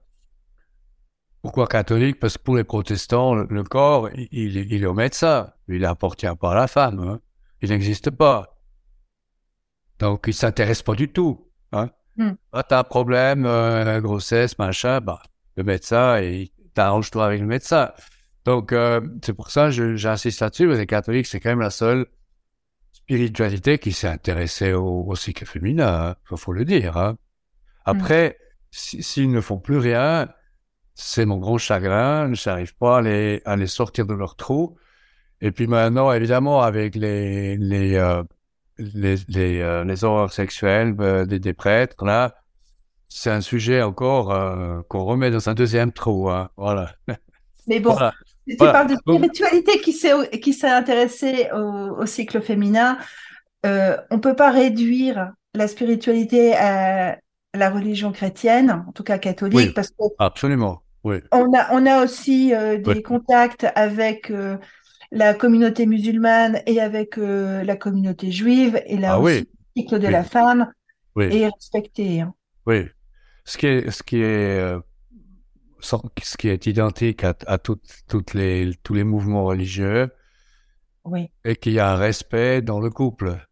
pourquoi 1.46 1.68
catholique? 1.68 2.18
Parce 2.18 2.36
que 2.36 2.42
pour 2.42 2.56
les 2.56 2.64
protestants, 2.64 3.36
le, 3.36 3.62
corps, 3.62 4.10
il, 4.16 4.56
il, 4.56 4.82
est 4.82 4.86
au 4.86 4.94
médecin. 4.94 5.52
Il 5.68 5.84
appartient 5.84 6.26
pas 6.40 6.50
à 6.50 6.54
la 6.56 6.66
femme. 6.66 6.98
Hein. 6.98 7.20
Il 7.62 7.68
n'existe 7.68 8.10
pas. 8.10 8.58
Donc, 10.00 10.24
il 10.26 10.34
s'intéresse 10.34 10.82
pas 10.82 10.96
du 10.96 11.08
tout. 11.12 11.48
Hein. 11.70 11.90
Ah, 12.52 12.64
t'as 12.64 12.80
un 12.80 12.82
problème, 12.82 13.46
euh, 13.46 14.00
grossesse, 14.00 14.58
machin, 14.58 15.00
bah, 15.00 15.22
le 15.56 15.62
médecin, 15.62 16.20
il 16.20 16.50
t'arrange-toi 16.74 17.24
avec 17.24 17.40
le 17.40 17.46
médecin. 17.46 17.92
Donc, 18.44 18.72
euh, 18.72 19.00
c'est 19.24 19.32
pour 19.32 19.52
ça 19.52 19.70
que 19.70 19.94
j'insiste 19.94 20.40
là-dessus, 20.40 20.66
les 20.74 20.86
catholiques, 20.86 21.26
c'est 21.26 21.38
quand 21.38 21.50
même 21.50 21.60
la 21.60 21.70
seule 21.70 22.06
spiritualité 22.92 23.78
qui 23.78 23.92
s'est 23.92 24.08
intéressée 24.08 24.72
au, 24.72 25.14
cycle 25.14 25.46
féminin, 25.46 26.16
il 26.28 26.34
hein. 26.34 26.36
faut, 26.36 26.52
le 26.52 26.64
dire. 26.64 26.96
Hein. 26.96 27.12
Hmm. 27.12 27.16
Après, 27.84 28.36
s'ils 28.72 29.30
ne 29.30 29.40
font 29.40 29.58
plus 29.58 29.78
rien, 29.78 30.28
c'est 30.96 31.26
mon 31.26 31.36
grand 31.36 31.58
chagrin. 31.58 32.32
Je 32.32 32.48
n'arrive 32.48 32.74
pas 32.74 32.98
à 32.98 33.02
les, 33.02 33.42
à 33.44 33.54
les 33.54 33.66
sortir 33.66 34.06
de 34.06 34.14
leur 34.14 34.34
trou. 34.34 34.76
Et 35.42 35.52
puis 35.52 35.66
maintenant, 35.66 36.10
évidemment, 36.10 36.62
avec 36.62 36.94
les, 36.94 37.56
les, 37.58 37.96
euh, 37.96 38.22
les, 38.78 39.16
les, 39.28 39.60
euh, 39.60 39.84
les, 39.84 40.04
horreurs 40.04 40.32
sexuelles 40.32 40.96
euh, 40.98 41.26
des, 41.26 41.38
des, 41.38 41.52
prêtres, 41.52 42.02
là, 42.04 42.34
c'est 43.08 43.30
un 43.30 43.42
sujet 43.42 43.82
encore 43.82 44.28
qu'on 44.88 45.04
remet 45.04 45.30
dans 45.30 45.48
un 45.48 45.54
deuxième 45.54 45.92
trou. 45.92 46.30
Hein. 46.30 46.48
Voilà. 46.56 46.92
Mais 47.68 47.78
bon, 47.78 47.96
tu 48.48 48.56
parles 48.56 48.88
de 48.88 48.96
spiritualité 48.96 49.80
qui 49.80 49.92
s'est, 49.92 50.30
qui 50.40 50.54
s'est 50.54 50.70
intéressée 50.70 51.48
au, 51.52 52.00
au, 52.00 52.06
cycle 52.06 52.40
féminin. 52.40 52.96
On 53.64 54.18
peut 54.20 54.36
pas 54.36 54.50
réduire 54.50 55.32
la 55.54 55.68
spiritualité 55.68 56.54
à 56.54 57.18
la 57.54 57.70
religion 57.70 58.12
chrétienne, 58.12 58.84
en 58.86 58.92
tout 58.92 59.02
cas 59.02 59.18
catholique, 59.18 59.74
parce 59.74 59.90
que 59.90 60.04
absolument. 60.18 60.82
On 61.32 61.52
a, 61.54 61.72
on 61.72 61.86
a 61.86 62.04
aussi 62.04 62.54
euh, 62.54 62.78
des 62.78 63.02
contacts 63.02 63.66
avec 63.74 64.30
euh, 64.30 64.56
la 65.12 65.34
communauté 65.34 65.86
musulmane 65.86 66.62
et 66.66 66.80
avec 66.80 67.18
euh, 67.18 67.62
la 67.62 67.76
communauté 67.76 68.30
juive. 68.30 68.80
Et 68.86 68.96
là 68.96 69.14
ah 69.14 69.20
aussi, 69.20 69.40
le 69.40 69.82
cycle 69.82 69.98
de 69.98 70.08
la 70.08 70.24
femme 70.24 70.72
est 71.18 71.48
respecté. 71.48 72.20
Hein. 72.20 72.34
Oui. 72.66 72.86
Ce 73.44 73.56
qui 73.56 73.66
est, 73.66 73.90
ce 73.90 74.02
qui 74.02 74.20
est, 74.20 74.74
ce 75.80 76.36
qui 76.36 76.48
est 76.48 76.66
identique 76.66 77.22
à, 77.22 77.34
à 77.46 77.58
toutes 77.58 78.34
les, 78.34 78.72
tous 78.82 78.94
les 78.94 79.04
mouvements 79.04 79.44
religieux. 79.44 80.10
Oui. 81.04 81.30
Et 81.44 81.54
qu'il 81.54 81.72
y 81.72 81.78
a 81.78 81.92
un 81.92 81.96
respect 81.96 82.62
dans 82.62 82.80
le 82.80 82.90
couple. 82.90 83.45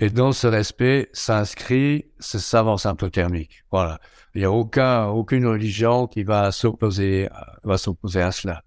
Et 0.00 0.08
dans 0.08 0.32
ce 0.32 0.46
respect 0.46 1.10
s'inscrit 1.12 2.06
ce 2.18 2.38
savant 2.38 2.76
thermique. 2.76 3.64
Voilà. 3.70 4.00
Il 4.34 4.38
n'y 4.38 4.46
a 4.46 4.50
aucun, 4.50 5.08
aucune 5.08 5.46
religion 5.46 6.06
qui 6.06 6.22
va 6.22 6.50
s'opposer, 6.52 7.28
va 7.64 7.76
s'opposer 7.76 8.22
à 8.22 8.32
cela. 8.32 8.62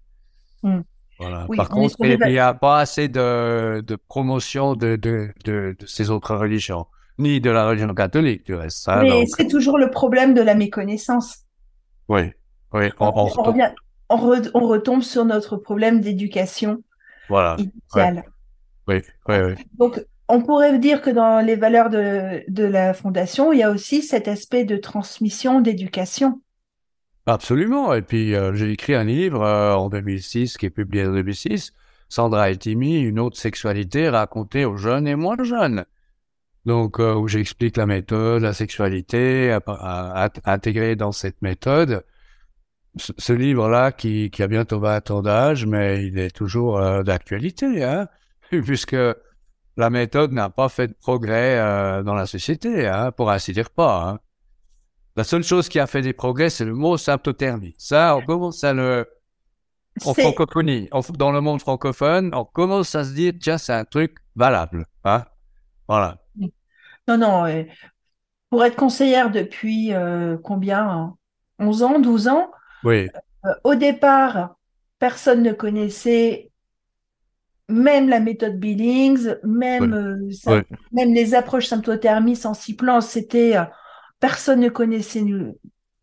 Hmm. 0.62 0.82
Voilà. 1.18 1.46
Par 1.56 1.68
contre, 1.68 1.96
il 2.00 2.18
n'y 2.18 2.38
a 2.38 2.54
pas 2.54 2.78
assez 2.78 3.08
de, 3.08 3.80
de 3.80 3.96
promotion 3.96 4.74
de, 4.74 4.94
de, 4.96 5.32
de, 5.44 5.76
ces 5.86 6.10
autres 6.10 6.36
religions, 6.36 6.86
ni 7.18 7.40
de 7.40 7.50
la 7.50 7.66
religion 7.66 7.92
catholique, 7.94 8.46
du 8.46 8.54
reste. 8.54 8.78
Ça, 8.78 9.02
Mais 9.02 9.26
c'est 9.26 9.48
toujours 9.48 9.78
le 9.78 9.90
problème 9.90 10.34
de 10.34 10.40
la 10.40 10.54
méconnaissance. 10.54 11.38
Oui, 12.08 12.30
oui. 12.72 12.90
On, 13.00 13.12
on, 13.16 13.54
on, 14.08 14.52
on 14.54 14.66
retombe 14.68 15.02
sur 15.02 15.24
notre 15.24 15.56
problème 15.56 16.00
d'éducation 16.00 16.82
voilà. 17.28 17.56
initiale. 17.58 18.24
Oui, 18.86 19.02
oui, 19.28 19.36
oui. 19.38 19.54
Donc, 19.78 20.04
on 20.28 20.42
pourrait 20.42 20.78
dire 20.78 21.02
que 21.02 21.10
dans 21.10 21.44
les 21.44 21.56
valeurs 21.56 21.90
de, 21.90 22.42
de, 22.48 22.64
la 22.64 22.94
fondation, 22.94 23.52
il 23.52 23.58
y 23.58 23.62
a 23.62 23.70
aussi 23.70 24.02
cet 24.02 24.28
aspect 24.28 24.64
de 24.64 24.76
transmission, 24.76 25.60
d'éducation. 25.60 26.40
Absolument. 27.26 27.94
Et 27.94 28.02
puis, 28.02 28.34
euh, 28.34 28.54
j'ai 28.54 28.70
écrit 28.70 28.94
un 28.94 29.04
livre 29.04 29.42
euh, 29.42 29.74
en 29.74 29.88
2006, 29.88 30.58
qui 30.58 30.66
est 30.66 30.70
publié 30.70 31.06
en 31.06 31.12
2006, 31.12 31.72
Sandra 32.08 32.50
et 32.50 32.56
Timmy, 32.56 33.00
une 33.00 33.18
autre 33.18 33.38
sexualité 33.38 34.08
racontée 34.08 34.64
aux 34.64 34.76
jeunes 34.76 35.06
et 35.08 35.14
moins 35.14 35.42
jeunes. 35.42 35.84
Donc, 36.66 37.00
euh, 37.00 37.14
où 37.14 37.28
j'explique 37.28 37.76
la 37.76 37.86
méthode, 37.86 38.42
la 38.42 38.52
sexualité, 38.52 39.56
intégrée 40.44 40.96
dans 40.96 41.12
cette 41.12 41.40
méthode. 41.42 42.04
Ce, 42.96 43.32
livre-là, 43.32 43.90
qui, 43.90 44.30
qui, 44.30 44.42
a 44.42 44.46
bientôt 44.46 44.78
20 44.78 45.10
ans 45.10 45.22
d'âge, 45.22 45.66
mais 45.66 46.06
il 46.06 46.18
est 46.18 46.30
toujours 46.30 46.80
d'actualité, 47.02 47.82
hein, 47.82 48.06
puisque 48.50 48.94
la 49.76 49.90
méthode 49.90 50.32
n'a 50.32 50.50
pas 50.50 50.68
fait 50.68 50.88
de 50.88 50.94
progrès 50.94 51.58
euh, 51.58 52.02
dans 52.02 52.14
la 52.14 52.26
société, 52.26 52.86
hein, 52.86 53.12
pour 53.12 53.30
ainsi 53.30 53.52
dire 53.52 53.70
pas. 53.70 54.08
Hein. 54.08 54.18
La 55.16 55.24
seule 55.24 55.44
chose 55.44 55.68
qui 55.68 55.78
a 55.78 55.86
fait 55.86 56.02
des 56.02 56.12
progrès, 56.12 56.50
c'est 56.50 56.64
le 56.64 56.74
mot 56.74 56.96
symptothermie. 56.96 57.74
Ça, 57.78 58.16
on 58.16 58.22
commence 58.22 58.64
à 58.64 58.72
le... 58.72 59.06
En 60.04 60.12
francophonie, 60.12 60.88
dans 61.16 61.30
le 61.30 61.40
monde 61.40 61.60
francophone, 61.60 62.30
on 62.34 62.44
commence 62.44 62.96
à 62.96 63.04
se 63.04 63.14
dire, 63.14 63.32
tiens, 63.40 63.58
c'est 63.58 63.72
un 63.72 63.84
truc 63.84 64.16
valable. 64.34 64.86
Hein 65.04 65.24
voilà. 65.86 66.18
Non, 67.06 67.16
non. 67.16 67.64
pour 68.50 68.64
être 68.64 68.74
conseillère 68.74 69.30
depuis 69.30 69.92
euh, 69.92 70.36
combien 70.42 71.14
11 71.60 71.82
ans, 71.84 72.00
12 72.00 72.28
ans 72.28 72.50
Oui. 72.82 73.08
Euh, 73.44 73.50
au 73.62 73.76
départ, 73.76 74.56
personne 74.98 75.42
ne 75.42 75.52
connaissait 75.52 76.50
même 77.74 78.08
la 78.08 78.20
méthode 78.20 78.58
Billings, 78.58 79.36
même, 79.42 79.92
euh, 79.92 80.56
même 80.92 81.12
les 81.12 81.34
approches 81.34 81.66
symptothermie 81.66 82.36
sans 82.36 82.54
six 82.54 82.74
plans, 82.74 83.00
c'était 83.00 83.56
euh, 83.56 83.64
personne 84.20 84.60
ne 84.60 84.68
connaissait, 84.68 85.24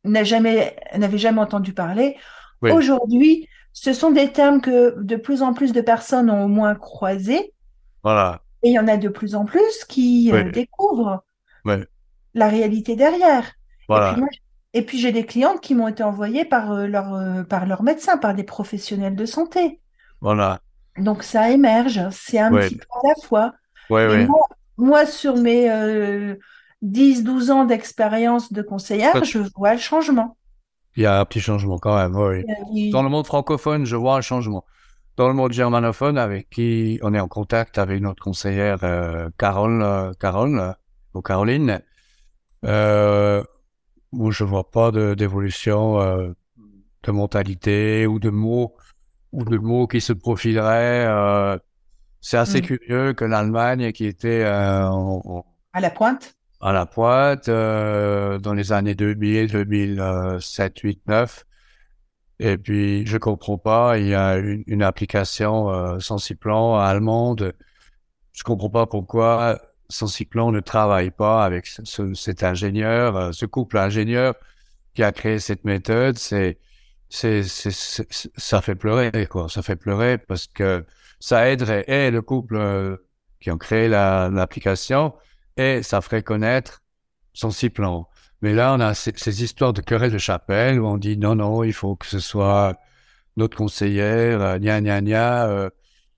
n'a 0.03 0.23
jamais, 0.23 0.75
n'avait 0.95 1.17
jamais 1.17 1.41
entendu 1.41 1.73
parler. 1.73 2.17
Aujourd'hui, 2.61 3.47
ce 3.73 3.93
sont 3.93 4.11
des 4.11 4.31
termes 4.31 4.61
que 4.61 5.01
de 5.01 5.15
plus 5.15 5.41
en 5.41 5.53
plus 5.53 5.71
de 5.71 5.81
personnes 5.81 6.29
ont 6.29 6.45
au 6.45 6.47
moins 6.47 6.75
croisés. 6.75 7.53
Voilà. 8.03 8.41
Et 8.63 8.69
il 8.69 8.73
y 8.73 8.79
en 8.79 8.87
a 8.87 8.97
de 8.97 9.09
plus 9.09 9.33
en 9.33 9.45
plus 9.45 9.85
qui 9.87 10.31
euh, 10.31 10.51
découvrent 10.51 11.23
la 12.33 12.47
réalité 12.47 12.95
derrière. 12.95 13.51
Voilà. 13.87 14.15
Et 14.73 14.83
puis, 14.83 14.99
j'ai 14.99 15.11
des 15.11 15.25
clientes 15.25 15.59
qui 15.59 15.75
m'ont 15.75 15.89
été 15.89 16.03
envoyées 16.03 16.45
par, 16.45 16.71
euh, 16.71 16.87
leur, 16.87 17.13
euh, 17.13 17.43
par 17.43 17.65
leur 17.65 17.83
médecin, 17.83 18.17
par 18.17 18.33
des 18.33 18.43
professionnels 18.43 19.15
de 19.15 19.25
santé. 19.25 19.81
Voilà. 20.21 20.61
Donc 20.97 21.23
ça 21.23 21.51
émerge, 21.51 22.01
c'est 22.11 22.39
un 22.39 22.51
petit 22.51 22.75
peu 22.75 22.85
à 22.91 23.07
la 23.07 23.27
fois. 23.27 23.53
Ouais, 23.89 24.27
moi, 24.77 25.05
sur 25.05 25.35
mes 25.37 25.67
10-12 26.83 27.51
ans 27.51 27.65
d'expérience 27.65 28.51
de 28.51 28.61
conseillère, 28.61 29.23
je 29.23 29.39
vois 29.55 29.73
le 29.73 29.79
changement. 29.79 30.37
Il 30.95 31.03
y 31.03 31.05
a 31.05 31.19
un 31.19 31.25
petit 31.25 31.39
changement 31.39 31.77
quand 31.77 31.95
même, 31.95 32.15
oui. 32.15 32.43
Euh, 32.43 32.91
Dans 32.91 33.03
le 33.03 33.09
monde 33.09 33.25
francophone, 33.25 33.85
je 33.85 33.95
vois 33.95 34.17
un 34.17 34.21
changement. 34.21 34.65
Dans 35.15 35.27
le 35.27 35.33
monde 35.33 35.53
germanophone, 35.53 36.17
avec 36.17 36.49
qui 36.49 36.99
on 37.01 37.13
est 37.13 37.19
en 37.19 37.27
contact 37.27 37.77
avec 37.77 38.01
notre 38.01 38.21
conseillère 38.21 38.83
euh, 38.83 39.29
Carole, 39.37 39.81
euh, 39.81 40.11
Carole 40.19 40.75
ou 41.13 41.21
Caroline, 41.21 41.81
euh, 42.65 43.43
où 44.11 44.31
je 44.31 44.43
vois 44.43 44.69
pas 44.69 44.91
d'évolution 44.91 45.99
de 47.03 47.11
mentalité 47.11 48.05
ou 48.07 48.19
de 48.19 48.29
mots 48.29 48.75
ou 49.31 49.43
de 49.45 49.57
mots 49.57 49.87
qui 49.87 50.01
se 50.01 50.13
profileraient. 50.13 51.59
c'est 52.21 52.37
assez 52.37 52.59
mm. 52.59 52.65
curieux 52.65 53.13
que 53.13 53.25
l'Allemagne, 53.25 53.91
qui 53.91 54.05
était 54.05 54.45
en, 54.47 55.45
à 55.73 55.79
la 55.79 55.89
pointe, 55.89 56.35
à 56.61 56.73
la 56.73 56.85
pointe 56.85 57.49
euh, 57.49 58.37
dans 58.39 58.53
les 58.53 58.71
années 58.71 58.95
2000, 58.95 59.51
2007, 59.51 60.79
8, 60.79 61.01
9. 61.07 61.45
Et 62.39 62.57
puis, 62.57 63.05
je 63.05 63.17
comprends 63.17 63.57
pas, 63.57 63.97
il 63.97 64.07
y 64.07 64.15
a 64.15 64.37
une, 64.37 64.63
une 64.67 64.83
application 64.83 65.69
euh, 65.69 65.99
Sensiplan 65.99 66.77
allemande. 66.77 67.53
Je 68.33 68.43
comprends 68.43 68.69
pas 68.69 68.85
pourquoi 68.85 69.61
Sensiplan 69.89 70.51
ne 70.51 70.59
travaille 70.59 71.11
pas 71.11 71.45
avec 71.45 71.67
ce, 71.67 72.13
cet 72.13 72.43
ingénieur, 72.43 73.15
euh, 73.15 73.31
ce 73.31 73.45
couple 73.45 73.77
ingénieur 73.77 74.35
qui 74.93 75.03
a 75.03 75.11
créé 75.11 75.39
cette 75.39 75.63
méthode. 75.65 76.17
C'est, 76.17 76.59
ça 77.11 78.61
fait 78.61 78.75
pleurer, 78.75 79.27
quoi. 79.29 79.49
Ça 79.49 79.61
fait 79.61 79.75
pleurer 79.75 80.17
parce 80.17 80.47
que 80.47 80.85
ça 81.19 81.49
aiderait 81.49 81.83
et 81.87 82.09
le 82.09 82.21
couple 82.21 82.55
euh, 82.55 82.97
qui 83.39 83.51
ont 83.51 83.57
créé 83.57 83.87
l'application 83.89 85.13
et 85.57 85.83
ça 85.83 86.01
ferait 86.01 86.23
connaître 86.23 86.81
son 87.33 87.49
plan. 87.69 88.07
Mais 88.41 88.53
là, 88.53 88.73
on 88.73 88.79
a 88.79 88.93
ces, 88.93 89.43
histoires 89.43 89.73
de 89.73 89.81
querelles 89.81 90.11
de 90.11 90.17
chapelle 90.17 90.79
où 90.79 90.87
on 90.87 90.97
dit 90.97 91.17
non, 91.17 91.35
non, 91.35 91.63
il 91.63 91.73
faut 91.73 91.95
que 91.95 92.07
ce 92.07 92.19
soit 92.19 92.75
notre 93.37 93.57
conseillère, 93.57 94.41
euh, 94.41 94.57
gna, 94.57 94.81
gna. 94.81 95.47
Euh, 95.47 95.69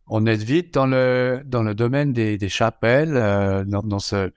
on 0.07 0.25
est 0.25 0.35
vite 0.35 0.73
dans 0.73 0.85
le, 0.87 1.41
dans 1.45 1.63
le 1.63 1.75
domaine 1.75 2.13
des, 2.13 2.49
chapelles, 2.49 3.15
euh, 3.15 3.63
dans, 3.65 3.99
ce, 3.99 4.31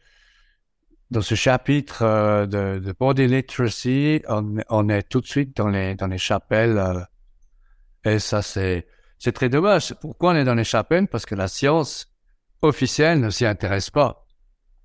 dans 1.10 1.22
ce 1.22 1.34
chapitre 1.34 2.02
euh, 2.02 2.46
de, 2.46 2.78
de, 2.78 2.92
body 2.92 3.26
literacy, 3.26 4.22
on, 4.28 4.56
on, 4.68 4.88
est 4.88 5.02
tout 5.02 5.20
de 5.20 5.26
suite 5.26 5.56
dans 5.56 5.68
les, 5.68 5.94
dans 5.94 6.06
les 6.06 6.18
chapelles. 6.18 6.78
Euh, 6.78 7.00
et 8.04 8.18
ça, 8.18 8.42
c'est, 8.42 8.86
c'est 9.18 9.32
très 9.32 9.48
dommage. 9.48 9.94
Pourquoi 10.00 10.32
on 10.32 10.36
est 10.36 10.44
dans 10.44 10.54
les 10.54 10.64
chapelles? 10.64 11.06
Parce 11.08 11.26
que 11.26 11.34
la 11.34 11.48
science 11.48 12.12
officielle 12.62 13.20
ne 13.20 13.30
s'y 13.30 13.46
intéresse 13.46 13.90
pas. 13.90 14.26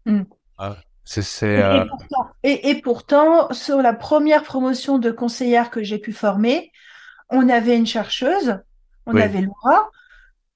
Mm. 0.06 0.24
Ah, 0.58 0.76
c'est, 1.04 1.62
euh, 1.62 1.86
et, 2.44 2.80
pourtant, 2.82 3.52
sur 3.52 3.82
la 3.82 3.94
première 3.94 4.44
promotion 4.44 5.00
de 5.00 5.12
conseillère 5.12 5.72
que 5.72 5.84
j'ai 5.84 5.98
pu 5.98 6.14
former, 6.14 6.72
on 7.30 7.50
avait 7.50 7.76
une 7.76 7.88
chercheuse, 7.88 8.60
on 9.06 9.16
avait 9.16 9.42
Laura, 9.42 9.90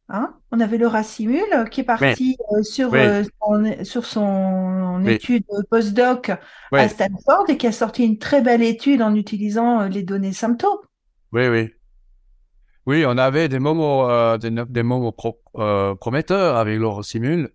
hein, 0.09 0.35
on 0.51 0.59
avait 0.59 0.77
Laura 0.77 1.03
Simul 1.03 1.69
qui 1.71 1.81
est 1.81 1.85
partie 1.85 2.37
euh, 2.53 2.63
sur, 2.63 2.93
euh, 2.93 3.23
son, 3.41 3.83
sur 3.83 4.05
son 4.05 5.05
étude 5.05 5.43
postdoc 5.69 6.31
à 6.71 6.89
Stanford 6.89 7.45
et 7.49 7.57
qui 7.57 7.67
a 7.67 7.71
sorti 7.71 8.05
une 8.05 8.17
très 8.17 8.41
belle 8.41 8.63
étude 8.63 9.01
en 9.01 9.15
utilisant 9.15 9.83
les 9.83 10.03
données 10.03 10.33
symptômes. 10.33 10.79
Oui, 11.31 11.47
oui. 11.47 11.69
Oui, 12.87 13.03
on 13.07 13.17
avait 13.17 13.49
des 13.49 13.59
moments, 13.59 14.37
des, 14.37 14.51
des 14.51 14.83
moments 14.83 15.15
prometteurs 15.99 16.55
avec 16.55 16.79
Laura 16.79 17.01
Simul 17.01 17.51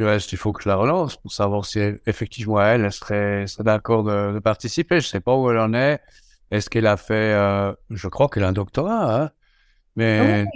il 0.00 0.38
faut 0.38 0.52
que 0.52 0.62
je 0.62 0.68
la 0.68 0.76
relance 0.76 1.16
pour 1.16 1.32
savoir 1.32 1.64
si 1.64 1.78
effectivement 2.06 2.60
elle, 2.60 2.84
elle 2.84 2.92
serait, 2.92 3.44
d'accord 3.60 4.04
de, 4.04 4.38
participer. 4.38 5.00
Je 5.00 5.06
sais 5.06 5.20
pas 5.20 5.36
où 5.36 5.50
elle 5.50 5.58
en 5.58 5.74
est. 5.74 6.00
Est-ce 6.50 6.70
qu'elle 6.70 6.86
a 6.86 6.96
fait, 6.96 7.34
euh, 7.34 7.72
je 7.90 8.08
crois 8.08 8.28
qu'elle 8.28 8.44
a 8.44 8.48
un 8.48 8.52
doctorat, 8.52 9.22
hein? 9.22 9.30
mais 9.96 10.46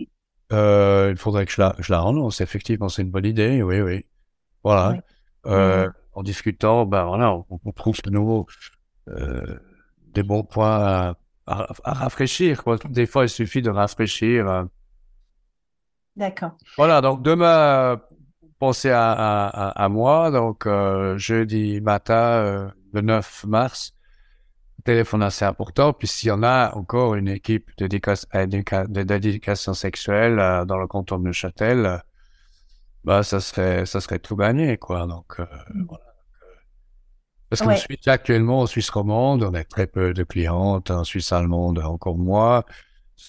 euh, 0.55 1.11
il 1.11 1.16
faudrait 1.16 1.46
que 1.46 1.52
je 1.52 1.61
la, 1.61 1.74
je 1.78 1.92
la 1.92 2.00
relance. 2.00 2.40
Effectivement, 2.40 2.88
c'est 2.88 3.02
une 3.02 3.11
bonne 3.11 3.26
idée. 3.26 3.62
Oui, 3.62 3.80
oui. 3.80 4.05
Voilà. 4.62 5.02
Euh, 5.46 5.90
en 6.14 6.22
discutant, 6.22 6.86
ben 6.86 7.05
voilà, 7.05 7.36
on, 7.50 7.72
trouve 7.72 8.00
de 8.02 8.11
nouveau 8.11 8.46
euh, 9.09 9.59
des 10.14 10.22
bons 10.22 10.44
points 10.44 11.14
à, 11.46 11.66
à, 11.84 11.92
rafraîchir. 11.92 12.62
Quoi. 12.62 12.78
Des 12.88 13.07
fois, 13.07 13.24
il 13.24 13.28
suffit 13.28 13.62
de 13.62 13.70
rafraîchir. 13.70 14.66
D'accord. 16.16 16.52
Voilà, 16.76 17.00
donc 17.00 17.22
demain, 17.22 18.00
pensez 18.59 18.90
à, 18.90 19.12
à, 19.12 19.88
moi. 19.88 20.30
Donc, 20.30 20.66
jeudi 21.16 21.80
matin, 21.80 22.72
le 22.92 23.00
9 23.00 23.44
mars, 23.46 23.93
téléphone 24.85 25.22
assez 25.22 25.45
important. 25.45 25.93
Puis 25.93 26.09
s'il 26.09 26.28
y 26.28 26.32
en 26.32 26.43
a 26.43 26.74
encore 26.74 27.14
une 27.14 27.28
équipe 27.28 27.70
d'éducation 27.78 29.74
sexuelle 29.74 30.39
euh, 30.39 30.64
dans 30.64 30.78
le 30.78 30.87
canton 30.87 31.18
de 31.18 31.24
Neuchâtel, 31.24 31.87
euh, 31.87 31.99
bah, 33.05 33.22
ça 33.22 33.41
serait, 33.41 33.87
ça 33.87 34.01
serait 34.01 34.18
tout 34.18 34.37
gagné, 34.37 34.78
quoi. 34.78 35.07
Donc, 35.07 35.41
euh, 35.41 35.47
mm. 35.72 35.87
voilà. 35.89 36.05
Parce 37.51 37.62
qu'en 37.62 37.76
Suisse, 37.76 38.09
actuellement, 38.09 38.61
en 38.61 38.66
Suisse 38.66 38.91
romande, 38.91 39.45
on 39.45 39.55
a 39.55 39.62
très 39.62 39.87
peu 39.87 40.12
de 40.12 40.24
clientes. 40.24 40.91
En 40.91 41.05
Suisse 41.05 41.30
allemande, 41.30 41.78
encore 41.78 42.16
moins. 42.16 42.64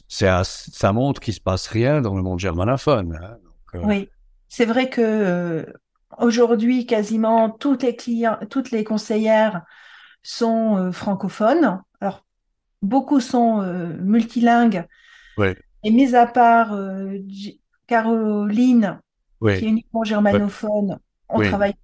C'est, 0.08 0.30
ça 0.44 0.94
montre 0.94 1.22
qu'il 1.22 1.34
se 1.34 1.42
passe 1.42 1.68
rien 1.68 2.02
dans 2.02 2.16
le 2.16 2.24
monde 2.24 2.40
germanophone. 2.40 3.20
Hein. 3.22 3.38
Donc, 3.74 3.86
oui. 3.86 4.10
C'est 4.50 4.66
vrai 4.66 4.90
que 4.90 5.02
euh, 5.02 5.66
aujourd'hui, 6.18 6.86
quasiment 6.86 7.50
toutes 7.50 7.84
les 7.84 7.96
clients, 7.96 8.38
toutes 8.50 8.72
les 8.72 8.84
conseillères 8.84 9.64
sont 10.26 10.78
euh, 10.78 10.92
francophones. 10.92 11.82
Alors, 12.02 12.26
beaucoup 12.82 13.20
sont 13.20 13.62
euh, 13.62 13.88
multilingues. 14.00 14.86
Et 15.84 15.92
mis 15.92 16.16
à 16.16 16.26
part 16.26 16.76
Caroline, 17.88 19.00
qui 19.42 19.48
est 19.50 19.62
uniquement 19.62 20.04
germanophone, 20.04 21.00
on 21.30 21.42
travaille 21.42 21.76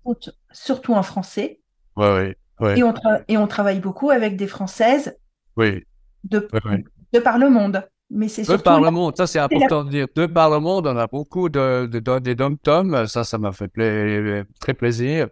surtout 0.52 0.94
en 0.94 1.04
français. 1.04 1.60
Et, 2.00 2.84
on 2.84 2.94
et 3.28 3.38
on 3.38 3.48
travaille 3.48 3.80
beaucoup 3.80 4.10
avec 4.10 4.38
des 4.38 4.48
Françaises 4.48 5.18
de, 5.58 6.48
de 7.14 7.20
par 7.20 7.38
le 7.38 7.50
monde. 7.50 7.84
Mais 8.14 8.28
c'est 8.28 8.46
Deux 8.46 8.58
par 8.58 8.82
le 8.82 8.92
monde, 8.92 9.16
ça 9.16 9.26
c'est 9.26 9.40
important 9.40 9.86
de 9.86 9.90
dire. 9.90 10.08
Deux 10.16 10.28
par 10.28 10.50
le 10.50 10.60
monde, 10.60 10.86
on 10.86 10.98
a 10.98 11.08
beaucoup 11.08 11.48
de, 11.48 11.86
de, 11.86 12.20
des 12.20 12.36
dom-toms. 12.36 13.08
Ça, 13.08 13.24
ça 13.24 13.38
m'a 13.38 13.54
fait 13.54 13.72
très 14.60 14.74
plaisir. 14.74 15.30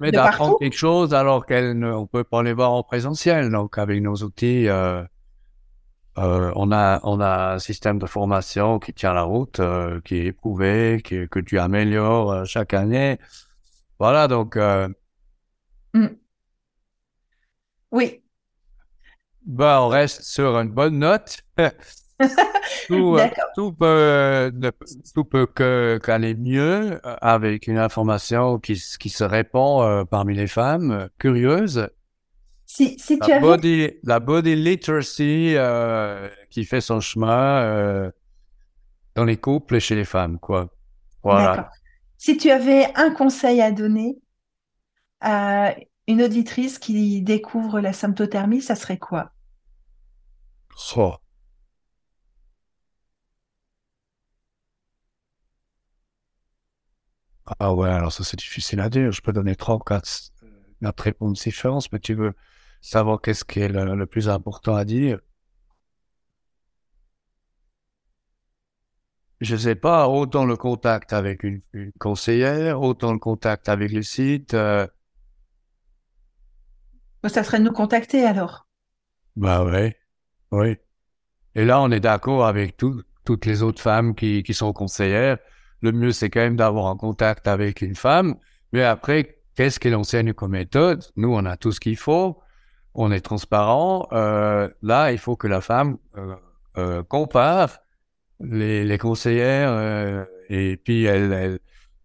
Mais 0.00 0.12
d'apprendre 0.12 0.58
quelque 0.58 0.76
chose 0.76 1.14
alors 1.14 1.46
qu'on 1.46 1.74
ne 1.74 2.06
peut 2.06 2.24
pas 2.24 2.42
les 2.42 2.52
voir 2.52 2.72
en 2.72 2.82
présentiel. 2.82 3.50
Donc, 3.50 3.78
avec 3.78 4.02
nos 4.02 4.16
outils, 4.16 4.68
euh, 4.68 5.02
euh, 6.18 6.52
on, 6.56 6.72
a, 6.72 7.00
on 7.04 7.20
a 7.20 7.54
un 7.54 7.58
système 7.58 7.98
de 7.98 8.06
formation 8.06 8.78
qui 8.78 8.92
tient 8.92 9.12
la 9.12 9.22
route, 9.22 9.60
euh, 9.60 10.00
qui 10.04 10.16
est 10.16 10.26
éprouvé, 10.26 11.00
qui, 11.04 11.28
que 11.28 11.40
tu 11.40 11.58
améliores 11.58 12.44
chaque 12.46 12.74
année. 12.74 13.18
Voilà, 13.98 14.28
donc. 14.28 14.56
Mm. 15.94 16.08
Oui, 17.90 18.22
ben, 19.48 19.80
on 19.80 19.88
reste 19.88 20.22
sur 20.24 20.58
une 20.58 20.70
bonne 20.70 20.98
note. 20.98 21.38
tout, 22.88 23.16
euh, 23.16 23.28
tout, 23.54 23.72
peut, 23.72 24.52
tout 25.14 25.24
peut 25.24 25.46
que, 25.46 26.00
qu'aller 26.04 26.34
mieux 26.34 27.00
euh, 27.04 27.16
avec 27.20 27.66
une 27.66 27.78
information 27.78 28.58
qui, 28.58 28.80
qui 28.98 29.08
se 29.08 29.24
répand 29.24 29.82
euh, 29.82 30.04
parmi 30.04 30.34
les 30.34 30.46
femmes 30.46 31.08
curieuses. 31.18 31.88
Si, 32.66 32.98
si 32.98 33.18
tu 33.18 33.30
la, 33.30 33.40
body, 33.40 33.90
la 34.02 34.20
body 34.20 34.54
literacy 34.54 35.56
qui 36.50 36.64
fait 36.64 36.80
son 36.80 37.00
chemin 37.00 38.12
dans 39.14 39.24
les 39.24 39.38
couples 39.38 39.76
et 39.76 39.80
chez 39.80 39.94
les 39.94 40.04
femmes, 40.04 40.38
quoi. 40.38 40.68
Voilà. 41.22 41.70
Si 42.18 42.36
tu 42.36 42.50
avais 42.50 42.92
un 42.94 43.10
conseil 43.10 43.62
à 43.62 43.72
donner 43.72 44.18
à 45.20 45.74
une 46.06 46.22
auditrice 46.22 46.78
qui 46.78 47.22
découvre 47.22 47.80
la 47.80 47.92
symptothermie, 47.94 48.60
ça 48.60 48.74
serait 48.74 48.98
quoi? 48.98 49.32
Ah 57.58 57.74
ouais, 57.74 57.88
alors 57.88 58.12
ça 58.12 58.24
c'est 58.24 58.38
difficile 58.38 58.80
à 58.80 58.88
dire. 58.88 59.12
Je 59.12 59.20
peux 59.20 59.32
donner 59.32 59.56
trois 59.56 59.76
ou 59.76 59.78
quatre, 59.78 60.08
quatre 60.82 61.00
réponses 61.00 61.42
différentes, 61.42 61.90
mais 61.92 61.98
tu 62.00 62.14
veux, 62.14 62.34
savoir 62.80 63.20
qu'est-ce 63.20 63.44
qui 63.44 63.60
est 63.60 63.68
le, 63.68 64.06
plus 64.06 64.28
important 64.28 64.74
à 64.74 64.84
dire? 64.84 65.20
Je 69.40 69.56
sais 69.56 69.76
pas, 69.76 70.08
autant 70.08 70.44
le 70.44 70.56
contact 70.56 71.12
avec 71.12 71.44
une, 71.44 71.62
conseillère, 71.98 72.82
autant 72.82 73.12
le 73.12 73.18
contact 73.18 73.68
avec 73.68 73.92
le 73.92 74.02
site. 74.02 74.54
Euh, 74.54 74.86
ça 77.24 77.44
serait 77.44 77.60
de 77.60 77.64
nous 77.64 77.72
contacter 77.72 78.24
alors. 78.24 78.66
Bah 79.36 79.64
ouais, 79.64 79.96
oui. 80.50 80.76
Et 81.54 81.64
là, 81.64 81.80
on 81.80 81.90
est 81.90 82.00
d'accord 82.00 82.46
avec 82.46 82.76
toutes 82.76 83.46
les 83.46 83.62
autres 83.62 83.80
femmes 83.80 84.14
qui, 84.14 84.42
qui 84.42 84.54
sont 84.54 84.72
conseillères. 84.72 85.38
Le 85.80 85.92
mieux, 85.92 86.12
c'est 86.12 86.30
quand 86.30 86.40
même 86.40 86.56
d'avoir 86.56 86.86
un 86.86 86.96
contact 86.96 87.46
avec 87.46 87.82
une 87.82 87.94
femme. 87.94 88.36
Mais 88.72 88.82
après, 88.82 89.38
qu'est-ce 89.54 89.78
qu'elle 89.78 89.94
enseigne 89.94 90.32
comme 90.32 90.52
méthode? 90.52 91.04
Nous, 91.16 91.32
on 91.32 91.44
a 91.44 91.56
tout 91.56 91.72
ce 91.72 91.80
qu'il 91.80 91.96
faut. 91.96 92.38
On 92.94 93.12
est 93.12 93.20
transparent. 93.20 94.08
Euh, 94.12 94.68
là, 94.82 95.12
il 95.12 95.18
faut 95.18 95.36
que 95.36 95.46
la 95.46 95.60
femme 95.60 95.98
euh, 96.16 96.34
euh, 96.76 97.02
compare 97.02 97.78
les, 98.40 98.98
conseillères 98.98 100.26
et 100.48 100.76
puis 100.76 101.04
elle, 101.04 101.32
elle, 101.32 101.58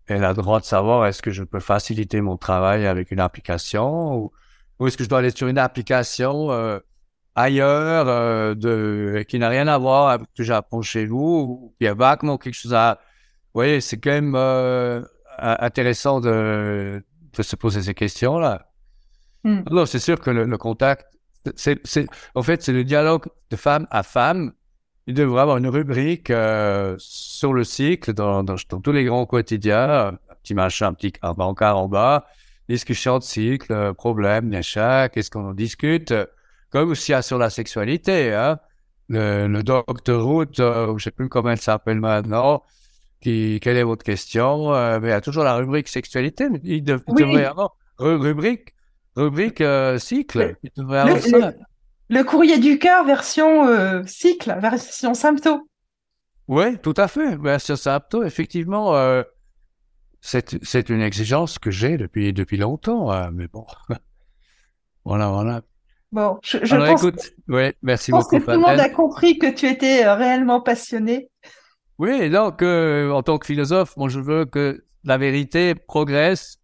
elle, 0.07 0.23
a 0.23 0.29
le 0.29 0.35
droit 0.35 0.59
de 0.59 0.65
savoir 0.65 1.05
est-ce 1.05 1.21
que 1.21 1.31
je 1.31 1.43
peux 1.43 1.59
faciliter 1.59 2.21
mon 2.21 2.37
travail 2.37 2.87
avec 2.87 3.11
une 3.11 3.19
application 3.19 4.31
ou, 4.79 4.87
est-ce 4.87 4.97
que 4.97 5.03
je 5.03 5.09
dois 5.09 5.19
aller 5.19 5.29
sur 5.29 5.47
une 5.47 5.59
application 5.59 6.49
ailleurs 7.35 8.55
qui 9.27 9.39
n'a 9.39 9.49
rien 9.49 9.67
à 9.67 9.77
voir 9.77 10.09
avec 10.09 10.27
ce 10.33 10.41
que 10.41 10.43
j'apprends 10.43 10.81
chez 10.81 11.05
vous 11.05 11.39
ou 11.61 11.75
qui 11.79 11.87
a 11.87 11.93
vaguement 11.93 12.39
quelque 12.39 12.55
chose 12.55 12.73
à 12.73 12.99
voyez 13.53 13.81
c'est 13.81 13.97
quand 13.97 14.11
même 14.11 14.35
euh, 14.35 15.01
intéressant 15.39 16.19
de, 16.19 17.03
de 17.33 17.43
se 17.43 17.55
poser 17.55 17.81
ces 17.81 17.93
questions 17.93 18.39
là 18.39 18.71
mm. 19.43 19.61
non 19.71 19.85
c'est 19.85 19.99
sûr 19.99 20.19
que 20.19 20.29
le, 20.29 20.45
le 20.45 20.57
contact 20.57 21.07
c'est 21.55 21.79
en 22.35 22.43
fait 22.43 22.61
c'est 22.63 22.73
le 22.73 22.83
dialogue 22.83 23.25
de 23.49 23.55
femme 23.55 23.87
à 23.91 24.03
femme 24.03 24.53
il 25.05 25.13
devrait 25.13 25.41
avoir 25.41 25.57
une 25.57 25.67
rubrique 25.67 26.29
euh, 26.29 26.95
sur 26.97 27.53
le 27.53 27.65
cycle 27.65 28.13
dans, 28.13 28.43
dans, 28.43 28.55
dans, 28.69 28.79
tous 28.79 28.91
les 28.93 29.03
grands 29.03 29.25
quotidiens 29.25 30.07
un 30.07 30.35
petit 30.41 30.53
machin 30.53 30.87
un 30.87 30.93
petit 30.93 31.13
un 31.21 31.33
bancard 31.33 31.77
en 31.77 31.89
bas 31.89 32.25
discussion 32.69 33.19
de 33.19 33.23
cycle 33.23 33.93
problème 33.95 34.49
d'achat 34.49 35.09
qu'est-ce 35.09 35.29
qu'on 35.29 35.49
en 35.49 35.53
discute 35.53 36.13
comme 36.73 36.89
aussi 36.89 37.13
sur 37.21 37.37
la 37.37 37.51
sexualité, 37.51 38.33
hein. 38.33 38.59
Le, 39.07 39.47
le 39.47 39.61
docteur 39.61 40.23
Root, 40.23 40.59
euh, 40.59 40.97
je 40.97 41.03
sais 41.03 41.11
plus 41.11 41.29
comment 41.29 41.51
elle 41.51 41.61
s'appelle 41.61 41.99
maintenant, 41.99 42.63
qui, 43.23 43.59
quelle 43.61 43.77
est 43.77 43.83
votre 43.83 44.03
question? 44.03 44.73
Euh, 44.73 44.99
mais 44.99 45.07
il 45.07 45.11
y 45.11 45.13
a 45.13 45.21
toujours 45.21 45.43
la 45.43 45.55
rubrique 45.55 45.87
sexualité, 45.87 46.49
mais 46.49 46.59
il, 46.63 46.83
devrait 46.83 47.45
avoir 47.45 47.75
rubrique, 47.97 48.75
rubrique 49.15 49.61
euh, 49.61 49.97
cycle. 49.97 50.57
Il 50.61 50.71
devrait 50.75 50.99
avoir 50.99 51.15
le, 51.15 51.21
ça. 51.21 51.53
Le, 52.09 52.23
courrier 52.23 52.59
du 52.59 52.77
cœur 52.79 53.05
version 53.05 53.65
euh, 53.65 54.03
cycle, 54.05 54.53
version 54.59 55.13
symptôme. 55.13 55.61
Oui, 56.49 56.77
tout 56.79 56.93
à 56.97 57.07
fait. 57.07 57.37
Version 57.37 57.77
symptôme, 57.77 58.25
effectivement, 58.25 58.93
c'est 60.19 60.89
une 60.89 61.01
exigence 61.01 61.57
que 61.57 61.71
j'ai 61.71 61.97
depuis, 61.97 62.33
depuis 62.33 62.57
longtemps, 62.57 63.31
mais 63.31 63.47
bon. 63.47 63.65
voilà, 65.05 65.29
voilà. 65.29 65.61
Bon, 66.11 66.37
je, 66.43 66.59
je 66.61 66.75
pense, 66.75 67.03
écoute, 67.03 67.33
ouais, 67.47 67.73
merci 67.81 68.11
je 68.11 68.17
pense 68.17 68.27
que 68.27 68.35
tout 68.35 68.51
le 68.51 68.57
monde 68.59 68.79
a 68.79 68.89
compris 68.89 69.39
que 69.39 69.47
tu 69.47 69.65
étais 69.65 70.07
réellement 70.13 70.61
passionné. 70.61 71.29
Oui, 72.03 72.29
donc 72.29 72.61
en 72.61 73.23
tant 73.23 73.37
que 73.37 73.45
philosophe, 73.45 73.95
moi 73.95 74.09
je 74.09 74.19
veux 74.19 74.43
que 74.43 74.83
la 75.05 75.17
vérité 75.17 75.73
progresse 75.73 76.59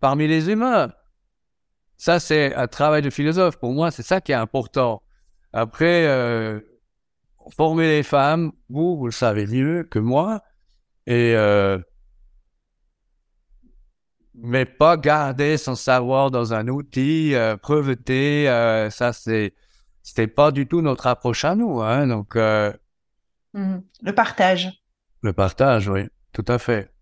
parmi 0.00 0.26
les 0.26 0.48
humains. 0.48 0.90
Ça, 1.98 2.18
c'est 2.18 2.54
un 2.54 2.66
travail 2.66 3.02
de 3.02 3.10
philosophe. 3.10 3.58
Pour 3.58 3.74
moi, 3.74 3.90
c'est 3.90 4.02
ça 4.02 4.22
qui 4.22 4.32
est 4.32 4.36
important. 4.36 5.02
Après, 5.52 6.06
euh, 6.06 6.60
former 7.54 7.88
les 7.88 8.02
femmes, 8.02 8.52
vous, 8.70 8.96
vous 8.96 9.04
le 9.04 9.12
savez 9.12 9.46
mieux 9.46 9.84
que 9.84 9.98
moi, 9.98 10.40
et 11.06 11.34
euh, 11.36 11.78
mais 14.32 14.64
pas 14.64 14.96
garder 14.96 15.58
son 15.58 15.74
savoir 15.74 16.30
dans 16.30 16.54
un 16.54 16.68
outil 16.68 17.34
euh. 17.34 17.58
Euh, 17.68 18.88
ça, 18.88 19.12
c'est 19.12 19.52
c'était 20.02 20.26
pas 20.26 20.52
du 20.52 20.66
tout 20.66 20.80
notre 20.80 21.06
approche 21.06 21.44
à 21.44 21.54
nous. 21.54 21.82
Hein, 21.82 22.06
donc 22.06 22.34
mmh. 23.54 23.78
le 24.02 24.14
partage. 24.14 24.82
Le 25.22 25.32
partage, 25.32 25.88
oui, 25.88 26.08
tout 26.32 26.44
à 26.48 26.58
fait. 26.58 26.92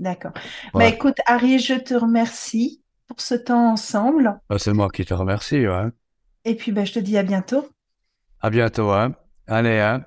D'accord. 0.00 0.32
Ouais. 0.74 0.84
Bah, 0.84 0.86
écoute, 0.86 1.16
Harry, 1.26 1.58
je 1.58 1.74
te 1.74 1.94
remercie 1.94 2.82
pour 3.08 3.20
ce 3.20 3.34
temps 3.34 3.72
ensemble. 3.72 4.40
Bah, 4.48 4.58
c'est 4.58 4.72
moi 4.72 4.88
qui 4.90 5.04
te 5.04 5.14
remercie. 5.14 5.66
Ouais. 5.66 5.88
Et 6.44 6.54
puis, 6.54 6.70
bah, 6.70 6.84
je 6.84 6.92
te 6.92 6.98
dis 7.00 7.18
à 7.18 7.22
bientôt. 7.22 7.68
À 8.40 8.50
bientôt. 8.50 8.90
Hein. 8.90 9.14
Allez, 9.48 9.80
hein. 9.80 10.04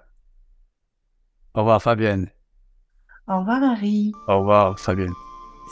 Au 1.53 1.59
revoir, 1.59 1.81
Fabienne. 1.81 2.29
Au 3.27 3.39
revoir, 3.39 3.61
Harry. 3.63 4.13
Au 4.27 4.39
revoir, 4.39 4.79
Fabienne. 4.79 5.13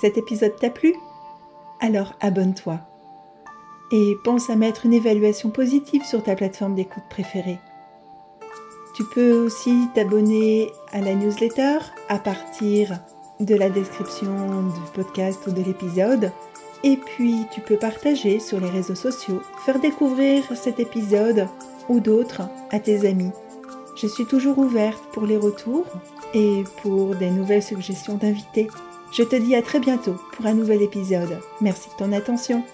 Cet 0.01 0.17
épisode 0.17 0.55
t'a 0.59 0.69
plu? 0.69 0.93
Alors 1.81 2.13
abonne-toi. 2.21 2.79
Et 3.91 4.15
pense 4.23 4.49
à 4.49 4.55
mettre 4.55 4.85
une 4.85 4.93
évaluation 4.93 5.49
positive 5.49 6.03
sur 6.03 6.23
ta 6.23 6.35
plateforme 6.35 6.75
d'écoute 6.75 7.03
préférée. 7.09 7.59
Tu 8.99 9.05
peux 9.05 9.31
aussi 9.31 9.87
t'abonner 9.95 10.73
à 10.91 10.99
la 10.99 11.15
newsletter 11.15 11.77
à 12.09 12.19
partir 12.19 12.99
de 13.39 13.55
la 13.55 13.69
description 13.69 14.63
du 14.63 14.91
podcast 14.93 15.39
ou 15.47 15.51
de 15.51 15.61
l'épisode. 15.61 16.33
Et 16.83 16.97
puis 16.97 17.45
tu 17.49 17.61
peux 17.61 17.77
partager 17.77 18.41
sur 18.41 18.59
les 18.59 18.69
réseaux 18.69 18.95
sociaux, 18.95 19.41
faire 19.65 19.79
découvrir 19.79 20.43
cet 20.53 20.81
épisode 20.81 21.47
ou 21.87 22.01
d'autres 22.01 22.41
à 22.71 22.79
tes 22.79 23.07
amis. 23.07 23.31
Je 23.95 24.07
suis 24.07 24.25
toujours 24.25 24.57
ouverte 24.57 25.01
pour 25.13 25.25
les 25.25 25.37
retours 25.37 25.87
et 26.33 26.65
pour 26.81 27.15
des 27.15 27.29
nouvelles 27.29 27.63
suggestions 27.63 28.15
d'invités. 28.15 28.67
Je 29.13 29.23
te 29.23 29.37
dis 29.37 29.55
à 29.55 29.61
très 29.61 29.79
bientôt 29.79 30.15
pour 30.33 30.45
un 30.45 30.53
nouvel 30.55 30.81
épisode. 30.81 31.39
Merci 31.61 31.87
de 31.87 32.03
ton 32.03 32.11
attention. 32.11 32.65